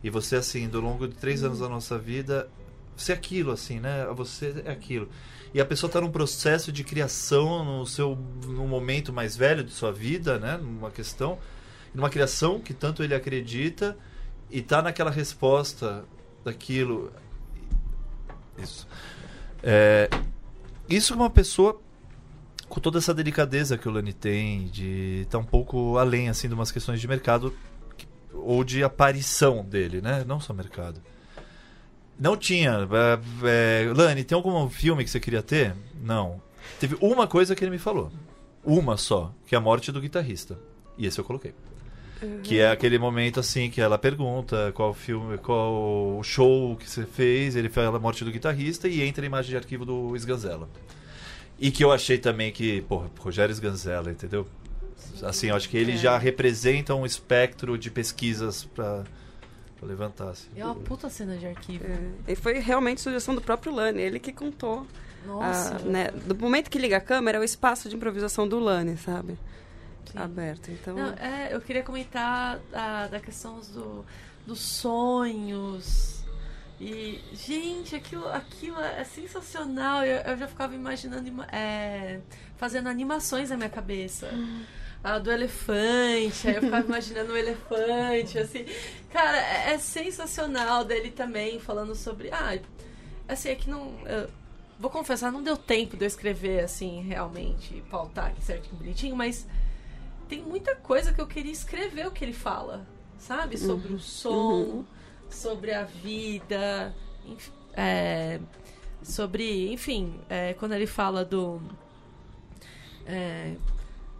E 0.02 0.10
você, 0.10 0.36
assim, 0.36 0.68
do 0.68 0.80
longo 0.80 1.08
de 1.08 1.14
três 1.14 1.42
anos 1.42 1.58
da 1.58 1.68
nossa 1.68 1.98
vida, 1.98 2.48
você 2.96 3.12
é 3.12 3.14
aquilo, 3.14 3.52
assim, 3.52 3.80
né? 3.80 4.06
Você 4.14 4.62
é 4.64 4.70
aquilo. 4.70 5.08
E 5.52 5.60
a 5.60 5.64
pessoa 5.64 5.88
está 5.88 6.00
num 6.00 6.10
processo 6.10 6.70
de 6.70 6.84
criação 6.84 7.64
no 7.64 7.86
seu 7.86 8.16
no 8.46 8.66
momento 8.66 9.12
mais 9.12 9.36
velho 9.36 9.64
de 9.64 9.72
sua 9.72 9.92
vida, 9.92 10.38
né? 10.38 10.56
Numa 10.56 10.90
questão, 10.90 11.38
numa 11.94 12.10
criação 12.10 12.60
que 12.60 12.74
tanto 12.74 13.02
ele 13.02 13.14
acredita 13.14 13.96
e 14.50 14.60
tá 14.60 14.82
naquela 14.82 15.10
resposta 15.10 16.04
daquilo. 16.44 17.12
Isso. 18.58 18.86
É, 19.62 20.08
isso 20.88 21.12
é 21.12 21.16
uma 21.16 21.30
pessoa 21.30 21.80
com 22.68 22.80
toda 22.80 22.98
essa 22.98 23.14
delicadeza 23.14 23.78
que 23.78 23.88
o 23.88 23.90
Lani 23.90 24.12
tem, 24.12 24.66
de 24.66 25.22
estar 25.22 25.38
um 25.38 25.44
pouco 25.44 25.96
além 25.96 26.28
assim 26.28 26.48
de 26.48 26.54
umas 26.54 26.70
questões 26.70 27.00
de 27.00 27.08
mercado 27.08 27.54
ou 28.32 28.64
de 28.64 28.82
aparição 28.82 29.64
dele, 29.64 30.00
né? 30.00 30.24
Não 30.26 30.40
só 30.40 30.52
mercado. 30.52 31.00
Não 32.18 32.36
tinha. 32.36 32.88
É, 33.44 33.84
é, 33.84 33.92
Lani, 33.92 34.24
tem 34.24 34.36
algum 34.36 34.68
filme 34.68 35.04
que 35.04 35.10
você 35.10 35.20
queria 35.20 35.42
ter? 35.42 35.74
Não. 36.02 36.40
Teve 36.80 36.96
uma 37.00 37.26
coisa 37.26 37.54
que 37.54 37.64
ele 37.64 37.70
me 37.70 37.78
falou. 37.78 38.10
Uma 38.64 38.96
só, 38.96 39.32
que 39.46 39.54
é 39.54 39.58
a 39.58 39.60
morte 39.60 39.92
do 39.92 40.00
guitarrista. 40.00 40.58
E 40.96 41.06
esse 41.06 41.18
eu 41.18 41.24
coloquei. 41.24 41.54
Que 42.42 42.58
é 42.58 42.70
aquele 42.70 42.98
momento 42.98 43.38
assim 43.38 43.70
que 43.70 43.80
ela 43.80 43.96
pergunta 43.96 44.72
qual 44.74 44.92
filme, 44.92 45.38
qual 45.38 46.20
show 46.24 46.74
que 46.76 46.90
você 46.90 47.06
fez, 47.06 47.54
ele 47.54 47.68
fala 47.68 47.96
a 47.96 48.00
morte 48.00 48.24
do 48.24 48.32
guitarrista 48.32 48.88
e 48.88 49.02
entra 49.02 49.24
a 49.24 49.26
imagem 49.26 49.50
de 49.50 49.56
arquivo 49.56 49.84
do 49.84 50.16
Sganzella. 50.16 50.68
E 51.60 51.70
que 51.70 51.84
eu 51.84 51.92
achei 51.92 52.18
também 52.18 52.50
que, 52.50 52.82
porra, 52.82 53.08
Rogério 53.20 53.52
Sganzella, 53.52 54.10
entendeu? 54.10 54.48
Assim, 55.22 55.50
acho 55.50 55.68
que 55.68 55.76
ele 55.76 55.96
já 55.96 56.16
representa 56.18 56.94
um 56.94 57.04
espectro 57.06 57.76
de 57.78 57.90
pesquisas 57.90 58.64
pra, 58.64 59.04
pra 59.78 59.88
levantar. 59.88 60.30
Assim. 60.30 60.48
É 60.56 60.64
uma 60.64 60.74
puta 60.74 61.08
cena 61.08 61.36
de 61.36 61.46
arquivo. 61.46 61.84
É, 61.84 62.32
e 62.32 62.36
foi 62.36 62.58
realmente 62.58 63.00
sugestão 63.00 63.34
do 63.34 63.40
próprio 63.40 63.72
Lani, 63.74 64.00
ele 64.02 64.18
que 64.18 64.32
contou. 64.32 64.86
Nossa. 65.26 65.76
a- 65.76 65.78
né, 65.80 66.08
do 66.12 66.34
momento 66.36 66.70
que 66.70 66.78
liga 66.78 66.96
a 66.96 67.00
câmera, 67.00 67.38
é 67.38 67.40
o 67.40 67.44
espaço 67.44 67.88
de 67.88 67.96
improvisação 67.96 68.46
do 68.48 68.58
Lani, 68.58 68.96
sabe? 68.96 69.36
Sim. 70.10 70.18
Aberto. 70.18 70.70
Então, 70.70 70.94
Não, 70.96 71.08
é, 71.14 71.48
eu 71.52 71.60
queria 71.60 71.82
comentar 71.82 72.58
da, 72.70 73.08
da 73.08 73.20
questão 73.20 73.60
do, 73.74 74.04
dos 74.46 74.60
sonhos. 74.60 76.18
E, 76.80 77.20
gente, 77.34 77.96
aquilo, 77.96 78.26
aquilo 78.28 78.80
é 78.80 79.02
sensacional. 79.04 80.04
Eu, 80.04 80.18
eu 80.18 80.36
já 80.38 80.46
ficava 80.46 80.74
imaginando, 80.74 81.26
ima- 81.28 81.48
é, 81.52 82.20
fazendo 82.56 82.88
animações 82.88 83.50
na 83.50 83.56
minha 83.56 83.68
cabeça. 83.68 84.30
A 85.14 85.18
do 85.18 85.30
elefante, 85.30 86.48
aí 86.48 86.56
eu 86.56 86.62
ficava 86.62 86.84
imaginando 86.86 87.32
o 87.32 87.36
elefante, 87.36 88.38
assim. 88.38 88.64
Cara, 89.10 89.36
é, 89.38 89.72
é 89.74 89.78
sensacional 89.78 90.84
dele 90.84 91.10
também, 91.10 91.58
falando 91.58 91.94
sobre. 91.94 92.30
Ah, 92.30 92.58
assim, 93.26 93.48
é 93.48 93.54
que 93.54 93.68
não. 93.70 93.94
vou 94.78 94.90
confessar, 94.90 95.32
não 95.32 95.42
deu 95.42 95.56
tempo 95.56 95.96
de 95.96 96.04
eu 96.04 96.06
escrever, 96.06 96.60
assim, 96.64 97.02
realmente, 97.02 97.82
pautar 97.90 98.26
aqui 98.26 98.42
certinho, 98.44 98.76
bonitinho, 98.76 99.16
mas 99.16 99.46
tem 100.28 100.40
muita 100.42 100.74
coisa 100.76 101.12
que 101.12 101.20
eu 101.20 101.26
queria 101.26 101.52
escrever 101.52 102.06
o 102.06 102.10
que 102.10 102.24
ele 102.24 102.32
fala, 102.34 102.86
sabe? 103.18 103.56
Sobre 103.58 103.92
o 103.92 103.98
som, 103.98 104.84
sobre 105.30 105.72
a 105.72 105.84
vida, 105.84 106.94
enf- 107.26 107.50
é, 107.74 108.38
sobre, 109.02 109.72
enfim, 109.72 110.20
é, 110.28 110.52
quando 110.54 110.72
ele 110.74 110.86
fala 110.86 111.24
do. 111.24 111.60
É, 113.06 113.54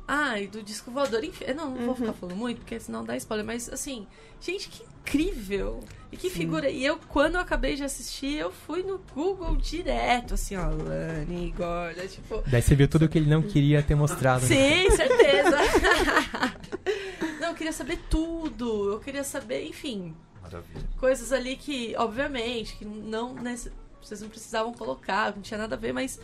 ai, 0.09 0.47
do 0.47 0.62
disco 0.62 0.90
voador, 0.90 1.23
enfim, 1.23 1.44
eu 1.47 1.55
não, 1.55 1.71
não 1.71 1.87
vou 1.87 1.94
ficar 1.94 2.12
falando 2.14 2.35
muito, 2.37 2.59
porque 2.61 2.81
senão 2.81 3.05
dá 3.05 3.14
spoiler, 3.16 3.44
mas 3.47 3.68
assim, 3.71 4.07
gente, 4.40 4.68
que 4.71 4.83
incrível! 4.83 5.81
E 6.11 6.16
que 6.16 6.31
figura! 6.31 6.71
E 6.71 6.85
eu, 6.85 6.99
quando 7.09 7.35
eu 7.35 7.40
acabei 7.42 7.77
de 7.77 7.85
assistir, 7.85 8.35
eu 8.37 8.51
fui 8.51 8.83
no 8.83 8.99
Google 9.14 9.55
direto, 9.57 10.33
assim, 10.35 10.57
ó, 10.57 10.68
Lani, 10.71 11.53
Gorda, 11.57 12.07
tipo, 12.09 12.42
daí 12.47 12.62
você 12.62 12.75
viu 12.75 12.88
tudo 12.88 13.09
que 13.09 13.18
ele 13.18 13.29
não 13.31 13.42
queria 13.42 13.83
ter 13.83 13.94
mostrado. 13.94 14.47
né? 14.47 14.49
Sim, 14.49 14.90
certeza. 14.97 15.57
Não, 17.40 17.49
eu 17.51 17.55
queria 17.55 17.73
saber 17.73 17.99
tudo. 18.11 18.92
Eu 18.92 19.01
queria 19.01 19.25
saber, 19.25 19.64
enfim, 19.66 20.14
Maravilha. 20.42 20.83
coisas 20.99 21.33
ali 21.33 21.57
que, 21.57 21.94
obviamente, 21.97 22.77
que 22.77 22.85
não 22.85 23.35
nesse- 23.35 23.73
vocês 24.03 24.21
não 24.21 24.29
precisavam 24.29 24.73
colocar, 24.73 25.35
não 25.35 25.42
tinha 25.42 25.59
nada 25.59 25.75
a 25.75 25.79
ver, 25.79 25.92
mas 25.92 26.18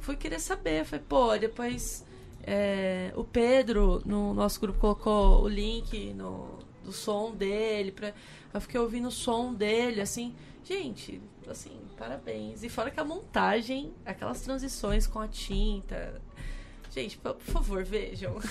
fui 0.00 0.16
querer 0.16 0.40
saber. 0.40 0.84
Falei, 0.84 1.04
pô, 1.08 1.36
depois 1.36 2.04
é, 2.50 3.12
o 3.14 3.24
Pedro 3.24 4.00
no 4.06 4.32
nosso 4.32 4.58
grupo 4.58 4.78
colocou 4.80 5.42
o 5.42 5.48
link 5.48 6.14
no, 6.14 6.58
do 6.82 6.92
som 6.92 7.30
dele. 7.30 7.92
Pra, 7.92 8.14
eu 8.54 8.60
fiquei 8.60 8.80
ouvindo 8.80 9.08
o 9.08 9.12
som 9.12 9.52
dele, 9.52 10.00
assim. 10.00 10.34
Gente, 10.64 11.20
assim, 11.46 11.78
parabéns. 11.98 12.62
E 12.62 12.70
fora 12.70 12.90
que 12.90 12.98
a 12.98 13.04
montagem, 13.04 13.92
aquelas 14.04 14.40
transições 14.40 15.06
com 15.06 15.20
a 15.20 15.28
tinta. 15.28 16.20
Gente, 16.90 17.18
por 17.18 17.38
favor, 17.38 17.84
vejam. 17.84 18.36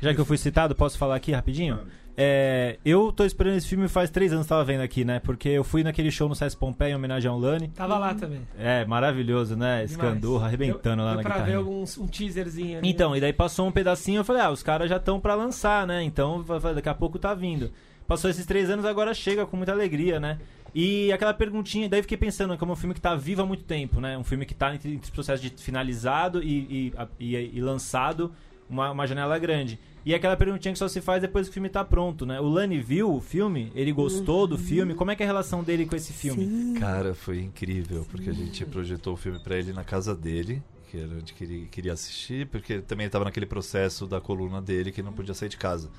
Já 0.00 0.14
que 0.14 0.20
eu 0.20 0.24
fui 0.24 0.38
citado, 0.38 0.74
posso 0.74 0.96
falar 0.98 1.16
aqui 1.16 1.32
rapidinho? 1.32 1.78
É, 2.16 2.78
eu 2.84 3.12
tô 3.12 3.24
esperando 3.24 3.56
esse 3.56 3.66
filme 3.68 3.88
faz 3.88 4.10
três 4.10 4.32
anos, 4.32 4.46
tava 4.46 4.62
vendo 4.64 4.82
aqui, 4.82 5.04
né? 5.04 5.20
Porque 5.20 5.48
eu 5.48 5.64
fui 5.64 5.82
naquele 5.82 6.10
show 6.10 6.28
no 6.28 6.34
César 6.34 6.56
Pompeia 6.58 6.92
em 6.92 6.94
homenagem 6.94 7.30
ao 7.30 7.38
Lani. 7.38 7.68
Tava 7.68 7.96
lá 7.98 8.12
também. 8.14 8.40
É, 8.58 8.84
maravilhoso, 8.84 9.56
né? 9.56 9.84
Escandurra, 9.84 10.46
arrebentando 10.46 11.02
lá 11.02 11.14
Deu 11.14 11.22
na 11.22 11.28
pra 11.30 11.42
ver 11.44 11.54
alguns, 11.54 11.96
um 11.96 12.06
teaserzinho 12.06 12.78
ali. 12.78 12.88
Então, 12.90 13.16
e 13.16 13.20
daí 13.20 13.32
passou 13.32 13.66
um 13.66 13.72
pedacinho, 13.72 14.20
eu 14.20 14.24
falei, 14.24 14.42
ah, 14.42 14.50
os 14.50 14.62
caras 14.62 14.90
já 14.90 14.96
estão 14.96 15.18
pra 15.20 15.34
lançar, 15.34 15.86
né? 15.86 16.02
Então, 16.02 16.44
daqui 16.74 16.88
a 16.88 16.94
pouco 16.94 17.18
tá 17.18 17.32
vindo. 17.32 17.70
Passou 18.06 18.28
esses 18.28 18.44
três 18.44 18.68
anos, 18.68 18.84
agora 18.84 19.14
chega 19.14 19.46
com 19.46 19.56
muita 19.56 19.72
alegria, 19.72 20.18
né? 20.20 20.38
E 20.74 21.10
aquela 21.12 21.32
perguntinha, 21.32 21.88
daí 21.88 22.02
fiquei 22.02 22.18
pensando, 22.18 22.56
como 22.58 22.72
é 22.72 22.74
um 22.74 22.76
filme 22.76 22.94
que 22.94 23.00
tá 23.00 23.14
vivo 23.14 23.40
há 23.42 23.46
muito 23.46 23.64
tempo, 23.64 24.00
né? 24.00 24.18
Um 24.18 24.24
filme 24.24 24.44
que 24.44 24.54
tá 24.54 24.74
entre, 24.74 24.90
entre 24.92 25.04
os 25.04 25.10
processos 25.10 25.40
de 25.40 25.50
finalizado 25.62 26.42
e, 26.42 26.92
e, 27.18 27.34
e- 27.34 27.50
e 27.54 27.60
lançado, 27.60 28.32
uma, 28.68 28.90
uma 28.90 29.06
janela 29.06 29.38
grande. 29.38 29.78
E 30.04 30.14
aquela 30.14 30.36
perguntinha 30.36 30.72
que 30.72 30.78
só 30.78 30.88
se 30.88 31.00
faz 31.00 31.20
depois 31.20 31.46
que 31.46 31.50
o 31.50 31.54
filme 31.54 31.68
tá 31.68 31.84
pronto, 31.84 32.24
né? 32.24 32.40
O 32.40 32.48
Lani 32.48 32.80
viu 32.80 33.14
o 33.14 33.20
filme, 33.20 33.70
ele 33.74 33.92
gostou 33.92 34.46
do 34.46 34.56
filme, 34.56 34.94
como 34.94 35.10
é 35.10 35.16
que 35.16 35.22
é 35.22 35.26
a 35.26 35.28
relação 35.28 35.62
dele 35.62 35.84
com 35.84 35.94
esse 35.94 36.12
filme? 36.12 36.78
Cara, 36.78 37.14
foi 37.14 37.40
incrível, 37.40 38.06
porque 38.10 38.30
a 38.30 38.32
gente 38.32 38.64
projetou 38.64 39.14
o 39.14 39.16
filme 39.16 39.38
pra 39.38 39.56
ele 39.56 39.72
na 39.72 39.84
casa 39.84 40.14
dele, 40.14 40.62
que 40.90 40.96
era 40.96 41.14
onde 41.14 41.34
queria, 41.34 41.66
queria 41.66 41.92
assistir, 41.92 42.46
porque 42.46 42.80
também 42.80 43.04
ele 43.04 43.10
tava 43.10 43.24
naquele 43.26 43.46
processo 43.46 44.06
da 44.06 44.20
coluna 44.20 44.60
dele 44.60 44.90
que 44.90 45.02
não 45.02 45.12
podia 45.12 45.34
sair 45.34 45.48
de 45.48 45.56
casa. 45.56 45.90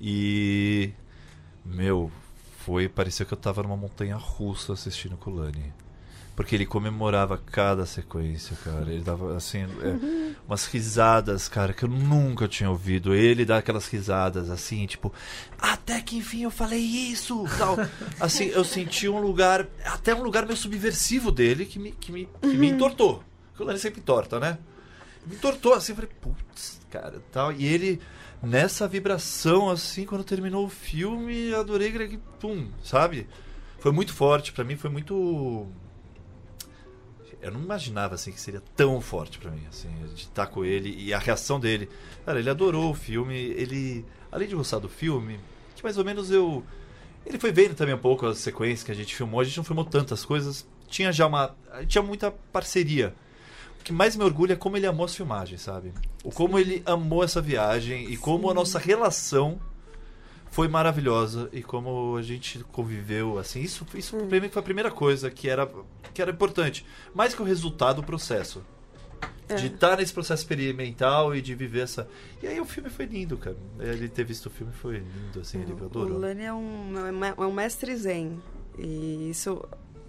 E. 0.00 0.92
Meu, 1.64 2.10
foi. 2.58 2.88
Parecia 2.88 3.24
que 3.24 3.32
eu 3.32 3.38
tava 3.38 3.62
numa 3.62 3.76
montanha 3.76 4.16
russa 4.16 4.74
assistindo 4.74 5.16
com 5.16 5.30
o 5.30 5.34
Lani. 5.34 5.72
Porque 6.36 6.54
ele 6.56 6.66
comemorava 6.66 7.38
cada 7.38 7.86
sequência, 7.86 8.56
cara. 8.64 8.92
Ele 8.92 9.02
dava, 9.02 9.36
assim, 9.36 9.62
é, 9.62 10.34
umas 10.46 10.66
risadas, 10.66 11.46
cara, 11.48 11.72
que 11.72 11.84
eu 11.84 11.88
nunca 11.88 12.48
tinha 12.48 12.68
ouvido. 12.68 13.14
Ele 13.14 13.44
dá 13.44 13.58
aquelas 13.58 13.86
risadas, 13.86 14.50
assim, 14.50 14.84
tipo, 14.86 15.12
até 15.58 16.00
que 16.00 16.16
enfim 16.16 16.42
eu 16.42 16.50
falei 16.50 16.80
isso, 16.80 17.44
tal. 17.56 17.76
Assim, 18.18 18.46
eu 18.46 18.64
senti 18.64 19.08
um 19.08 19.20
lugar, 19.20 19.66
até 19.84 20.12
um 20.12 20.22
lugar 20.22 20.44
meio 20.44 20.56
subversivo 20.56 21.30
dele 21.30 21.66
que 21.66 21.78
me, 21.78 21.92
que 21.92 22.10
me, 22.10 22.28
que 22.40 22.56
me 22.56 22.68
entortou. 22.68 23.22
Porque 23.50 23.62
o 23.62 23.66
Lani 23.66 23.78
sempre 23.78 24.00
torta, 24.00 24.40
né? 24.40 24.58
Me 25.24 25.36
entortou, 25.36 25.72
assim, 25.72 25.92
eu 25.92 25.96
falei, 25.96 26.10
putz, 26.20 26.80
cara, 26.90 27.22
tal. 27.30 27.52
E 27.52 27.64
ele, 27.64 28.00
nessa 28.42 28.88
vibração, 28.88 29.70
assim, 29.70 30.04
quando 30.04 30.24
terminou 30.24 30.66
o 30.66 30.68
filme, 30.68 31.54
adorei, 31.54 31.92
Greg, 31.92 32.18
pum, 32.40 32.68
sabe? 32.82 33.28
Foi 33.78 33.92
muito 33.92 34.12
forte, 34.12 34.52
pra 34.52 34.64
mim 34.64 34.76
foi 34.76 34.90
muito 34.90 35.68
eu 37.44 37.52
não 37.52 37.60
imaginava 37.60 38.14
assim 38.14 38.32
que 38.32 38.40
seria 38.40 38.62
tão 38.74 39.00
forte 39.00 39.38
pra 39.38 39.50
mim, 39.50 39.62
assim, 39.68 39.88
de 40.14 40.22
estar 40.22 40.46
com 40.46 40.64
ele 40.64 40.94
e 40.98 41.12
a 41.12 41.18
reação 41.18 41.60
dele. 41.60 41.88
Cara, 42.24 42.38
ele 42.38 42.48
adorou 42.48 42.90
o 42.90 42.94
filme, 42.94 43.34
ele, 43.34 44.04
além 44.32 44.48
de 44.48 44.54
gostar 44.54 44.78
do 44.78 44.88
filme, 44.88 45.38
que 45.76 45.82
mais 45.82 45.98
ou 45.98 46.04
menos 46.04 46.30
eu 46.30 46.64
ele 47.26 47.38
foi 47.38 47.52
vendo 47.52 47.74
também 47.74 47.94
um 47.94 47.98
pouco 47.98 48.26
as 48.26 48.38
sequências 48.38 48.82
que 48.82 48.92
a 48.92 48.94
gente 48.94 49.14
filmou, 49.14 49.40
a 49.40 49.44
gente 49.44 49.56
não 49.56 49.64
filmou 49.64 49.84
tantas 49.84 50.24
coisas, 50.24 50.66
tinha 50.88 51.10
já 51.12 51.26
uma, 51.26 51.54
tinha 51.86 52.02
muita 52.02 52.30
parceria. 52.30 53.14
O 53.80 53.84
que 53.84 53.92
mais 53.92 54.16
me 54.16 54.24
orgulha 54.24 54.54
é 54.54 54.56
como 54.56 54.76
ele 54.76 54.86
amou 54.86 55.04
as 55.06 55.14
filmagens, 55.14 55.62
sabe? 55.62 55.92
O 56.22 56.30
como 56.30 56.58
ele 56.58 56.82
amou 56.84 57.24
essa 57.24 57.40
viagem 57.40 58.10
e 58.10 58.16
como 58.16 58.50
a 58.50 58.54
nossa 58.54 58.78
relação 58.78 59.58
foi 60.54 60.68
maravilhosa 60.68 61.48
e 61.52 61.62
como 61.62 62.16
a 62.16 62.22
gente 62.22 62.60
conviveu 62.72 63.38
assim 63.38 63.60
isso 63.60 63.84
isso 63.94 64.16
mim 64.16 64.48
foi 64.48 64.60
a 64.60 64.62
primeira 64.70 64.90
coisa 64.90 65.30
que 65.30 65.48
era 65.48 65.68
que 66.14 66.22
era 66.22 66.30
importante 66.30 66.86
mais 67.14 67.34
que 67.34 67.42
o 67.42 67.44
resultado 67.44 67.98
o 68.00 68.04
processo 68.04 68.62
É. 69.48 69.56
de 69.56 69.66
estar 69.66 69.96
nesse 69.98 70.12
processo 70.12 70.42
experimental 70.42 71.34
e 71.34 71.42
de 71.42 71.54
viver 71.54 71.80
essa 71.80 72.08
e 72.42 72.46
aí 72.46 72.58
o 72.60 72.64
filme 72.64 72.88
foi 72.88 73.04
lindo 73.04 73.36
cara 73.36 73.56
ele 73.80 74.08
ter 74.08 74.24
visto 74.24 74.46
o 74.46 74.50
filme 74.50 74.72
foi 74.72 74.98
lindo 74.98 75.40
assim 75.40 75.60
ele 75.60 75.72
O 75.72 75.84
adorou 75.84 76.18
Lani 76.18 76.44
é 76.44 76.52
um, 76.52 76.92
é 77.08 77.12
um- 77.12 77.44
é 77.44 77.46
um 77.46 77.52
mestre 77.52 77.94
zen. 77.96 78.40
E 78.78 79.28
isso, 79.30 79.62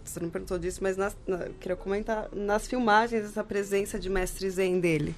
você 0.04 0.20
não 0.20 0.30
perguntou 0.30 0.58
disso, 0.58 0.80
mas 0.82 0.96
nas, 0.98 1.16
na- 1.28 1.44
eu 1.46 1.54
queria 1.60 1.76
comentar 1.76 2.30
nas 2.34 2.66
filmagens 2.68 3.26
essa 3.26 3.44
presença 3.44 4.00
de 4.00 4.10
mestre 4.10 4.50
zen 4.50 4.80
dele. 4.80 5.14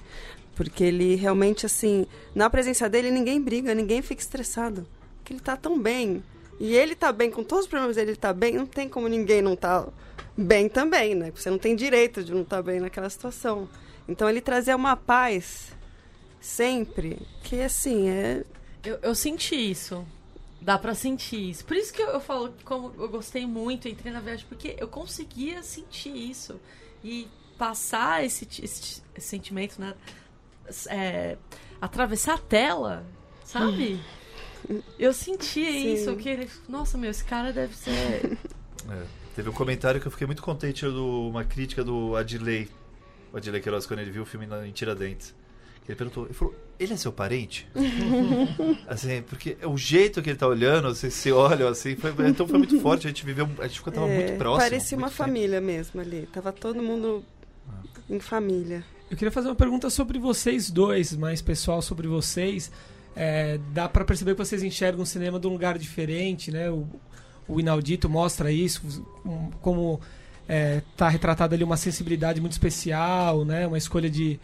Porque 0.56 0.82
ele 0.84 1.14
realmente, 1.14 1.64
assim, 1.64 2.04
na 2.34 2.50
presença 2.50 2.88
dele 2.90 3.10
ninguém 3.10 3.40
briga, 3.40 3.74
ninguém 3.74 4.02
fica 4.02 4.20
estressado. 4.20 4.86
Porque 5.28 5.34
ele 5.34 5.40
tá 5.40 5.58
tão 5.58 5.78
bem. 5.78 6.22
E 6.58 6.74
ele 6.74 6.94
tá 6.94 7.12
bem, 7.12 7.30
com 7.30 7.44
todos 7.44 7.66
os 7.66 7.70
problemas 7.70 7.96
dele, 7.96 8.12
ele 8.12 8.16
tá 8.16 8.32
bem, 8.32 8.54
não 8.54 8.66
tem 8.66 8.88
como 8.88 9.06
ninguém 9.06 9.42
não 9.42 9.54
tá 9.54 9.86
bem 10.34 10.68
também, 10.70 11.14
né? 11.14 11.30
Você 11.34 11.50
não 11.50 11.58
tem 11.58 11.76
direito 11.76 12.24
de 12.24 12.32
não 12.32 12.40
estar 12.40 12.62
bem 12.62 12.80
naquela 12.80 13.10
situação. 13.10 13.68
Então 14.08 14.28
ele 14.28 14.40
trazia 14.40 14.74
uma 14.74 14.96
paz 14.96 15.76
sempre, 16.40 17.20
que 17.44 17.60
assim, 17.60 18.08
é 18.08 18.42
Eu, 18.82 18.98
eu 19.02 19.14
senti 19.14 19.54
isso. 19.54 20.04
Dá 20.62 20.78
pra 20.78 20.94
sentir 20.94 21.50
isso. 21.50 21.64
Por 21.64 21.76
isso 21.76 21.92
que 21.92 22.00
eu, 22.00 22.08
eu 22.08 22.20
falo 22.20 22.50
que 22.50 22.64
como 22.64 22.92
eu 22.98 23.08
gostei 23.08 23.46
muito, 23.46 23.86
entrei 23.86 24.12
na 24.12 24.20
viagem, 24.20 24.46
porque 24.48 24.76
eu 24.78 24.88
conseguia 24.88 25.62
sentir 25.62 26.16
isso. 26.16 26.58
E 27.04 27.28
passar 27.58 28.24
esse, 28.24 28.48
esse, 28.64 29.02
esse 29.14 29.28
sentimento, 29.28 29.78
né? 29.78 29.94
É, 30.88 31.36
atravessar 31.80 32.34
a 32.34 32.38
tela, 32.38 33.04
sabe? 33.44 34.00
Eu 34.98 35.12
sentia 35.12 35.70
Sim. 35.70 35.94
isso, 35.94 36.16
que 36.16 36.28
ele. 36.28 36.48
Nossa, 36.68 36.96
meu, 36.98 37.10
esse 37.10 37.24
cara 37.24 37.52
deve 37.52 37.74
ser. 37.76 38.36
É. 38.90 39.02
Teve 39.36 39.50
um 39.50 39.52
comentário 39.52 40.00
que 40.00 40.06
eu 40.06 40.10
fiquei 40.10 40.26
muito 40.26 40.40
contente, 40.42 40.86
do, 40.86 41.28
uma 41.28 41.44
crítica 41.44 41.84
do 41.84 42.16
Adilei. 42.16 42.68
O 43.32 43.36
Adilei 43.36 43.60
Queiroz, 43.60 43.84
quando 43.84 44.00
ele 44.00 44.10
viu 44.10 44.22
o 44.22 44.26
filme 44.26 44.46
na, 44.46 44.66
em 44.66 44.70
Tiradentes. 44.72 45.34
Ele 45.86 45.94
perguntou, 45.96 46.24
ele 46.24 46.32
falou, 46.32 46.54
ele 46.78 46.94
é 46.94 46.96
seu 46.96 47.12
parente? 47.12 47.68
assim, 48.86 49.22
porque 49.22 49.56
o 49.64 49.76
jeito 49.76 50.22
que 50.22 50.30
ele 50.30 50.38
tá 50.38 50.46
olhando, 50.46 50.88
você 50.94 51.10
se 51.10 51.30
olha 51.30 51.68
assim, 51.68 51.96
foi- 51.96 52.12
então 52.28 52.46
foi 52.48 52.58
muito 52.58 52.80
forte, 52.80 53.06
a 53.06 53.10
gente 53.10 53.24
viveu, 53.26 53.48
a 53.58 53.66
gente 53.66 53.78
ficou 53.78 53.92
tava 53.92 54.08
É, 54.08 54.14
muito 54.16 54.38
próximo. 54.38 54.70
Parecia 54.70 54.96
uma 54.96 55.06
muito 55.06 55.16
tempo. 55.16 55.24
família 55.28 55.60
mesmo 55.60 56.00
ali. 56.00 56.26
Tava 56.32 56.52
todo 56.52 56.82
mundo 56.82 57.22
em 58.08 58.20
família. 58.20 58.82
Eu 59.10 59.16
queria 59.16 59.32
fazer 59.32 59.48
uma 59.48 59.54
pergunta 59.54 59.90
sobre 59.90 60.18
vocês 60.18 60.70
dois, 60.70 61.14
mais 61.14 61.42
pessoal 61.42 61.82
sobre 61.82 62.06
vocês. 62.08 62.70
É, 63.20 63.58
dá 63.74 63.88
pra 63.88 64.04
perceber 64.04 64.32
que 64.34 64.38
vocês 64.38 64.62
enxergam 64.62 65.02
o 65.02 65.06
cinema 65.06 65.40
de 65.40 65.46
um 65.48 65.50
lugar 65.50 65.76
diferente, 65.76 66.52
né? 66.52 66.70
O, 66.70 66.86
o 67.48 67.58
Inaudito 67.58 68.08
mostra 68.08 68.52
isso, 68.52 69.04
um- 69.26 69.50
como 69.60 70.00
é, 70.48 70.82
tá 70.96 71.08
retratado 71.08 71.52
ali 71.52 71.64
uma 71.64 71.76
sensibilidade 71.76 72.40
muito 72.40 72.52
especial, 72.52 73.44
né? 73.44 73.66
Uma 73.66 73.76
escolha 73.76 74.08
de, 74.08 74.38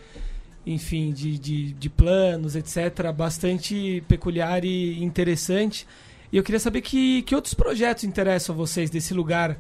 enfim, 0.66 1.12
de, 1.12 1.38
de, 1.38 1.72
de 1.72 1.88
planos, 1.88 2.56
etc. 2.56 3.12
Bastante 3.16 4.02
peculiar 4.08 4.64
e 4.64 5.00
interessante. 5.04 5.86
E 6.32 6.36
eu 6.36 6.42
queria 6.42 6.58
saber 6.58 6.80
que, 6.80 7.22
que 7.22 7.32
outros 7.36 7.54
projetos 7.54 8.02
interessam 8.02 8.56
a 8.56 8.58
vocês 8.58 8.90
desse 8.90 9.14
lugar 9.14 9.56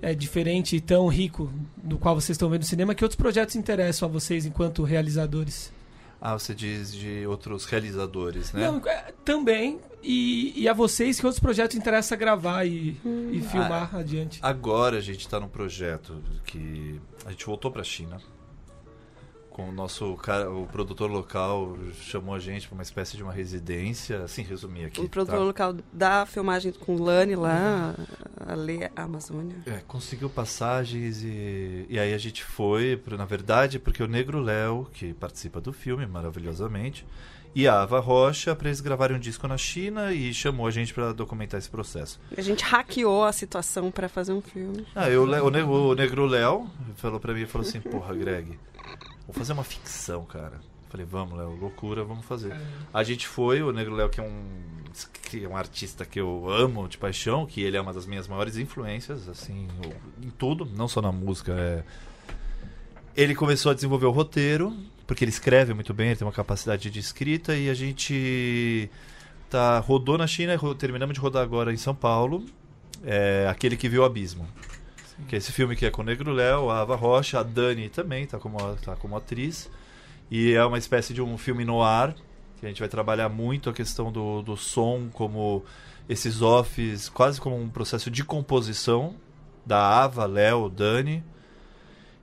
é, 0.00 0.14
diferente 0.14 0.74
e 0.74 0.80
tão 0.80 1.06
rico 1.08 1.52
do 1.76 1.98
qual 1.98 2.14
vocês 2.18 2.34
estão 2.34 2.48
vendo 2.48 2.62
o 2.62 2.66
cinema. 2.66 2.94
Que 2.94 3.04
outros 3.04 3.18
projetos 3.18 3.56
interessam 3.56 4.08
a 4.08 4.12
vocês 4.12 4.46
enquanto 4.46 4.82
realizadores? 4.84 5.70
Ah, 6.20 6.38
você 6.38 6.54
diz 6.54 6.92
de 6.92 7.26
outros 7.26 7.64
realizadores, 7.66 8.52
né? 8.52 8.66
Não, 8.66 8.78
é, 8.86 9.12
também. 9.24 9.80
E, 10.02 10.52
e 10.60 10.68
a 10.68 10.72
vocês, 10.72 11.18
que 11.18 11.26
outros 11.26 11.40
projetos 11.40 11.76
interessa 11.76 12.14
gravar 12.14 12.64
e, 12.64 12.96
e 13.32 13.40
filmar 13.40 13.94
adiante? 13.96 14.38
Agora 14.42 14.98
a 14.98 15.00
gente 15.00 15.20
está 15.20 15.40
num 15.40 15.48
projeto 15.48 16.22
que 16.44 17.00
a 17.24 17.30
gente 17.30 17.46
voltou 17.46 17.70
para 17.70 17.80
a 17.80 17.84
China. 17.84 18.18
Com 19.54 19.68
o 19.68 19.72
nosso 19.72 20.16
cara, 20.16 20.50
o 20.50 20.66
produtor 20.66 21.08
local 21.08 21.78
chamou 22.02 22.34
a 22.34 22.40
gente 22.40 22.66
para 22.66 22.74
uma 22.74 22.82
espécie 22.82 23.16
de 23.16 23.22
uma 23.22 23.32
residência, 23.32 24.24
assim, 24.24 24.42
resumir 24.42 24.86
aqui. 24.86 25.00
O 25.00 25.08
produtor 25.08 25.38
tá? 25.38 25.44
local 25.44 25.76
da 25.92 26.26
filmagem 26.26 26.72
com 26.72 27.00
Lani 27.00 27.36
lá, 27.36 27.94
a 28.44 28.54
Lê 28.56 28.90
Amazônia. 28.96 29.54
É, 29.64 29.80
conseguiu 29.86 30.28
passagens 30.28 31.22
e, 31.22 31.86
e 31.88 31.96
aí 32.00 32.12
a 32.12 32.18
gente 32.18 32.42
foi, 32.42 32.96
pro- 32.96 33.16
na 33.16 33.24
verdade, 33.26 33.78
porque 33.78 34.02
o 34.02 34.08
Negro 34.08 34.40
Léo, 34.40 34.88
que 34.92 35.14
participa 35.14 35.60
do 35.60 35.72
filme 35.72 36.04
maravilhosamente, 36.04 37.06
e 37.54 37.68
a 37.68 37.82
Ava 37.82 38.00
Rocha 38.00 38.56
para 38.56 38.66
eles 38.66 38.80
gravarem 38.80 39.16
um 39.16 39.20
disco 39.20 39.46
na 39.46 39.56
China 39.56 40.12
e 40.12 40.34
chamou 40.34 40.66
a 40.66 40.70
gente 40.72 40.92
para 40.92 41.12
documentar 41.12 41.58
esse 41.58 41.70
processo. 41.70 42.18
A 42.36 42.40
gente 42.40 42.64
hackeou 42.64 43.22
a 43.22 43.30
situação 43.30 43.92
pra 43.92 44.08
fazer 44.08 44.32
um 44.32 44.40
filme. 44.40 44.84
Ah, 44.96 45.08
eu, 45.08 45.22
o, 45.22 45.88
o 45.90 45.94
Negro 45.94 46.26
Léo 46.26 46.68
falou 46.96 47.20
para 47.20 47.32
mim, 47.32 47.42
e 47.42 47.46
falou 47.46 47.64
assim, 47.64 47.80
porra, 47.80 48.12
Greg, 48.16 48.58
vamos 49.26 49.38
fazer 49.38 49.52
uma 49.52 49.64
ficção, 49.64 50.24
cara. 50.24 50.60
Falei, 50.88 51.04
vamos, 51.04 51.36
Léo, 51.36 51.56
loucura, 51.56 52.04
vamos 52.04 52.24
fazer. 52.24 52.54
A 52.92 53.02
gente 53.02 53.26
foi, 53.26 53.62
o 53.62 53.72
Negro 53.72 53.94
Léo, 53.94 54.08
que 54.08 54.20
é 54.20 54.22
um 54.22 54.74
que 55.28 55.44
é 55.44 55.48
um 55.48 55.56
artista 55.56 56.04
que 56.04 56.20
eu 56.20 56.48
amo 56.48 56.88
de 56.88 56.96
paixão, 56.96 57.44
que 57.46 57.60
ele 57.60 57.76
é 57.76 57.80
uma 57.80 57.92
das 57.92 58.06
minhas 58.06 58.28
maiores 58.28 58.56
influências, 58.56 59.28
assim, 59.28 59.66
em 60.22 60.30
tudo, 60.30 60.64
não 60.64 60.86
só 60.86 61.02
na 61.02 61.10
música. 61.10 61.52
É... 61.52 61.82
Ele 63.16 63.34
começou 63.34 63.72
a 63.72 63.74
desenvolver 63.74 64.06
o 64.06 64.12
roteiro, 64.12 64.72
porque 65.06 65.24
ele 65.24 65.30
escreve 65.30 65.74
muito 65.74 65.92
bem, 65.92 66.08
ele 66.08 66.16
tem 66.16 66.26
uma 66.26 66.32
capacidade 66.32 66.90
de 66.90 67.00
escrita, 67.00 67.56
e 67.56 67.68
a 67.68 67.74
gente 67.74 68.88
tá, 69.50 69.80
rodou 69.80 70.16
na 70.16 70.26
China, 70.26 70.56
terminamos 70.78 71.14
de 71.14 71.20
rodar 71.20 71.42
agora 71.42 71.72
em 71.72 71.76
São 71.76 71.94
Paulo, 71.94 72.44
é, 73.04 73.46
aquele 73.50 73.76
que 73.76 73.88
viu 73.88 74.02
o 74.02 74.04
abismo. 74.04 74.46
Que 75.28 75.36
é 75.36 75.38
esse 75.38 75.52
filme 75.52 75.76
que 75.76 75.86
é 75.86 75.90
com 75.90 76.02
o 76.02 76.04
Negro 76.04 76.32
Léo, 76.32 76.70
a 76.70 76.80
Ava 76.80 76.96
Rocha, 76.96 77.38
a 77.38 77.42
Dani 77.42 77.88
também 77.88 78.26
tá 78.26 78.38
como, 78.38 78.58
tá 78.76 78.96
como 78.96 79.16
atriz. 79.16 79.70
E 80.30 80.52
é 80.52 80.64
uma 80.64 80.78
espécie 80.78 81.14
de 81.14 81.22
um 81.22 81.38
filme 81.38 81.64
no 81.64 81.82
ar, 81.82 82.14
que 82.58 82.66
a 82.66 82.68
gente 82.68 82.80
vai 82.80 82.88
trabalhar 82.88 83.28
muito 83.28 83.70
a 83.70 83.72
questão 83.72 84.10
do, 84.10 84.42
do 84.42 84.56
som, 84.56 85.08
como 85.12 85.64
esses 86.08 86.42
offs, 86.42 87.08
quase 87.08 87.40
como 87.40 87.56
um 87.56 87.68
processo 87.68 88.10
de 88.10 88.24
composição 88.24 89.14
da 89.64 90.02
Ava, 90.02 90.26
Léo, 90.26 90.68
Dani. 90.68 91.22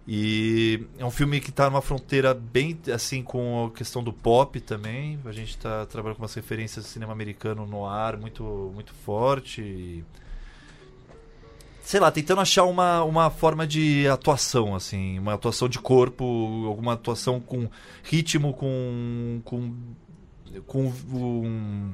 E 0.08 0.88
é 0.98 1.06
um 1.06 1.12
filme 1.12 1.40
que 1.40 1.52
está 1.52 1.70
numa 1.70 1.82
fronteira 1.82 2.34
bem 2.34 2.78
assim 2.94 3.24
com 3.24 3.68
a 3.68 3.78
questão 3.78 4.04
do 4.04 4.12
pop 4.12 4.60
também. 4.60 5.20
A 5.26 5.32
gente 5.32 5.52
está 5.52 5.86
trabalhando 5.86 6.18
com 6.18 6.24
umas 6.24 6.34
referências 6.34 6.86
do 6.86 6.88
cinema 6.88 7.14
americano 7.14 7.66
no 7.66 7.86
ar 7.86 8.18
muito, 8.18 8.44
muito 8.74 8.94
forte. 8.94 9.62
E 9.62 10.04
sei 11.84 12.00
lá, 12.00 12.12
tentando 12.12 12.42
achar 12.42 12.64
uma, 12.64 13.04
uma 13.04 13.30
forma 13.30 13.66
de 13.68 14.08
atuação, 14.08 14.76
assim, 14.76 15.20
uma 15.20 15.34
atuação 15.34 15.68
de 15.68 15.80
corpo, 15.80 16.24
alguma 16.68 16.94
atuação 16.94 17.40
com 17.40 17.70
ritmo, 18.04 18.54
com. 18.54 19.42
com. 19.44 19.74
com 20.68 20.94
um, 21.14 21.92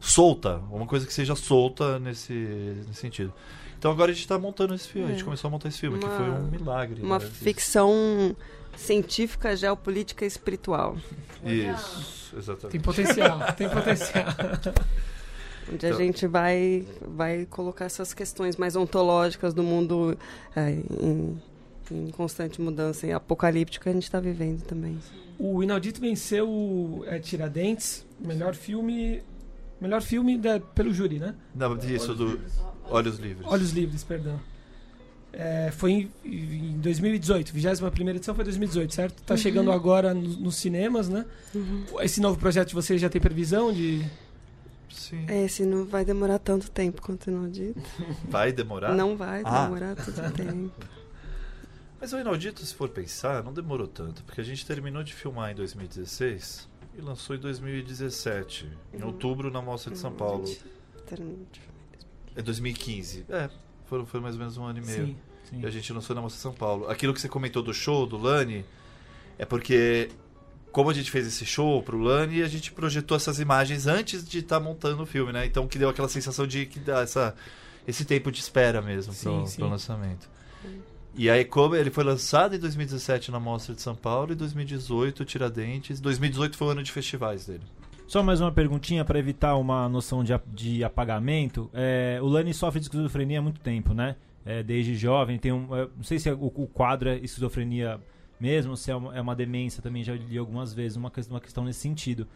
solta, 0.00 0.58
uma 0.70 0.86
coisa 0.86 1.04
que 1.06 1.12
seja 1.12 1.34
solta 1.34 1.98
nesse, 1.98 2.32
nesse 2.86 3.00
sentido. 3.00 3.32
Então 3.78 3.90
agora 3.90 4.10
a 4.10 4.14
gente 4.14 4.22
está 4.22 4.38
montando 4.38 4.74
esse 4.74 4.88
filme, 4.88 5.08
a 5.08 5.10
gente 5.10 5.22
É. 5.22 5.24
começou 5.24 5.48
a 5.48 5.50
montar 5.50 5.68
esse 5.68 5.78
filme, 5.80 5.98
que 5.98 6.04
Uma- 6.04 6.16
foi 6.16 6.30
um 6.30 6.42
milagre. 6.44 7.02
Uma 7.02 7.18
né? 7.18 7.26
ficção 7.26 8.36
científica, 8.76 9.56
geopolítica 9.56 10.24
e 10.24 10.28
espiritual. 10.28 10.96
Isso, 11.44 12.34
exatamente. 12.36 12.72
Tem 12.72 12.80
potencial, 12.80 13.52
tem 13.54 13.68
potencial. 13.68 14.24
Onde 15.72 15.84
a 15.84 15.88
Então- 15.88 15.98
gente 16.00 16.26
vai, 16.26 16.84
vai 17.00 17.46
colocar 17.46 17.86
essas 17.86 18.14
questões 18.14 18.56
mais 18.56 18.76
ontológicas 18.76 19.52
do 19.52 19.62
mundo 19.62 20.16
é, 20.54 20.70
em, 20.70 21.36
em 21.90 22.10
constante 22.10 22.60
mudança 22.60 23.06
e 23.06 23.12
apocalíptico 23.12 23.82
que 23.84 23.88
a 23.88 23.92
gente 23.92 24.04
está 24.04 24.20
vivendo 24.20 24.62
também. 24.62 24.98
O 25.38 25.62
Inaudito 25.62 26.00
venceu 26.00 26.48
o 26.48 27.04
é, 27.06 27.18
Tiradentes, 27.18 28.04
melhor 28.20 28.54
filme. 28.54 29.22
Melhor 29.78 30.00
filme 30.00 30.38
da- 30.38 30.58
pelo 30.58 30.90
júri, 30.94 31.18
né? 31.18 31.34
Não, 31.54 31.76
isso 31.78 32.14
do 32.14 32.40
Olhos 32.88 33.18
Livres. 33.18 33.46
Olhos 33.46 33.72
Livres, 33.72 34.02
perdão. 34.02 34.40
É, 35.32 35.70
foi 35.70 35.92
em, 35.92 36.10
em 36.24 36.78
2018, 36.80 37.52
21 37.52 38.08
edição 38.08 38.34
foi 38.34 38.42
2018, 38.42 38.94
certo? 38.94 39.22
Tá 39.22 39.36
chegando 39.36 39.70
agora 39.70 40.14
no- 40.14 40.22
nos 40.38 40.56
cinemas, 40.56 41.10
né? 41.10 41.26
Esse 42.00 42.22
novo 42.22 42.38
projeto 42.38 42.68
de 42.68 42.74
vocês 42.74 42.98
já 43.00 43.10
tem 43.10 43.20
previsão 43.20 43.70
de. 43.70 44.02
Sim. 44.96 45.26
Esse 45.28 45.64
não 45.64 45.84
vai 45.84 46.04
demorar 46.04 46.38
tanto 46.38 46.70
tempo 46.70 47.00
quanto 47.02 47.30
não 47.30 47.48
dito. 47.50 47.80
Vai 48.28 48.50
demorar? 48.50 48.94
Não 48.94 49.16
vai 49.16 49.42
Ah. 49.44 49.64
demorar 49.64 49.94
tanto 49.94 50.32
tempo. 50.34 50.72
Mas 52.00 52.12
o 52.12 52.18
Inaudito, 52.18 52.64
se 52.64 52.74
for 52.74 52.88
pensar, 52.88 53.42
não 53.44 53.52
demorou 53.52 53.86
tanto, 53.86 54.22
porque 54.24 54.40
a 54.40 54.44
gente 54.44 54.64
terminou 54.66 55.02
de 55.02 55.12
filmar 55.14 55.50
em 55.52 55.54
2016 55.54 56.68
e 56.96 57.00
lançou 57.00 57.36
em 57.36 57.38
2017, 57.38 58.68
em 58.92 59.00
Uhum. 59.00 59.06
outubro 59.08 59.50
na 59.50 59.60
Mostra 59.62 59.92
de 59.92 59.98
São 59.98 60.12
Paulo. 60.12 60.44
Terminou. 61.06 61.38
É 62.34 62.42
2015. 62.42 63.24
É, 63.28 63.48
foram, 63.86 64.04
foi 64.06 64.20
mais 64.20 64.34
ou 64.34 64.38
menos 64.40 64.56
um 64.56 64.64
ano 64.64 64.78
e 64.78 64.86
meio. 64.86 65.06
Sim. 65.06 65.16
Sim. 65.50 65.60
E 65.62 65.66
a 65.66 65.70
gente 65.70 65.92
lançou 65.92 66.14
na 66.16 66.20
Mostra 66.22 66.36
de 66.38 66.42
São 66.42 66.52
Paulo. 66.52 66.88
Aquilo 66.90 67.14
que 67.14 67.20
você 67.20 67.28
comentou 67.28 67.62
do 67.62 67.72
show, 67.72 68.06
do 68.06 68.16
Lani, 68.16 68.64
é 69.38 69.44
porque, 69.44 70.08
como 70.76 70.90
a 70.90 70.92
gente 70.92 71.10
fez 71.10 71.26
esse 71.26 71.46
show 71.46 71.82
pro 71.82 71.96
Lani, 71.96 72.42
a 72.42 72.48
gente 72.48 72.70
projetou 72.70 73.16
essas 73.16 73.40
imagens 73.40 73.86
antes 73.86 74.28
de 74.28 74.40
estar 74.40 74.60
montando 74.60 75.04
o 75.04 75.06
filme, 75.06 75.32
né? 75.32 75.46
Então 75.46 75.66
que 75.66 75.78
deu 75.78 75.88
aquela 75.88 76.06
sensação 76.06 76.46
de 76.46 76.66
que 76.66 76.78
dá 76.78 77.00
essa, 77.00 77.34
esse 77.88 78.04
tempo 78.04 78.30
de 78.30 78.40
espera 78.40 78.82
mesmo 78.82 79.10
Sim, 79.14 79.24
pro, 79.24 79.46
sim. 79.46 79.56
pro 79.56 79.70
lançamento. 79.70 80.28
E 81.14 81.30
aí, 81.30 81.46
como 81.46 81.74
ele 81.74 81.90
foi 81.90 82.04
lançado 82.04 82.54
em 82.54 82.58
2017 82.58 83.30
na 83.30 83.40
Mostra 83.40 83.74
de 83.74 83.80
São 83.80 83.94
Paulo 83.94 84.32
e 84.32 84.34
2018 84.34 85.24
Tiradentes. 85.24 85.98
2018 85.98 86.58
foi 86.58 86.68
o 86.68 86.70
ano 86.72 86.82
de 86.82 86.92
festivais 86.92 87.46
dele. 87.46 87.62
Só 88.06 88.22
mais 88.22 88.42
uma 88.42 88.52
perguntinha 88.52 89.02
para 89.02 89.18
evitar 89.18 89.56
uma 89.56 89.88
noção 89.88 90.22
de, 90.22 90.38
de 90.48 90.84
apagamento. 90.84 91.70
É, 91.72 92.18
o 92.20 92.26
Lani 92.26 92.52
sofre 92.52 92.80
de 92.80 92.84
esquizofrenia 92.84 93.38
há 93.38 93.42
muito 93.42 93.60
tempo, 93.60 93.94
né? 93.94 94.14
É, 94.44 94.62
desde 94.62 94.94
jovem. 94.94 95.38
Tem 95.38 95.52
um, 95.52 95.74
é, 95.74 95.88
não 95.96 96.04
sei 96.04 96.18
se 96.18 96.28
é- 96.28 96.34
o, 96.34 96.52
o 96.54 96.66
quadro 96.66 97.08
é 97.08 97.16
esquizofrenia 97.16 97.98
mesmo, 98.38 98.76
se 98.76 98.90
é 98.90 98.96
uma, 98.96 99.16
é 99.16 99.20
uma 99.20 99.34
demência 99.34 99.82
também. 99.82 100.02
Já 100.04 100.14
li 100.14 100.38
algumas 100.38 100.72
vezes 100.72 100.96
uma, 100.96 101.12
uma 101.30 101.40
questão 101.40 101.64
nesse 101.64 101.80
sentido. 101.80 102.26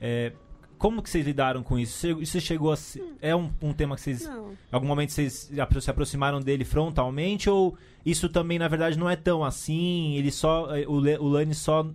É, 0.00 0.32
como 0.80 1.02
que 1.02 1.10
vocês 1.10 1.26
lidaram 1.26 1.62
com 1.62 1.78
isso? 1.78 2.06
Isso 2.22 2.40
chegou 2.40 2.72
a 2.72 2.76
ser, 2.76 3.04
é 3.20 3.36
um, 3.36 3.52
um 3.60 3.70
tema 3.74 3.94
que 3.96 4.00
vocês 4.00 4.26
Não. 4.26 4.52
em 4.52 4.56
algum 4.72 4.86
momento 4.86 5.12
vocês 5.12 5.52
se 5.80 5.90
aproximaram 5.90 6.40
dele 6.40 6.64
frontalmente 6.64 7.50
ou 7.50 7.76
isso 8.04 8.30
também 8.30 8.58
na 8.58 8.66
verdade 8.66 8.98
não 8.98 9.08
é 9.08 9.14
tão 9.14 9.44
assim? 9.44 10.14
Ele 10.14 10.30
só 10.30 10.74
eh, 10.74 10.86
o, 10.88 10.94
o 10.94 11.28
Lani 11.28 11.54
só 11.54 11.86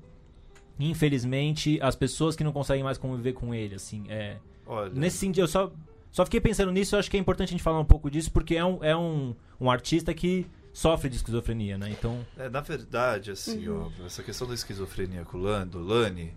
infelizmente 0.80 1.80
as 1.82 1.96
pessoas 1.96 2.36
que 2.36 2.44
não 2.44 2.52
conseguem 2.52 2.84
mais 2.84 3.00
conviver 3.00 3.34
com 3.34 3.56
ele 3.56 3.74
assim, 3.74 4.06
é 4.08 4.38
Olha, 4.68 4.92
nesse 4.94 5.18
sentido 5.18 5.46
eu 5.46 5.48
só 5.48 5.72
só 6.12 6.24
fiquei 6.24 6.40
pensando 6.40 6.72
nisso, 6.72 6.96
eu 6.96 7.00
acho 7.00 7.10
que 7.10 7.18
é 7.18 7.20
importante 7.20 7.50
a 7.50 7.52
gente 7.54 7.64
falar 7.64 7.80
um 7.80 7.86
pouco 7.86 8.12
disso 8.12 8.32
porque 8.32 8.56
é 8.56 8.64
um, 8.64 8.84
é 8.84 8.96
um, 8.96 9.34
um 9.60 9.72
artista 9.72 10.14
que 10.14 10.46
sofre 10.76 11.10
de 11.10 11.16
esquizofrenia, 11.16 11.78
né? 11.78 11.90
Então, 11.90 12.26
É, 12.38 12.50
na 12.50 12.60
verdade, 12.60 13.32
assim, 13.32 13.66
ó, 13.70 13.90
essa 14.06 14.22
questão 14.22 14.46
da 14.46 14.54
esquizofrenia 14.54 15.24
com 15.24 15.38
o 15.38 15.42
Lan, 15.42 15.66
do 15.66 15.80
Lani. 15.80 16.34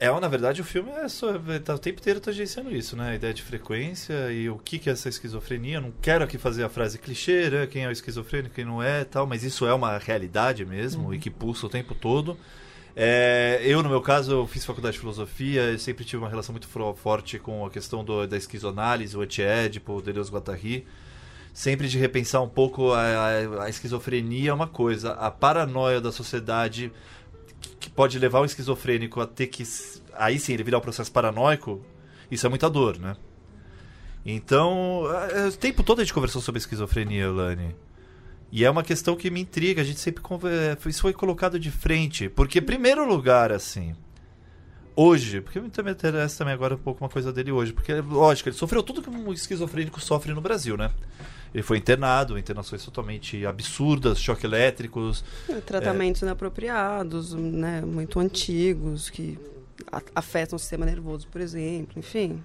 É, 0.00 0.10
na 0.18 0.28
verdade, 0.28 0.62
o 0.62 0.64
filme 0.64 0.90
é 0.90 1.06
só, 1.06 1.38
tá 1.62 1.74
o 1.74 1.78
tempo 1.78 2.00
inteiro 2.00 2.20
tangenciando 2.20 2.74
isso, 2.74 2.96
né? 2.96 3.10
A 3.10 3.14
ideia 3.14 3.34
de 3.34 3.42
frequência 3.42 4.32
e 4.32 4.48
o 4.48 4.56
que, 4.56 4.78
que 4.78 4.88
é 4.88 4.94
essa 4.94 5.10
esquizofrenia. 5.10 5.76
Eu 5.76 5.82
não 5.82 5.92
quero 6.00 6.24
aqui 6.24 6.38
fazer 6.38 6.64
a 6.64 6.70
frase 6.70 6.98
clichê, 6.98 7.50
né? 7.50 7.66
Quem 7.66 7.84
é 7.84 7.88
o 7.88 7.92
esquizofrênico, 7.92 8.54
quem 8.54 8.64
não 8.64 8.82
é 8.82 9.04
tal, 9.04 9.26
mas 9.26 9.44
isso 9.44 9.66
é 9.66 9.74
uma 9.74 9.98
realidade 9.98 10.64
mesmo 10.64 11.12
e 11.12 11.18
que 11.18 11.30
pulsa 11.30 11.66
o 11.66 11.68
tempo 11.68 11.94
todo. 11.94 12.36
É, 12.96 13.60
eu, 13.62 13.82
no 13.82 13.90
meu 13.90 14.00
caso, 14.00 14.32
eu 14.32 14.46
fiz 14.46 14.64
faculdade 14.64 14.94
de 14.94 15.00
filosofia, 15.00 15.64
eu 15.64 15.78
sempre 15.78 16.02
tive 16.04 16.22
uma 16.22 16.30
relação 16.30 16.54
muito 16.54 16.68
forte 16.96 17.38
com 17.38 17.66
a 17.66 17.70
questão 17.70 18.02
do, 18.02 18.26
da 18.26 18.38
esquizoanálise, 18.38 19.14
o 19.16 19.20
antiédipo, 19.20 19.98
o 19.98 20.02
Deleuze 20.02 20.30
Guattari 20.32 20.86
sempre 21.54 21.88
de 21.88 21.96
repensar 21.98 22.42
um 22.42 22.48
pouco 22.48 22.92
a, 22.92 23.00
a- 23.00 23.64
a 23.64 23.68
esquizofrenia 23.70 24.50
é 24.50 24.52
uma 24.52 24.66
coisa, 24.66 25.12
a 25.12 25.30
paranoia 25.30 26.00
da 26.00 26.10
sociedade 26.12 26.92
que- 27.80 27.88
pode 27.88 28.18
levar 28.18 28.40
o 28.40 28.44
esquizofrênico 28.44 29.20
a 29.20 29.26
ter 29.26 29.46
que 29.46 29.62
aí 30.14 30.38
sim 30.38 30.52
ele 30.52 30.64
virar 30.64 30.78
o 30.78 30.82
processo 30.82 31.10
paranoico, 31.12 31.80
isso 32.30 32.44
é 32.44 32.50
muita 32.50 32.68
dor, 32.68 32.98
né? 32.98 33.16
Então, 34.26 35.04
é, 35.30 35.44
é, 35.44 35.46
o 35.48 35.52
tempo 35.52 35.82
todo 35.82 36.00
a 36.00 36.04
gente 36.04 36.14
conversou 36.14 36.40
sobre 36.42 36.58
esquizofrenia, 36.58 37.30
Lani. 37.30 37.74
E 38.50 38.64
é 38.64 38.70
uma 38.70 38.82
questão 38.82 39.16
que 39.16 39.30
me 39.30 39.40
intriga, 39.40 39.82
a 39.82 39.84
gente 39.84 40.00
sempre 40.00 40.22
conver... 40.22 40.78
isso 40.86 41.02
foi 41.02 41.12
colocado 41.12 41.58
de 41.58 41.70
frente, 41.70 42.28
porque 42.28 42.60
primeiro 42.60 43.06
lugar 43.06 43.52
assim, 43.52 43.94
hoje, 44.96 45.40
porque 45.40 45.60
me 45.60 45.66
interessa 45.68 46.38
também 46.38 46.54
agora 46.54 46.74
um 46.74 46.78
pouco 46.78 47.02
uma 47.04 47.10
coisa 47.10 47.32
dele 47.32 47.50
hoje, 47.52 47.72
porque 47.72 47.92
lógico, 48.00 48.48
ele 48.48 48.56
sofreu 48.56 48.82
tudo 48.82 49.02
que 49.02 49.10
um 49.10 49.32
esquizofrênico 49.32 50.00
sofre 50.00 50.32
no 50.32 50.40
Brasil, 50.40 50.76
né? 50.76 50.90
Ele 51.54 51.62
foi 51.62 51.78
internado, 51.78 52.36
internações 52.36 52.84
totalmente 52.84 53.46
absurdas, 53.46 54.18
choques 54.18 54.42
elétricos. 54.42 55.24
Tratamentos 55.64 56.20
inapropriados, 56.20 57.32
né, 57.32 57.80
muito 57.80 58.18
antigos, 58.18 59.08
que 59.08 59.38
afetam 60.14 60.56
o 60.56 60.58
sistema 60.58 60.84
nervoso, 60.84 61.28
por 61.28 61.40
exemplo, 61.40 61.96
enfim. 61.96 62.42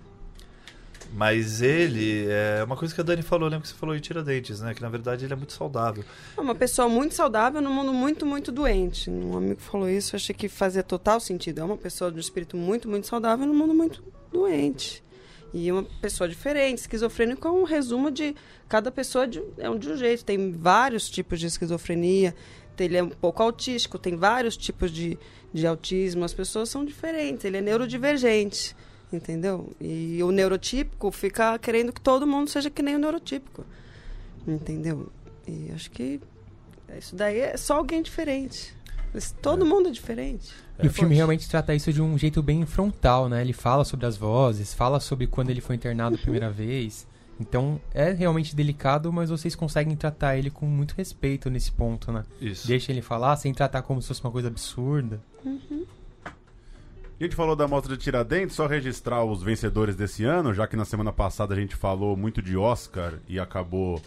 Mas 1.11 1.61
ele, 1.61 2.27
é 2.29 2.63
uma 2.63 2.77
coisa 2.77 2.93
que 2.93 3.01
a 3.01 3.03
Dani 3.03 3.23
falou, 3.23 3.49
lembra 3.49 3.63
que 3.63 3.69
você 3.69 3.73
falou 3.73 3.95
em 3.95 3.99
Tiradentes, 3.99 4.61
né? 4.61 4.75
Que 4.75 4.81
na 4.81 4.89
verdade 4.89 5.25
ele 5.25 5.33
é 5.33 5.35
muito 5.35 5.53
saudável. 5.53 6.03
É 6.37 6.41
uma 6.41 6.53
pessoa 6.53 6.87
muito 6.87 7.15
saudável 7.15 7.61
num 7.61 7.73
mundo 7.73 7.91
muito, 7.91 8.27
muito 8.27 8.51
doente. 8.51 9.09
Um 9.09 9.35
amigo 9.35 9.59
falou 9.59 9.89
isso, 9.89 10.15
eu 10.15 10.17
achei 10.17 10.35
que 10.35 10.47
fazia 10.47 10.83
total 10.83 11.19
sentido. 11.19 11.61
É 11.61 11.63
uma 11.63 11.77
pessoa 11.77 12.11
de 12.11 12.17
um 12.17 12.19
espírito 12.19 12.55
muito, 12.55 12.87
muito 12.87 13.07
saudável 13.07 13.47
num 13.47 13.55
mundo 13.55 13.73
muito 13.73 14.03
doente. 14.31 15.03
E 15.53 15.71
uma 15.71 15.83
pessoa 16.01 16.27
diferente. 16.27 16.79
Esquizofrênico 16.79 17.47
é 17.47 17.51
um 17.51 17.63
resumo 17.63 18.11
de 18.11 18.35
cada 18.67 18.91
pessoa 18.91 19.27
de, 19.27 19.43
é 19.57 19.69
um 19.69 19.77
de 19.77 19.89
um 19.89 19.97
jeito. 19.97 20.23
Tem 20.23 20.51
vários 20.51 21.09
tipos 21.09 21.39
de 21.39 21.47
esquizofrenia. 21.47 22.35
Ele 22.77 22.95
é 22.95 23.03
um 23.03 23.09
pouco 23.09 23.43
autístico, 23.43 23.99
tem 23.99 24.15
vários 24.15 24.55
tipos 24.55 24.89
de, 24.91 25.19
de 25.53 25.67
autismo. 25.67 26.23
As 26.23 26.33
pessoas 26.33 26.69
são 26.69 26.85
diferentes. 26.85 27.43
Ele 27.43 27.57
é 27.57 27.61
neurodivergente, 27.61 28.75
entendeu? 29.11 29.73
E 29.81 30.21
o 30.23 30.31
neurotípico 30.31 31.11
fica 31.11 31.57
querendo 31.59 31.91
que 31.91 31.99
todo 31.99 32.25
mundo 32.25 32.49
seja 32.49 32.69
que 32.69 32.81
nem 32.81 32.95
o 32.95 32.99
neurotípico, 32.99 33.65
entendeu? 34.47 35.11
E 35.45 35.71
acho 35.73 35.91
que 35.91 36.21
isso 36.97 37.15
daí 37.15 37.39
é 37.39 37.57
só 37.57 37.75
alguém 37.77 38.01
diferente. 38.01 38.73
Todo 39.41 39.65
mundo 39.65 39.89
é 39.89 39.91
diferente. 39.91 40.53
E 40.81 40.87
o 40.87 40.91
filme 40.91 41.09
Poxa. 41.09 41.15
realmente 41.15 41.49
trata 41.49 41.75
isso 41.75 41.91
de 41.91 42.01
um 42.01 42.17
jeito 42.17 42.41
bem 42.41 42.65
frontal, 42.65 43.27
né? 43.27 43.41
Ele 43.41 43.53
fala 43.53 43.83
sobre 43.83 44.05
as 44.05 44.15
vozes, 44.15 44.73
fala 44.73 44.99
sobre 44.99 45.27
quando 45.27 45.49
ele 45.49 45.61
foi 45.61 45.75
internado 45.75 46.15
a 46.15 46.19
primeira 46.19 46.49
vez. 46.49 47.05
Então 47.39 47.79
é 47.93 48.11
realmente 48.11 48.55
delicado, 48.55 49.11
mas 49.11 49.29
vocês 49.29 49.55
conseguem 49.55 49.95
tratar 49.95 50.37
ele 50.37 50.49
com 50.49 50.65
muito 50.65 50.93
respeito 50.97 51.49
nesse 51.49 51.71
ponto, 51.71 52.11
né? 52.11 52.23
Isso. 52.41 52.67
Deixa 52.67 52.91
ele 52.91 53.01
falar 53.01 53.35
sem 53.37 53.53
tratar 53.53 53.81
como 53.81 54.01
se 54.01 54.07
fosse 54.09 54.21
uma 54.23 54.31
coisa 54.31 54.47
absurda. 54.47 55.21
A 55.45 57.23
gente 57.23 57.35
falou 57.35 57.55
da 57.55 57.67
mostra 57.67 57.97
de 57.97 58.03
Tiradentes, 58.03 58.55
só 58.55 58.65
registrar 58.65 59.23
os 59.25 59.43
vencedores 59.43 59.95
desse 59.95 60.23
ano, 60.23 60.53
já 60.53 60.65
que 60.65 60.77
na 60.77 60.85
semana 60.85 61.11
passada 61.11 61.53
a 61.53 61.57
gente 61.57 61.75
falou 61.75 62.15
muito 62.15 62.41
de 62.41 62.55
Oscar 62.55 63.13
e 63.27 63.39
acabou 63.39 64.01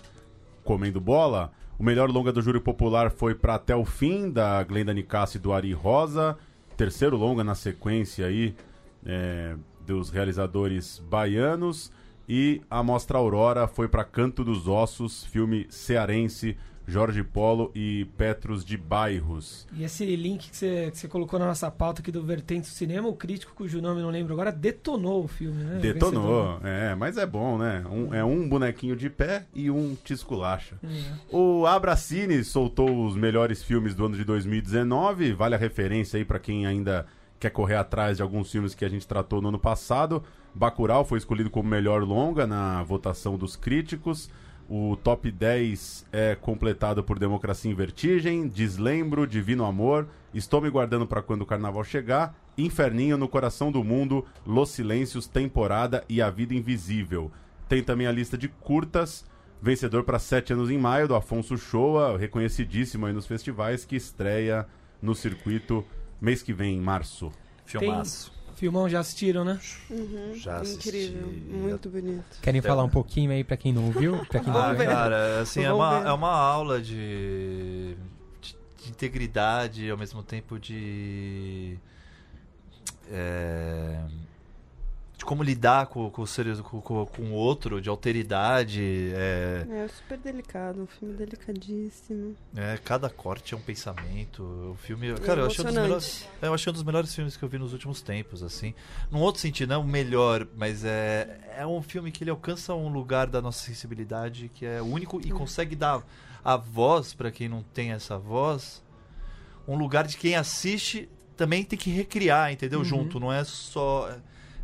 comendo 0.64 1.00
bola. 1.00 1.52
O 1.78 1.84
melhor 1.84 2.08
longa 2.10 2.32
do 2.32 2.40
júri 2.40 2.60
popular 2.60 3.10
foi 3.10 3.34
para 3.34 3.56
Até 3.56 3.74
o 3.74 3.84
Fim, 3.84 4.30
da 4.30 4.62
Glenda 4.62 4.94
Nicassi 4.94 5.36
e 5.36 5.40
do 5.40 5.52
Ari 5.52 5.72
Rosa. 5.72 6.38
Terceiro 6.82 7.16
longa 7.16 7.44
na 7.44 7.54
sequência 7.54 8.26
aí 8.26 8.56
é, 9.06 9.54
dos 9.86 10.10
realizadores 10.10 10.98
baianos. 10.98 11.92
E 12.28 12.60
a 12.68 12.82
mostra 12.82 13.18
Aurora 13.18 13.68
foi 13.68 13.86
para 13.86 14.02
Canto 14.02 14.42
dos 14.42 14.66
Ossos, 14.66 15.24
filme 15.26 15.68
cearense, 15.70 16.56
Jorge 16.86 17.22
Polo 17.22 17.70
e 17.74 18.06
Petros 18.16 18.64
de 18.64 18.76
Bairros. 18.76 19.66
E 19.74 19.84
esse 19.84 20.04
link 20.16 20.50
que 20.50 20.56
você, 20.56 20.92
colocou 21.08 21.38
na 21.38 21.46
nossa 21.46 21.70
pauta 21.70 22.00
aqui 22.00 22.10
do 22.10 22.22
Vertente 22.22 22.62
do 22.62 22.74
Cinema, 22.74 23.08
o 23.08 23.14
crítico, 23.14 23.52
cujo 23.54 23.80
nome 23.80 24.02
não 24.02 24.10
lembro 24.10 24.32
agora, 24.32 24.50
detonou 24.50 25.24
o 25.24 25.28
filme, 25.28 25.62
né? 25.62 25.78
Detonou, 25.80 26.58
é, 26.64 26.94
mas 26.94 27.16
é 27.16 27.24
bom, 27.26 27.56
né? 27.58 27.84
Um- 27.90 28.12
é 28.14 28.24
um 28.24 28.48
bonequinho 28.48 28.96
de 28.96 29.08
pé 29.08 29.46
e 29.54 29.70
um 29.70 29.94
te 30.04 30.12
esculacha. 30.12 30.76
vencedor. 30.82 31.18
O 31.30 31.66
Abracine 31.66 32.42
soltou 32.44 33.06
os 33.06 33.16
melhores 33.16 33.62
filmes 33.62 33.94
do 33.94 34.06
ano 34.06 34.16
de 34.16 34.24
2019, 34.24 35.32
vale 35.32 35.54
a 35.54 35.58
referência 35.58 36.16
aí 36.18 36.24
pra 36.24 36.38
quem 36.38 36.66
ainda 36.66 37.06
quer 37.38 37.50
correr 37.50 37.76
atrás 37.76 38.16
de 38.18 38.22
alguns 38.22 38.50
filmes 38.50 38.74
que 38.74 38.84
a 38.84 38.88
gente 38.88 39.06
tratou 39.06 39.40
no 39.42 39.48
ano 39.48 39.58
passado. 39.58 40.22
Bacurau 40.54 41.04
foi 41.04 41.18
escolhido 41.18 41.50
como 41.50 41.68
melhor 41.68 42.02
longa 42.04 42.46
na 42.46 42.82
votação 42.82 43.36
dos 43.36 43.56
críticos. 43.56 44.28
O 44.74 44.96
top 44.96 45.30
10 45.30 46.06
é 46.10 46.34
completado 46.34 47.04
por 47.04 47.18
Democracia 47.18 47.70
em 47.70 47.74
Vertigem, 47.74 48.48
Deslembro, 48.48 49.26
Divino 49.26 49.66
Amor, 49.66 50.08
Estou 50.32 50.62
me 50.62 50.70
guardando 50.70 51.06
para 51.06 51.20
quando 51.20 51.42
o 51.42 51.46
carnaval 51.46 51.84
chegar, 51.84 52.34
Inferninho 52.56 53.18
no 53.18 53.28
Coração 53.28 53.70
do 53.70 53.84
Mundo, 53.84 54.24
Los 54.46 54.70
Silêncios, 54.70 55.26
Temporada 55.26 56.02
e 56.08 56.22
A 56.22 56.30
Vida 56.30 56.54
Invisível. 56.54 57.30
Tem 57.68 57.82
também 57.82 58.06
a 58.06 58.12
lista 58.12 58.38
de 58.38 58.48
curtas, 58.48 59.26
vencedor 59.60 60.04
para 60.04 60.18
sete 60.18 60.54
anos 60.54 60.70
em 60.70 60.78
maio, 60.78 61.06
do 61.06 61.14
Afonso 61.14 61.58
Shoa, 61.58 62.16
reconhecidíssimo 62.16 63.04
aí 63.04 63.12
nos 63.12 63.26
festivais, 63.26 63.84
que 63.84 63.94
estreia 63.94 64.66
no 65.02 65.14
circuito 65.14 65.84
mês 66.18 66.42
que 66.42 66.54
vem, 66.54 66.78
em 66.78 66.80
março. 66.80 67.30
Filmaço. 67.66 68.32
Filmão 68.62 68.88
já 68.88 69.00
assistiram, 69.00 69.44
né? 69.44 69.58
Uhum. 69.90 70.34
Já 70.36 70.58
assisti. 70.60 70.88
Incrível, 70.88 71.26
muito 71.58 71.90
bonito. 71.90 72.22
Querem 72.40 72.60
Então- 72.60 72.70
falar 72.70 72.84
um 72.84 72.88
pouquinho 72.88 73.32
aí 73.32 73.42
pra 73.42 73.56
quem 73.56 73.72
não 73.72 73.90
viu? 73.90 74.24
Pra 74.26 74.38
quem 74.38 74.52
não 74.52 74.60
Ah, 74.62 74.72
viu? 74.72 74.86
cara, 74.86 75.40
assim, 75.40 75.64
é 75.64 75.72
uma, 75.72 75.98
ver. 76.00 76.06
é 76.08 76.12
uma 76.12 76.30
aula 76.30 76.80
de, 76.80 77.96
de, 78.40 78.54
de 78.84 78.88
integridade, 78.88 79.90
ao 79.90 79.98
mesmo 79.98 80.22
tempo 80.22 80.60
de. 80.60 81.76
é, 83.10 83.98
de 85.22 85.24
como 85.24 85.42
lidar 85.44 85.86
com, 85.86 86.10
com, 86.10 86.26
seres, 86.26 86.60
com, 86.60 86.80
com, 86.80 87.06
com 87.06 87.22
o 87.22 87.32
outro, 87.32 87.80
de 87.80 87.88
alteridade. 87.88 89.12
É, 89.14 89.64
É 89.70 89.88
super 89.88 90.18
delicado, 90.18 90.82
um 90.82 90.86
filme 90.86 91.14
delicadíssimo. 91.14 92.36
é, 92.56 92.76
cada 92.84 93.08
corte 93.08 93.54
é 93.54 93.56
um 93.56 93.60
pensamento. 93.60 94.42
O 94.42 94.76
filme. 94.82 95.14
Cara, 95.20 95.42
eu 95.42 95.46
achei, 95.46 95.64
um 95.64 95.68
dos 95.68 95.74
melhores, 95.76 96.28
é, 96.42 96.48
eu 96.48 96.54
achei 96.54 96.70
um 96.70 96.74
dos 96.74 96.82
melhores 96.82 97.14
filmes 97.14 97.36
que 97.36 97.42
eu 97.44 97.48
vi 97.48 97.56
nos 97.56 97.72
últimos 97.72 98.02
tempos, 98.02 98.42
assim. 98.42 98.74
Num 99.12 99.20
outro 99.20 99.40
sentido, 99.40 99.68
não 99.68 99.76
é 99.76 99.78
o 99.78 99.84
melhor, 99.84 100.46
mas 100.56 100.84
é, 100.84 101.40
é 101.56 101.64
um 101.64 101.80
filme 101.80 102.10
que 102.10 102.24
ele 102.24 102.30
alcança 102.30 102.74
um 102.74 102.88
lugar 102.88 103.28
da 103.28 103.40
nossa 103.40 103.64
sensibilidade 103.64 104.50
que 104.52 104.66
é 104.66 104.82
único 104.82 105.20
e 105.24 105.30
consegue 105.30 105.76
dar 105.76 106.02
a 106.44 106.56
voz 106.56 107.14
para 107.14 107.30
quem 107.30 107.48
não 107.48 107.62
tem 107.62 107.92
essa 107.92 108.18
voz, 108.18 108.82
um 109.68 109.76
lugar 109.76 110.04
de 110.04 110.16
quem 110.16 110.34
assiste 110.34 111.08
também 111.36 111.62
tem 111.62 111.78
que 111.78 111.90
recriar, 111.90 112.52
entendeu? 112.52 112.80
Uhum. 112.80 112.84
Junto, 112.84 113.20
não 113.20 113.32
é 113.32 113.44
só. 113.44 114.10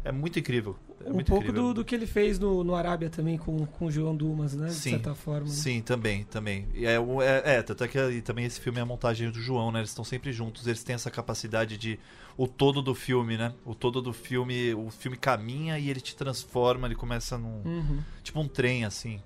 É, 0.05 0.12
muito 0.12 0.38
incrível. 0.38 0.76
É 1.05 1.11
um 1.11 1.14
muito 1.14 1.28
pouco 1.28 1.44
incrível. 1.44 1.68
do, 1.68 1.74
do 1.74 1.84
que 1.84 1.94
ele 1.94 2.07
fez 2.07 2.38
no, 2.38 2.64
no 2.64 2.74
Arábia 2.74 3.09
também 3.09 3.38
com, 3.38 3.66
com 3.66 3.86
o 3.86 3.90
João 3.90 4.16
Dumas, 4.16 4.55
né? 4.55 4.68
De 4.68 4.74
Sim, 4.74 4.90
certa 4.90 5.14
forma. 5.14 5.46
né? 5.46 5.53
Sim, 5.53 5.80
também, 5.80 6.24
também. 6.24 6.66
E 6.74 6.86
é, 6.86 6.96
é, 6.96 7.57
é, 7.57 7.62
tanto 7.62 7.84
é 7.84 7.88
que 7.88 7.99
e 7.99 8.20
também 8.22 8.44
esse 8.44 8.61
filme 8.61 8.78
é 8.78 8.82
a 8.82 8.86
montagem 8.86 9.30
do 9.30 9.40
João, 9.40 9.70
né? 9.70 9.80
Eles 9.80 9.90
estão 9.90 10.05
sempre 10.05 10.32
juntos, 10.32 10.66
eles 10.66 10.82
têm 10.82 10.94
essa 10.94 11.11
capacidade 11.11 11.76
de. 11.76 11.99
O 12.36 12.46
todo 12.46 12.80
do 12.80 12.94
filme, 12.94 13.36
né? 13.36 13.53
O 13.64 13.74
todo 13.74 14.01
do 14.01 14.12
filme. 14.12 14.72
O 14.74 14.90
filme 14.90 15.16
caminha 15.16 15.78
e 15.78 15.90
ele 15.90 16.01
te 16.01 16.14
transforma, 16.16 16.86
ele 16.86 16.94
começa 16.94 17.36
num. 17.38 17.62
Uhum, 17.64 18.01
Tipo 18.22 18.40
um 18.40 18.49
trem, 18.49 18.84
assim. 18.84 19.20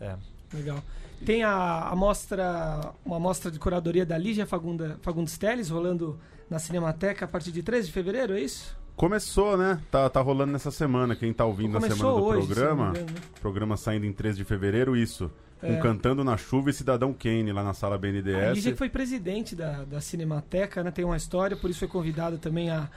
É. 0.00 0.16
legal. 0.52 0.82
Tem 1.24 1.42
a, 1.42 1.88
a 1.88 1.94
mostra, 1.96 2.94
uma 3.04 3.20
mostra 3.20 3.50
de 3.50 3.58
curadoria 3.58 4.06
da 4.06 4.16
Lígia 4.16 4.46
Fagunda, 4.46 4.98
Fagundes 5.02 5.36
Teles 5.36 5.68
rolando 5.68 6.18
na 6.48 6.58
Cinemateca 6.58 7.26
a 7.26 7.28
partir 7.28 7.52
de 7.52 7.62
13 7.62 7.88
de 7.88 7.92
fevereiro, 7.92 8.32
é 8.32 8.40
isso? 8.40 8.74
Começou, 9.00 9.56
né? 9.56 9.80
Tá, 9.90 10.10
tá 10.10 10.20
rolando 10.20 10.52
nessa 10.52 10.70
semana. 10.70 11.16
Quem 11.16 11.32
tá 11.32 11.46
ouvindo 11.46 11.72
na 11.72 11.80
Começou 11.80 11.96
semana 11.96 12.16
do 12.16 12.22
hoje, 12.22 12.40
se 12.42 12.46
programa, 12.48 12.90
engano, 12.90 13.06
né? 13.06 13.20
programa 13.40 13.76
saindo 13.78 14.04
em 14.04 14.12
13 14.12 14.36
de 14.36 14.44
fevereiro, 14.44 14.94
isso. 14.94 15.30
É. 15.62 15.72
Com 15.72 15.80
Cantando 15.80 16.22
na 16.22 16.36
Chuva 16.36 16.68
e 16.68 16.74
Cidadão 16.74 17.14
Kane 17.14 17.50
lá 17.50 17.64
na 17.64 17.72
sala 17.72 17.94
A 17.94 17.98
BNDES. 17.98 18.56
Lígia 18.56 18.72
que 18.72 18.76
foi 18.76 18.90
presidente 18.90 19.56
da, 19.56 19.84
da 19.84 20.02
Cinemateca, 20.02 20.84
né? 20.84 20.90
Tem 20.90 21.02
uma 21.02 21.16
história, 21.16 21.56
por 21.56 21.70
isso 21.70 21.78
foi 21.78 21.88
convidada 21.88 22.36
também 22.36 22.68
a, 22.68 22.90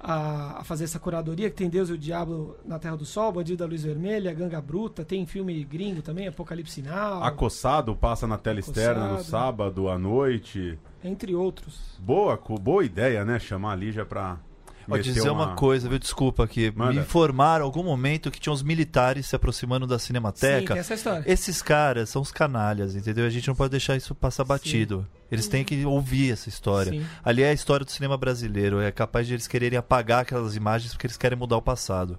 a, 0.00 0.60
a 0.60 0.64
fazer 0.64 0.84
essa 0.84 0.98
curadoria, 0.98 1.50
que 1.50 1.56
tem 1.56 1.68
Deus 1.68 1.90
e 1.90 1.92
o 1.92 1.98
Diabo 1.98 2.56
na 2.64 2.78
Terra 2.78 2.96
do 2.96 3.04
Sol, 3.04 3.30
Bandido 3.30 3.58
da 3.58 3.66
Luz 3.66 3.82
Vermelha, 3.82 4.32
Ganga 4.32 4.62
Bruta, 4.62 5.04
tem 5.04 5.26
filme 5.26 5.62
gringo 5.62 6.00
também, 6.00 6.26
Apocalipse 6.26 6.72
Sinal, 6.72 7.22
Acossado 7.22 7.94
passa 7.94 8.26
na 8.26 8.38
tela 8.38 8.60
externa 8.60 9.08
no 9.08 9.22
sábado 9.22 9.90
à 9.90 9.98
noite. 9.98 10.78
entre 11.04 11.34
outros. 11.34 11.98
Boa, 11.98 12.40
boa 12.58 12.82
ideia, 12.82 13.26
né? 13.26 13.38
Chamar 13.38 13.72
a 13.72 13.76
Lígia 13.76 14.06
pra. 14.06 14.38
Vou 14.86 14.98
dizer 14.98 15.30
uma... 15.30 15.54
coisa, 15.54 15.88
viu? 15.88 15.98
Desculpa 15.98 16.44
aqui. 16.44 16.72
Manda. 16.74 16.92
Me 16.92 16.98
informaram 17.00 17.64
em 17.64 17.66
algum 17.66 17.82
momento 17.82 18.30
que 18.30 18.38
tinha 18.40 18.52
uns 18.52 18.62
militares 18.62 19.26
se 19.26 19.36
aproximando 19.36 19.86
da 19.86 19.98
Sim, 19.98 20.06
Cinemateca. 20.08 20.74
tem 20.74 20.80
essa 20.80 20.94
história. 20.94 21.24
Esses 21.26 21.62
caras 21.62 22.08
são 22.10 22.20
os 22.22 22.30
canalhas, 22.30 22.94
entendeu? 22.94 23.26
A 23.26 23.30
gente 23.30 23.48
não 23.48 23.54
pode 23.54 23.70
deixar 23.70 23.96
isso 23.96 24.14
passar 24.14 24.44
batido. 24.44 25.06
Eles 25.30 25.48
têm 25.48 25.64
que 25.64 25.84
ouvir 25.84 26.32
essa 26.32 26.48
história. 26.48 26.92
Sim. 26.92 27.04
Ali 27.24 27.42
é 27.42 27.48
a 27.50 27.52
história 27.52 27.84
do 27.84 27.90
cinema 27.90 28.16
brasileiro. 28.16 28.80
É 28.80 28.92
capaz 28.92 29.26
de 29.26 29.34
eles 29.34 29.46
quererem 29.48 29.78
apagar 29.78 30.20
aquelas 30.20 30.54
imagens 30.54 30.92
porque 30.92 31.06
eles 31.06 31.16
querem 31.16 31.36
mudar 31.36 31.56
o 31.56 31.62
passado. 31.62 32.18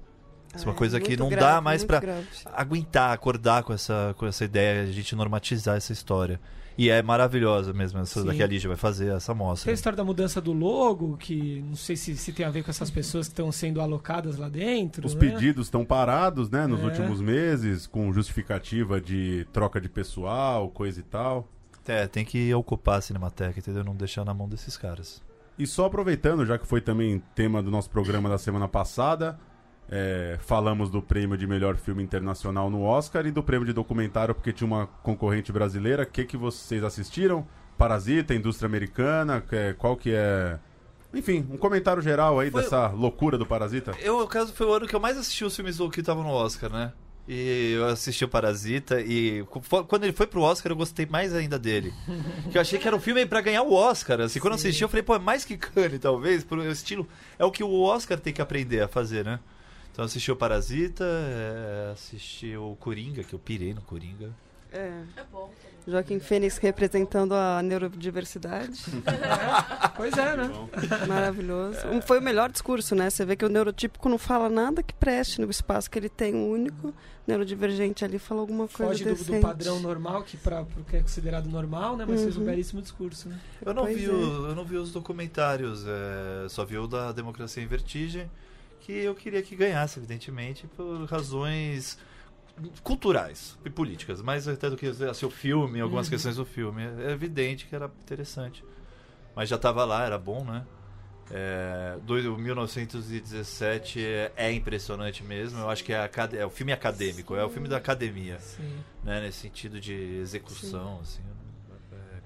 Isso 0.54 0.64
é 0.64 0.68
uma 0.68 0.74
Ah, 0.74 0.78
coisa 0.78 1.00
que 1.00 1.10
muito 1.10 1.20
não 1.20 1.30
grave, 1.30 1.46
dá 1.56 1.62
mais 1.62 1.84
grave. 1.84 2.24
aguentar, 2.46 3.12
acordar 3.12 3.64
com 3.64 3.74
essa, 3.74 4.16
com 4.18 4.26
essa 4.26 4.46
ideia, 4.46 4.86
de 4.86 4.92
a 4.92 4.94
gente 4.94 5.16
normatizar 5.16 5.76
essa 5.76 5.92
história. 5.94 6.40
E 6.78 6.90
é 6.90 7.02
maravilhosa 7.02 7.72
mesmo, 7.72 8.00
essa 8.00 8.20
Sim. 8.20 8.28
daqui 8.28 8.44
a 8.44 8.48
Lígia 8.48 8.68
vai 8.68 8.76
fazer 8.76 9.08
essa 9.16 9.34
Tem 9.34 9.42
a 9.42 9.46
mostra. 9.48 9.72
história 9.72 9.96
da 9.96 10.04
mudança 10.04 10.42
do 10.42 10.52
logo, 10.52 11.16
que 11.18 11.62
não 11.68 11.76
sei 11.76 11.96
se, 11.96 12.18
se 12.18 12.34
tem 12.34 12.46
a 12.46 12.50
ver 12.50 12.64
com 12.64 12.70
essas 12.70 12.92
pessoas 12.92 13.28
que 13.28 13.32
estão 13.34 13.50
sendo 13.52 13.80
alocadas 13.80 14.38
lá 14.38 14.50
dentro. 14.50 15.06
Os 15.08 15.16
né? 15.16 15.20
pedidos 15.22 15.68
estão 15.68 15.86
parados, 15.86 16.50
né? 16.50 16.68
Nos 16.68 16.82
É. 16.82 16.84
últimos 16.86 17.22
meses, 17.22 17.88
com 17.88 18.12
justificativa 18.12 19.00
de 19.00 19.48
troca 19.54 19.80
de 19.80 19.88
pessoal, 19.88 20.70
coisa 20.70 21.00
e 21.00 21.04
tal. 21.04 21.48
É, 21.88 22.08
tem 22.08 22.26
que 22.26 22.54
ocupar 22.54 22.98
a 22.98 23.02
Cinemateca, 23.02 23.58
entendeu? 23.60 23.84
Não 23.84 23.96
deixar 23.96 24.26
na 24.26 24.34
mão 24.34 24.50
desses 24.50 24.76
caras. 24.76 25.22
E 25.58 25.66
só 25.66 25.86
aproveitando, 25.86 26.46
já 26.46 26.58
que 26.58 26.68
foi 26.68 26.82
também 26.82 27.24
tema 27.34 27.64
do 27.64 27.72
nosso 27.72 27.90
programa 27.90 28.28
da 28.28 28.38
semana 28.38 28.68
passada, 28.68 29.40
é, 29.90 30.38
falamos 30.42 30.90
do 30.90 31.02
prêmio 31.02 31.38
de 31.38 31.46
melhor 31.46 31.76
filme 31.78 32.02
internacional 32.04 32.70
no 32.70 32.82
Oscar 32.84 33.26
e 33.26 33.32
do 33.32 33.44
prêmio 33.44 33.66
de 33.66 33.74
documentário, 33.74 34.34
porque 34.34 34.52
tinha 34.52 34.66
uma 34.68 34.88
concorrente 35.04 35.52
brasileira. 35.52 36.04
O 36.04 36.06
que, 36.06 36.26
que 36.26 36.38
vocês 36.38 36.84
assistiram? 36.84 37.46
Parasita, 37.78 38.34
Indústria 38.34 38.68
Americana, 38.68 39.42
que- 39.42 39.74
qual 39.78 39.96
que 39.98 40.12
é. 40.14 40.58
Enfim, 41.14 41.48
um 41.52 41.58
comentário 41.58 42.02
geral 42.02 42.40
aí 42.40 42.50
Foi- 42.52 42.62
dessa 42.62 42.88
loucura 42.88 43.38
do 43.38 43.46
Parasita. 43.46 43.94
Eu, 44.02 44.20
no 44.20 44.28
caso, 44.28 44.54
foi 44.54 44.66
o 44.66 44.74
ano 44.74 44.88
que 44.88 44.96
eu 44.96 45.00
mais 45.00 45.18
assisti 45.18 45.46
os 45.46 45.56
filmes 45.56 45.78
do 45.78 45.90
que 45.90 46.00
estavam 46.02 46.24
no 46.24 46.30
Oscar, 46.30 46.70
né? 46.72 46.92
E 47.28 47.74
eu 47.76 47.86
assisti 47.88 48.24
o 48.24 48.28
Parasita 48.28 49.02
e 49.02 49.44
quando 49.88 50.04
ele 50.04 50.14
foi 50.14 50.28
pro 50.28 50.42
Oscar 50.42 50.72
eu 50.72 50.76
gostei 50.76 51.08
mais 51.08 51.34
ainda 51.34 51.58
dele. 51.58 51.92
que 52.52 52.58
eu 52.58 52.62
achei 52.62 52.78
que 52.78 52.88
era 52.88 52.96
um 52.96 53.00
filme 53.00 53.26
pra 53.26 53.42
ganhar 53.42 53.64
o 53.64 53.74
Oscar. 53.74 54.22
Assim, 54.22 54.40
quando 54.40 54.54
eu 54.54 54.56
assisti 54.58 54.84
eu 54.84 54.90
falei, 54.90 55.02
pô, 55.04 55.16
é 55.16 55.20
mais 55.20 55.44
que 55.44 55.58
Kanye, 55.58 55.98
talvez, 55.98 56.44
por 56.44 56.60
estilo. 56.66 57.08
É 57.40 57.44
o 57.46 57.50
que 57.52 57.64
o 57.64 57.82
Oscar 57.82 58.20
tem 58.20 58.32
que 58.32 58.42
aprender 58.42 58.82
a 58.82 58.88
fazer, 58.88 59.26
né? 59.26 59.40
Então 59.96 60.04
eu 60.04 60.08
assisti 60.08 60.30
o 60.30 60.36
Parasita, 60.36 61.06
é, 61.06 61.92
assisti 61.94 62.58
o 62.58 62.76
Coringa, 62.78 63.24
que 63.24 63.32
eu 63.34 63.40
pirei 63.40 63.74
no 63.74 63.80
Coringa. 63.80 64.30
É. 64.74 64.92
É 65.16 65.24
bom. 65.32 65.50
Joaquim 65.88 66.20
Fênix 66.20 66.58
representando 66.58 67.34
a 67.34 67.62
neurodiversidade. 67.64 68.74
Pois 69.96 70.18
é, 70.18 70.36
né? 70.36 70.50
Maravilhoso. 71.08 71.88
Um- 71.88 72.02
Foi 72.02 72.20
o 72.20 72.22
melhor 72.22 72.52
discurso, 72.52 72.94
né? 72.94 73.10
Você 73.10 73.24
vê 73.24 73.38
que 73.38 73.46
o 73.46 73.50
neurotípico 73.50 74.10
não 74.10 74.18
fala 74.18 74.50
nada 74.50 74.84
que 74.84 74.94
preste 74.94 75.40
no 75.40 75.50
espaço 75.50 75.90
que 75.90 75.98
ele 75.98 76.10
tem, 76.10 76.36
único. 76.36 76.94
Neurodivergente 77.26 78.04
ali 78.04 78.20
fala 78.20 78.42
alguma 78.42 78.68
coisa 78.68 78.92
Foge 78.92 79.06
do, 79.06 79.16
do 79.16 79.40
padrão 79.40 79.80
normal, 79.80 80.24
que, 80.24 80.36
pra, 80.36 80.66
pro 80.66 80.84
que 80.84 80.98
é 80.98 81.02
considerado 81.02 81.48
normal, 81.48 81.96
né? 81.96 82.06
Mas 82.06 82.22
fez 82.24 82.36
um 82.36 82.42
Uhum. 82.42 82.46
belíssimo 82.48 82.82
discurso, 82.82 83.30
né? 83.30 83.40
Eu 83.66 83.74
não, 83.74 83.84
Pois 83.84 83.96
vi 83.98 84.06
é. 84.06 84.10
o- 84.10 84.48
eu 84.50 84.56
não 84.56 84.66
vi 84.66 84.76
os 84.76 84.92
documentários, 84.92 85.86
é, 85.88 86.50
só 86.50 86.66
vi 86.66 86.78
o 86.78 86.86
da 86.88 87.14
Democracia 87.14 87.64
em 87.64 87.68
Vertigem, 87.68 88.30
que 88.86 88.92
eu 88.92 89.16
queria 89.16 89.42
que 89.42 89.56
ganhasse, 89.56 89.98
evidentemente, 89.98 90.68
por 90.68 91.06
razões 91.06 91.98
culturais 92.84 93.58
e 93.66 93.70
políticas, 93.70 94.22
mais 94.22 94.48
até 94.48 94.70
do 94.70 94.78
que 94.78 94.86
assim, 94.88 95.26
o 95.26 95.30
filme, 95.30 95.82
algumas 95.82 96.06
Uhum. 96.08 96.12
questões 96.12 96.36
do 96.36 96.46
filme. 96.46 96.84
É 97.06 97.12
evidente 97.12 97.66
que 97.66 97.76
era 97.76 97.86
interessante. 98.04 98.64
Mas 99.36 99.50
já 99.50 99.56
estava 99.56 99.84
lá, 99.84 100.06
era 100.06 100.18
bom, 100.18 100.44
né? 100.46 100.66
É, 101.32 101.98
dois- 102.04 102.26
o 102.28 102.38
1917 102.38 104.00
é, 104.06 104.32
é 104.36 104.52
impressionante 104.52 105.24
mesmo. 105.24 105.60
Eu 105.60 105.70
acho 105.70 105.84
que 105.84 105.92
é, 105.92 106.10
é 106.38 106.46
o 106.46 106.50
filme 106.52 106.72
acadêmico, 106.72 107.36
é 107.36 107.44
o 107.44 107.50
filme 107.50 107.68
da 107.68 107.78
academia, 107.78 108.40
Sim. 108.40 108.78
né? 109.04 109.22
Nesse 109.22 109.40
sentido 109.40 109.80
de 109.82 109.94
execução, 109.94 111.00
assim, 111.02 111.22
é 111.24 111.45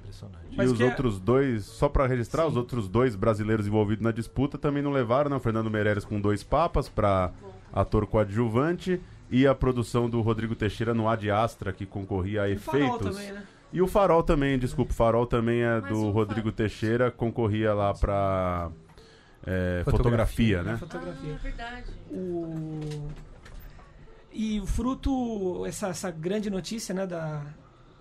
impressionante. 0.09 0.55
Mas 0.57 0.69
e 0.69 0.73
os 0.73 0.81
é- 0.81 0.85
outros 0.85 1.19
dois, 1.19 1.63
só 1.65 1.87
pra 1.87 2.07
registrar, 2.07 2.43
Sim. 2.43 2.49
os 2.49 2.57
outros 2.57 2.87
dois 2.87 3.15
brasileiros 3.15 3.67
envolvidos 3.67 4.03
na 4.03 4.11
disputa 4.11 4.57
também 4.57 4.81
não 4.83 4.91
levaram, 4.91 5.29
né? 5.29 5.35
O 5.35 5.39
Fernando 5.39 5.69
Meirelles 5.69 6.03
com 6.05 6.19
dois 6.19 6.43
papas 6.43 6.89
pra 6.89 7.31
ator 7.71 8.05
coadjuvante 8.07 8.99
e 9.29 9.45
a 9.45 9.53
produção 9.53 10.09
do 10.09 10.21
Rodrigo 10.21 10.55
Teixeira 10.55 10.93
no 10.93 11.07
Ad 11.07 11.29
Astra, 11.29 11.71
que 11.71 11.85
concorria 11.85 12.41
a 12.43 12.49
E 12.49 12.55
o 12.55 12.59
Farol 12.59 12.81
efeitos. 12.95 13.15
também, 13.17 13.31
né? 13.33 13.43
E 13.71 13.81
o 13.83 13.87
Farol 13.87 14.23
também, 14.23 14.57
desculpa, 14.57 14.91
o 14.91 14.95
Farol 14.95 15.27
também 15.27 15.61
é 15.61 15.79
Mas 15.79 15.89
do 15.91 16.09
Rodrigo 16.09 16.41
Farol- 16.49 16.51
Teixeira, 16.53 17.11
concorria 17.11 17.71
lá 17.73 17.93
pra 17.93 18.71
é, 19.45 19.83
Fotografia, 19.85 20.57
fotografia, 20.57 20.63
Na 20.63 20.71
né? 20.71 20.77
fotografia. 20.77 21.29
Ah, 21.31 21.35
é 21.35 21.37
verdade. 21.37 21.91
O... 22.09 22.79
E 24.31 24.59
o 24.59 24.65
fruto, 24.65 25.65
essa, 25.65 25.87
essa 25.89 26.11
grande 26.11 26.49
notícia, 26.49 26.93
né, 26.93 27.05
da, 27.07 27.41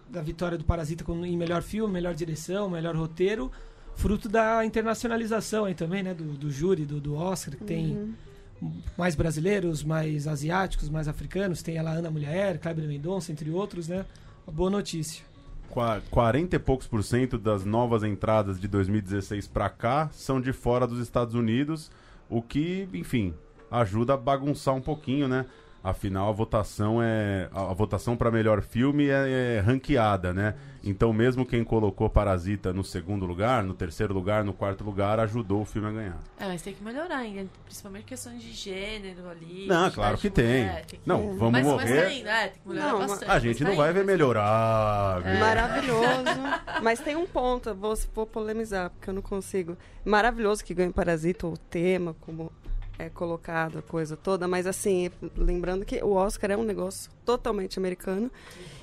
da 0.09 0.23
vitória 0.23 0.57
do 0.59 0.65
Parasita 0.65 1.05
com, 1.05 1.25
em 1.25 1.37
melhor 1.37 1.63
filme, 1.63 1.93
melhor 1.93 2.15
direção, 2.15 2.69
melhor 2.71 2.97
roteiro, 2.97 3.51
fruto 3.97 4.29
da 4.29 4.65
internacionalização 4.65 5.65
aí 5.65 5.75
também, 5.75 6.03
né, 6.03 6.15
do, 6.15 6.25
do 6.35 6.51
júri, 6.51 6.85
do, 6.85 7.01
do 7.01 7.15
Oscar, 7.15 7.57
que 7.57 7.65
tem 7.65 8.15
Uhum. 8.61 8.73
mais 8.97 9.15
brasileiros, 9.15 9.85
mais 9.85 10.27
asiáticos, 10.27 10.89
mais 10.89 11.07
africanos. 11.09 11.63
Tem 11.63 11.79
a 11.79 11.89
Ana 11.89 12.11
Mulher, 12.11 12.59
Kleber 12.59 12.87
Mendonça, 12.89 13.31
entre 13.31 13.51
outros, 13.51 13.87
né? 13.89 14.05
Uma 14.47 14.53
boa 14.53 14.71
notícia. 14.71 15.23
Qua- 15.71 16.01
40 16.11 16.57
e 16.57 16.59
poucos 16.59 16.87
por 16.87 17.05
cento 17.05 17.39
das 17.39 17.65
novas 17.65 18.03
entradas 18.03 18.59
de 18.59 18.67
2016 18.67 19.47
pra 19.47 19.69
cá 19.69 20.09
são 20.13 20.41
de 20.41 20.53
fora 20.53 20.87
dos 20.87 20.99
Estados 20.99 21.35
Unidos, 21.35 21.91
o 22.29 22.41
que, 22.43 22.89
enfim, 22.95 23.33
ajuda 23.71 24.15
a 24.15 24.17
bagunçar 24.17 24.75
um 24.75 24.81
pouquinho, 24.81 25.29
né? 25.29 25.45
Afinal, 25.83 26.29
a 26.29 26.33
votação 26.33 27.01
é 27.01 27.49
a 27.53 27.73
votação 27.73 28.17
para 28.17 28.31
melhor 28.31 28.61
filme 28.63 29.09
é, 29.09 29.57
é 29.57 29.61
ranqueada, 29.61 30.35
né? 30.35 30.55
Então, 30.83 31.13
mesmo 31.13 31.45
quem 31.45 31.63
colocou 31.65 32.09
Parasita 32.09 32.73
no 32.73 32.83
segundo 32.85 33.27
lugar, 33.27 33.63
no 33.63 33.75
terceiro 33.75 34.15
lugar, 34.15 34.45
no 34.45 34.53
quarto 34.53 34.83
lugar, 34.85 35.21
ajudou 35.21 35.63
o 35.63 35.65
filme 35.65 35.89
a 35.89 35.91
ganhar. 35.93 36.19
É, 36.39 36.47
mas 36.47 36.63
tem 36.63 36.73
que 36.75 36.83
melhorar 36.83 37.19
ainda, 37.19 37.49
principalmente 37.65 38.05
questões 38.05 38.41
de 38.41 38.53
gênero 38.53 39.29
ali. 39.29 39.67
Não, 39.67 39.91
claro 39.91 40.17
que 40.19 40.31
tem. 40.31 40.67
mulher, 40.67 40.87
que- 40.87 41.01
Não, 41.05 41.37
vamos 41.37 41.53
mas, 41.53 41.67
morrer. 41.67 42.05
Mas 42.05 42.13
ainda, 42.13 42.31
é, 42.31 42.49
tem 42.49 42.61
que 42.63 42.69
melhorar 42.69 42.93
Não, 42.93 42.99
bastante. 43.01 43.31
A 43.31 43.39
gente 43.39 43.65
não 43.65 43.77
vai 43.77 43.93
ver 43.93 44.05
melhorar. 44.05 45.21
viu? 45.21 45.39
Maravilhoso. 45.39 45.99
Mas 46.83 47.01
tem 47.01 47.17
um 47.17 47.27
ponto, 47.27 47.71
eu 47.71 47.75
vou, 47.75 47.95
vou 48.15 48.27
polemizar, 48.27 48.91
porque 48.91 49.11
eu 49.11 49.15
não 49.15 49.23
consigo. 49.23 49.77
Maravilhoso 50.05 50.65
que 50.65 50.73
ganhe 50.75 50.93
Parasita, 50.93 51.47
o 51.47 51.57
tema, 51.57 52.15
como 52.21 52.53
é 52.99 53.09
colocado, 53.09 53.79
a 53.79 53.83
coisa 53.83 54.17
toda, 54.17 54.49
mas 54.49 54.67
assim, 54.67 55.11
lembrando 55.37 55.85
que 55.85 56.03
o 56.03 56.13
Oscar 56.13 56.51
é 56.51 56.57
um 56.57 56.65
negócio 56.65 57.11
totalmente 57.25 57.79
americano. 57.79 58.31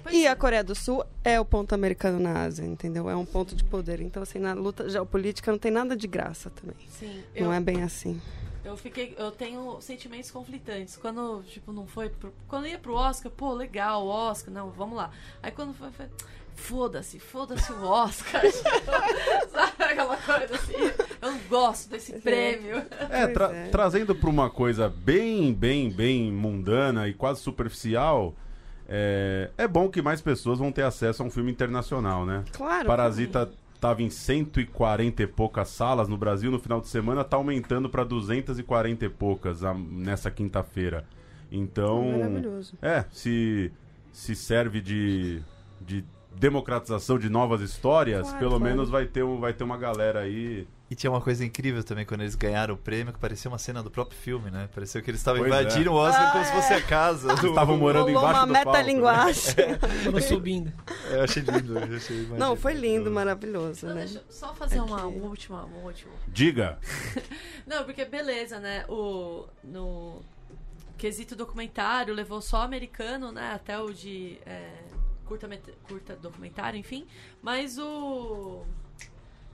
Pois 0.02 0.16
e 0.16 0.26
é. 0.26 0.30
a 0.30 0.36
Coreia 0.36 0.64
do 0.64 0.74
Sul 0.74 1.04
é 1.24 1.40
o 1.40 1.44
ponto 1.44 1.74
americano 1.76 2.20
na 2.20 2.44
Ásia, 2.44 2.64
entendeu? 2.64 3.10
É 3.10 3.16
um 3.16 3.26
ponto 3.26 3.56
de 3.56 3.64
poder. 3.64 4.00
Então, 4.00 4.24
assim, 4.24 4.40
na 4.40 4.54
luta 4.54 4.88
geopolítica 4.90 5.52
não 5.52 5.60
tem 5.60 5.72
nada 5.72 5.98
de 5.98 6.08
graça 6.08 6.50
também. 6.50 6.78
Sim, 6.88 7.24
eu, 7.36 7.46
Não 7.46 7.54
é 7.54 7.60
bem 7.60 7.84
assim. 7.84 8.22
eu 8.64 8.78
fiquei. 8.78 9.16
Eu 9.18 9.32
tenho 9.32 9.82
sentimentos 9.82 10.32
conflitantes. 10.32 10.96
Quando, 10.96 11.44
tipo, 11.44 11.74
não 11.74 11.86
foi. 11.86 12.10
Pro, 12.10 12.34
quando 12.48 12.68
ia 12.68 12.80
pro 12.80 12.94
Oscar, 12.94 13.32
pô, 13.32 13.54
legal, 13.54 14.08
Oscar, 14.08 14.54
não, 14.54 14.70
vamos 14.72 14.96
lá. 14.96 15.12
Aí 15.44 15.52
quando 15.52 15.74
foi. 15.74 15.92
foi 15.92 16.08
Foda-se, 16.58 17.20
foda-se 17.20 17.70
o 17.74 17.84
Oscar. 17.84 18.42
Sabe 19.52 19.75
aquela 20.02 20.18
coisa 20.18 20.56
assim? 20.56 20.74
Eu 21.22 21.32
não 21.32 21.40
gosto 21.50 21.90
desse 21.90 22.14
prêmio. 22.20 22.78
É, 23.10 23.28
tra- 23.28 23.52
é. 23.56 23.68
trazendo 23.70 24.14
para 24.16 24.30
uma 24.30 24.50
coisa 24.50 24.90
bem, 24.90 25.54
bem, 25.54 25.90
bem 25.92 26.32
mundana 26.32 27.08
e 27.08 27.14
quase 27.14 27.40
superficial, 27.42 28.34
é, 28.88 29.50
é 29.58 29.68
bom 29.68 29.90
que 29.90 30.02
mais 30.02 30.22
pessoas 30.22 30.60
vão 30.60 30.72
ter 30.72 30.84
acesso 30.84 31.24
a 31.24 31.26
um 31.26 31.30
filme 31.30 31.52
internacional, 31.52 32.26
né? 32.26 32.44
Claro. 32.52 32.86
Parasita 32.88 33.50
estava 33.74 34.02
em 34.04 34.10
140 34.10 35.24
e 35.24 35.28
poucas 35.28 35.70
salas 35.70 36.08
no 36.08 36.18
Brasil 36.18 36.52
no 36.52 36.60
final 36.60 36.80
de 36.82 36.88
semana, 36.88 37.24
tá 37.24 37.38
aumentando 37.38 37.90
para 37.90 38.04
240 38.04 39.06
e 39.06 39.10
poucas 39.10 39.64
a- 39.64 39.74
nessa 39.74 40.30
quinta-feira. 40.32 41.06
Então, 41.52 42.12
Maravilhoso. 42.12 42.74
é, 42.82 43.06
se 43.12 43.72
se 44.12 44.34
serve 44.34 44.80
de, 44.80 45.42
de 45.82 46.04
democratização 46.38 47.18
de 47.18 47.30
novas 47.30 47.62
histórias, 47.62 48.24
Claro, 48.24 48.38
pelo 48.40 48.52
claro. 48.52 48.64
menos 48.64 48.90
vai 48.90 49.06
ter, 49.06 49.24
um, 49.24 49.40
vai 49.40 49.54
ter 49.54 49.64
uma 49.64 49.78
galera 49.78 50.20
aí. 50.22 50.68
E 50.90 50.94
tinha 50.94 51.10
uma 51.10 51.22
coisa 51.22 51.44
incrível 51.44 51.84
também 51.84 52.06
quando 52.06 52.22
eles 52.22 52.36
ganharam 52.36 52.76
o 52.76 52.78
prêmio, 52.78 53.12
que 53.12 53.18
parecia 53.20 53.50
uma 53.50 53.58
cena 53.58 53.82
do 53.82 53.90
próprio 53.90 54.18
filme, 54.20 54.52
né? 54.52 54.70
Pareceu 54.74 55.02
que 55.02 55.10
eles 55.10 55.20
estavam 55.20 55.44
é. 55.44 55.48
invadindo 55.48 55.92
o 55.92 55.96
Oscar 55.96 56.28
Ah, 56.28 56.32
como 56.32 56.46
se 56.46 56.52
fosse 56.52 56.74
é. 56.74 56.76
a 56.78 56.82
casa. 56.82 57.32
Eles 57.32 57.44
estavam 57.44 57.78
morando 57.78 58.06
Rolou 58.06 58.22
embaixo 58.22 58.40
uma 58.40 58.46
do 58.48 58.54
palco, 58.54 58.72
né? 58.72 58.78
metalinguagem. 58.78 59.44
Foram 60.04 60.22
subindo. 60.22 60.72
É, 61.10 61.16
Eu 61.16 61.24
achei 61.24 61.42
lindo. 61.42 61.80
Eu 61.80 61.98
achei 61.98 62.28
Não, 62.38 62.56
foi 62.56 62.74
lindo, 62.74 63.10
maravilhoso. 63.10 63.88
né? 63.88 63.94
deixa, 64.06 64.24
só 64.30 64.54
fazer 64.54 64.80
uma, 64.80 64.98
Aqui. 65.08 65.18
uma 65.18 65.28
última, 65.28 65.64
uma 65.64 65.78
última. 65.86 66.12
Diga. 66.28 66.78
Não, 67.66 67.84
porque 67.84 68.06
beleza, 68.06 68.60
né? 68.60 68.86
O, 68.88 69.48
no 69.64 70.22
quesito 71.00 71.36
documentário 71.36 72.14
levou 72.14 72.42
só 72.42 72.62
americano, 72.62 73.32
né? 73.32 73.54
Até 73.56 73.80
o 73.80 73.92
de 73.92 74.38
é, 74.46 74.70
curta, 75.26 75.50
curta 75.88 76.16
documentário, 76.16 76.80
enfim. 76.80 77.06
Mas 77.42 77.78
o 77.78 78.64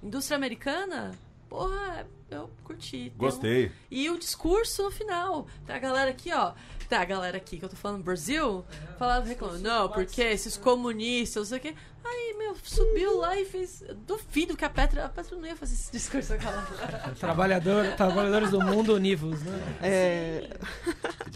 indústria 0.04 0.36
americana, 0.36 1.12
porra, 1.50 2.08
eu 2.30 2.50
curti. 2.64 3.12
Gostei. 3.18 3.72
E 3.90 4.10
o 4.10 4.18
discurso 4.18 4.84
no 4.84 4.92
final. 4.92 5.48
Tem 5.66 5.76
a 5.76 5.80
galera 5.80 6.12
aqui, 6.12 6.32
ó. 6.34 6.54
Tem 6.92 7.00
a 7.00 7.06
galera 7.06 7.38
aqui 7.38 7.58
que 7.58 7.64
eu 7.64 7.70
tô 7.70 7.78
falando 7.78 8.04
Brasil, 8.04 8.66
falando, 9.00 9.26
reclamando, 9.26 9.60
não, 9.60 9.88
porque 9.88 10.22
esses 10.22 10.58
comunistas, 10.58 11.44
não 11.44 11.46
sei 11.46 11.58
o 11.58 11.62
quê. 11.62 11.74
Aí, 12.04 12.36
meu, 12.38 12.54
subiu 12.62 13.18
lá 13.18 13.40
e 13.40 13.46
fez. 13.46 13.82
Duvido 14.06 14.58
que 14.58 14.66
a 14.66 14.70
Petra. 14.70 15.06
A 15.06 15.08
Petra 15.08 15.38
não 15.38 15.48
ia 15.48 15.56
fazer 15.56 15.74
esse 15.74 15.90
discurso 15.94 16.34
aquela. 16.34 16.62
Trabalhador, 17.18 17.96
trabalhadores 17.96 18.52
do 18.52 18.60
mundo 18.60 18.94
univos, 18.94 19.42
né? 19.42 19.78
É, 19.82 20.50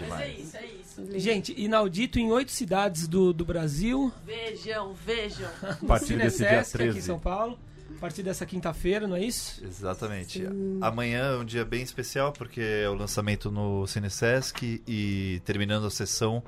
Mas 0.10 0.20
é 0.20 0.30
isso, 0.30 0.58
é 0.58 0.66
isso. 0.66 1.20
Gente, 1.20 1.54
inaudito 1.58 2.20
em 2.20 2.30
oito 2.34 2.52
cidades 2.52 3.08
do, 3.08 3.32
do 3.32 3.46
Brasil. 3.46 4.12
Vejam, 4.26 4.94
vejam. 4.94 5.50
A 5.64 5.76
partir 5.88 6.18
desse 6.18 6.40
dia 6.40 6.66
Cinesesc, 6.66 6.76
aqui 6.76 6.84
em 6.84 6.92
13. 6.92 7.02
São 7.02 7.18
Paulo. 7.18 7.58
A 7.96 8.00
partir 8.00 8.24
dessa 8.24 8.46
quinta-feira, 8.46 9.08
não 9.08 9.16
é 9.16 9.24
isso? 9.24 9.64
Exatamente. 9.64 10.44
Amanhã 10.82 11.34
é 11.34 11.38
um 11.38 11.46
dia 11.46 11.64
bem 11.64 11.82
especial, 11.82 12.32
porque 12.34 12.62
é 12.62 12.90
o 12.90 12.94
lançamento 12.94 13.50
no 13.50 13.88
Cinesesc 13.88 14.84
e 14.88 15.42
terminando 15.46 15.86
a 15.88 15.90
sessão 15.90 16.44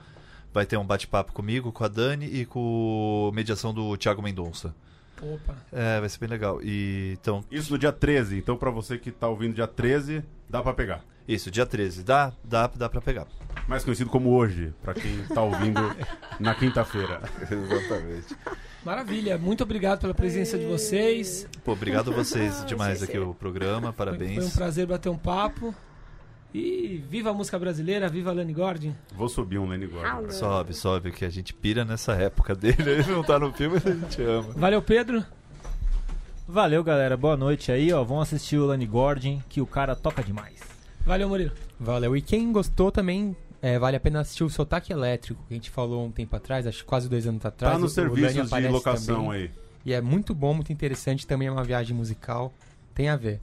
vai 0.54 0.66
ter 0.66 0.78
um 0.78 0.86
bate-papo 0.86 1.34
comigo, 1.34 1.72
com 1.72 1.84
a 1.84 1.88
Dani 1.88 2.26
e 2.26 2.46
com 2.46 3.32
mediação 3.34 3.74
do 3.74 3.96
Thiago 3.96 4.22
Mendonça. 4.22 4.76
Opa. 5.22 5.56
É, 5.72 6.00
vai 6.00 6.10
ser 6.10 6.20
bem 6.20 6.30
legal. 6.30 6.60
E, 6.62 7.16
então, 7.20 7.44
Isso 7.50 7.72
no 7.72 7.78
dia 7.78 7.92
13. 7.92 8.38
Então, 8.38 8.58
pra 8.58 8.70
você 8.70 8.98
que 8.98 9.12
tá 9.12 9.28
ouvindo 9.28 9.56
dia 9.56 9.68
13, 9.68 10.24
dá 10.50 10.62
pra 10.62 10.74
pegar. 10.74 11.04
Isso, 11.28 11.52
dia 11.52 11.66
13. 11.66 12.04
Dá, 12.04 12.32
dá, 12.44 12.68
dá 12.68 12.90
pra 12.90 13.02
pegar. 13.02 13.28
Mais 13.68 13.84
conhecido 13.84 14.10
como 14.10 14.30
hoje, 14.34 14.74
pra 14.82 14.94
quem 14.94 15.24
tá 15.26 15.42
ouvindo 15.42 15.82
na 16.40 16.56
quinta-feira. 16.56 17.22
Exatamente. 17.42 18.36
Maravilha. 18.86 19.38
Muito 19.38 19.64
obrigado 19.64 20.00
pela 20.00 20.14
presença 20.14 20.58
de 20.58 20.66
vocês. 20.66 21.46
Pô, 21.66 21.74
obrigado 21.74 22.12
a 22.12 22.14
vocês 22.14 22.64
demais 22.66 23.04
aqui 23.04 23.18
o 23.18 23.34
programa, 23.34 23.92
parabéns. 23.92 24.36
foi 24.36 24.46
um 24.46 24.52
prazer 24.52 24.88
bater 24.88 25.10
um 25.10 25.18
papo. 25.18 25.76
E 26.54 27.04
viva 27.10 27.30
a 27.30 27.34
música 27.34 27.60
brasileira, 27.60 28.08
viva 28.08 28.30
a 28.30 28.34
Lani 28.34 28.54
Gordon. 28.54 28.94
Vou 29.14 29.28
subir 29.28 29.58
um 29.60 29.68
Lenny 29.68 29.86
Gordon. 29.86 30.32
Sobe, 30.32 30.74
sobe, 30.74 31.12
que 31.12 31.26
a 31.26 31.30
gente 31.30 31.54
pira 31.54 31.84
nessa 31.84 32.14
época 32.14 32.56
dele. 32.56 32.90
Ele 32.90 33.12
não 33.12 33.22
tá 33.22 33.38
no 33.38 33.52
filme, 33.52 33.76
mas 33.76 33.86
a 33.86 33.94
gente 33.94 34.22
ama. 34.24 34.54
Valeu, 34.56 34.82
Pedro. 34.82 35.24
Valeu, 36.48 36.82
galera. 36.82 37.18
Boa 37.18 37.36
noite 37.36 37.70
aí, 37.72 37.92
ó. 37.92 38.02
Vão 38.04 38.22
assistir 38.22 38.58
o 38.58 38.66
Lani 38.66 38.86
Gordon, 38.86 39.42
que 39.50 39.60
o 39.60 39.68
cara 39.68 39.94
toca 39.94 40.24
demais. 40.24 40.77
Valeu, 41.08 41.30
Murilo. 41.30 41.52
Valeu. 41.80 42.16
E 42.18 42.22
quem 42.22 42.52
gostou 42.52 42.92
também, 42.92 43.36
é, 43.62 43.80
vale 43.80 43.96
a 43.96 44.00
pena 44.00 44.20
assistir 44.20 44.44
o 44.44 44.50
Sotaque 44.50 44.92
Elétrico, 44.92 45.42
que 45.48 45.54
a 45.54 45.58
gente 45.58 45.70
falou 45.72 46.06
um 46.06 46.12
tempo 46.12 46.36
atrás, 46.36 46.68
acho 46.68 46.80
que 46.80 46.84
quase 46.86 47.08
dois 47.10 47.26
anos 47.26 47.46
atrás. 47.46 47.74
Tá 47.74 47.78
O- 47.80 47.82
nos 47.82 47.94
serviços 47.94 48.50
de 48.50 48.68
locação 48.68 49.24
também. 49.26 49.42
aí. 49.44 49.52
E 49.86 49.94
é 49.94 50.02
muito 50.02 50.36
bom, 50.36 50.54
muito 50.54 50.72
interessante. 50.74 51.26
Também 51.26 51.48
é 51.48 51.52
uma 51.52 51.64
viagem 51.64 51.96
musical. 51.96 52.54
Tem 52.94 53.08
a 53.10 53.16
ver. 53.16 53.40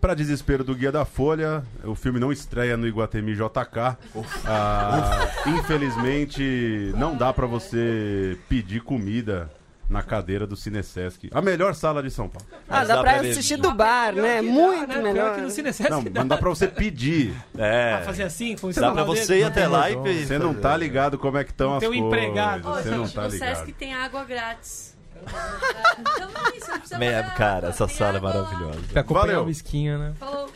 Pra 0.00 0.14
desespero 0.14 0.62
do 0.64 0.74
Guia 0.74 0.90
da 0.92 1.04
Folha, 1.04 1.62
o 1.84 1.94
filme 1.94 2.18
não 2.20 2.32
estreia 2.32 2.76
no 2.76 2.86
Iguatemi 2.86 3.34
JK. 3.34 3.98
Ah, 4.46 5.28
infelizmente, 5.46 6.92
não 6.96 7.16
dá 7.16 7.32
pra 7.32 7.46
você 7.46 8.38
pedir 8.48 8.80
comida 8.82 9.50
na 9.90 10.02
cadeira 10.02 10.46
do 10.46 10.56
Cinesesc. 10.56 11.28
A 11.32 11.42
melhor 11.42 11.74
sala 11.74 12.02
de 12.02 12.10
São 12.10 12.28
Paulo. 12.28 12.46
Ah, 12.68 12.84
dá 12.84 12.94
dá 12.94 13.02
pra 13.02 13.12
pra 13.14 13.22
ver. 13.22 13.30
assistir 13.30 13.56
do 13.56 13.72
bar, 13.74 14.14
né? 14.14 14.40
Muito 14.40 14.86
Pior 14.88 15.02
melhor. 15.02 15.34
que 15.34 15.40
no 15.40 15.50
Cinesesc 15.50 15.90
Não, 15.90 16.02
dá 16.04 16.20
não 16.20 16.28
dá 16.28 16.38
pra 16.38 16.48
você 16.48 16.68
pedir. 16.68 17.34
É. 17.58 17.96
pra 17.96 18.04
fazer 18.06 18.22
assim, 18.22 18.56
com 18.56 18.68
o 18.68 18.72
Dá 18.72 18.92
pra 18.92 19.02
você 19.04 19.26
dele. 19.26 19.40
ir 19.40 19.44
até 19.44 19.66
lá 19.66 19.90
e 19.90 19.96
Não, 19.96 20.06
e 20.06 20.24
Você 20.24 20.38
não 20.38 20.54
tá 20.54 20.76
ligado 20.76 21.18
como 21.18 21.36
é 21.36 21.44
que 21.44 21.50
estão 21.50 21.74
as 21.74 21.80
Tem 21.80 21.88
um 21.88 21.92
coisas. 21.92 22.06
empregado. 22.08 22.68
Ô, 22.68 22.74
Você 22.74 22.88
não 22.90 23.04
gente, 23.04 23.14
tá 23.14 23.22
no 23.22 23.28
ligado. 23.28 23.56
Sesc 23.56 23.72
tem 23.72 23.92
água 23.92 24.24
grátis. 24.24 24.96
Então 25.20 26.30
é 26.52 26.56
isso, 26.56 26.70
não 26.70 26.78
precisa 26.78 27.30
Cara, 27.36 27.68
essa 27.68 27.86
tem 27.86 27.96
sala 27.96 28.18
é 28.18 28.20
maravilhosa. 28.20 28.78
Pra 28.92 29.00
acompanhar 29.02 29.26
Valeu. 29.26 29.44
o 29.46 29.50
esquinho, 29.50 29.98
né? 29.98 30.12
Falou, 30.18 30.48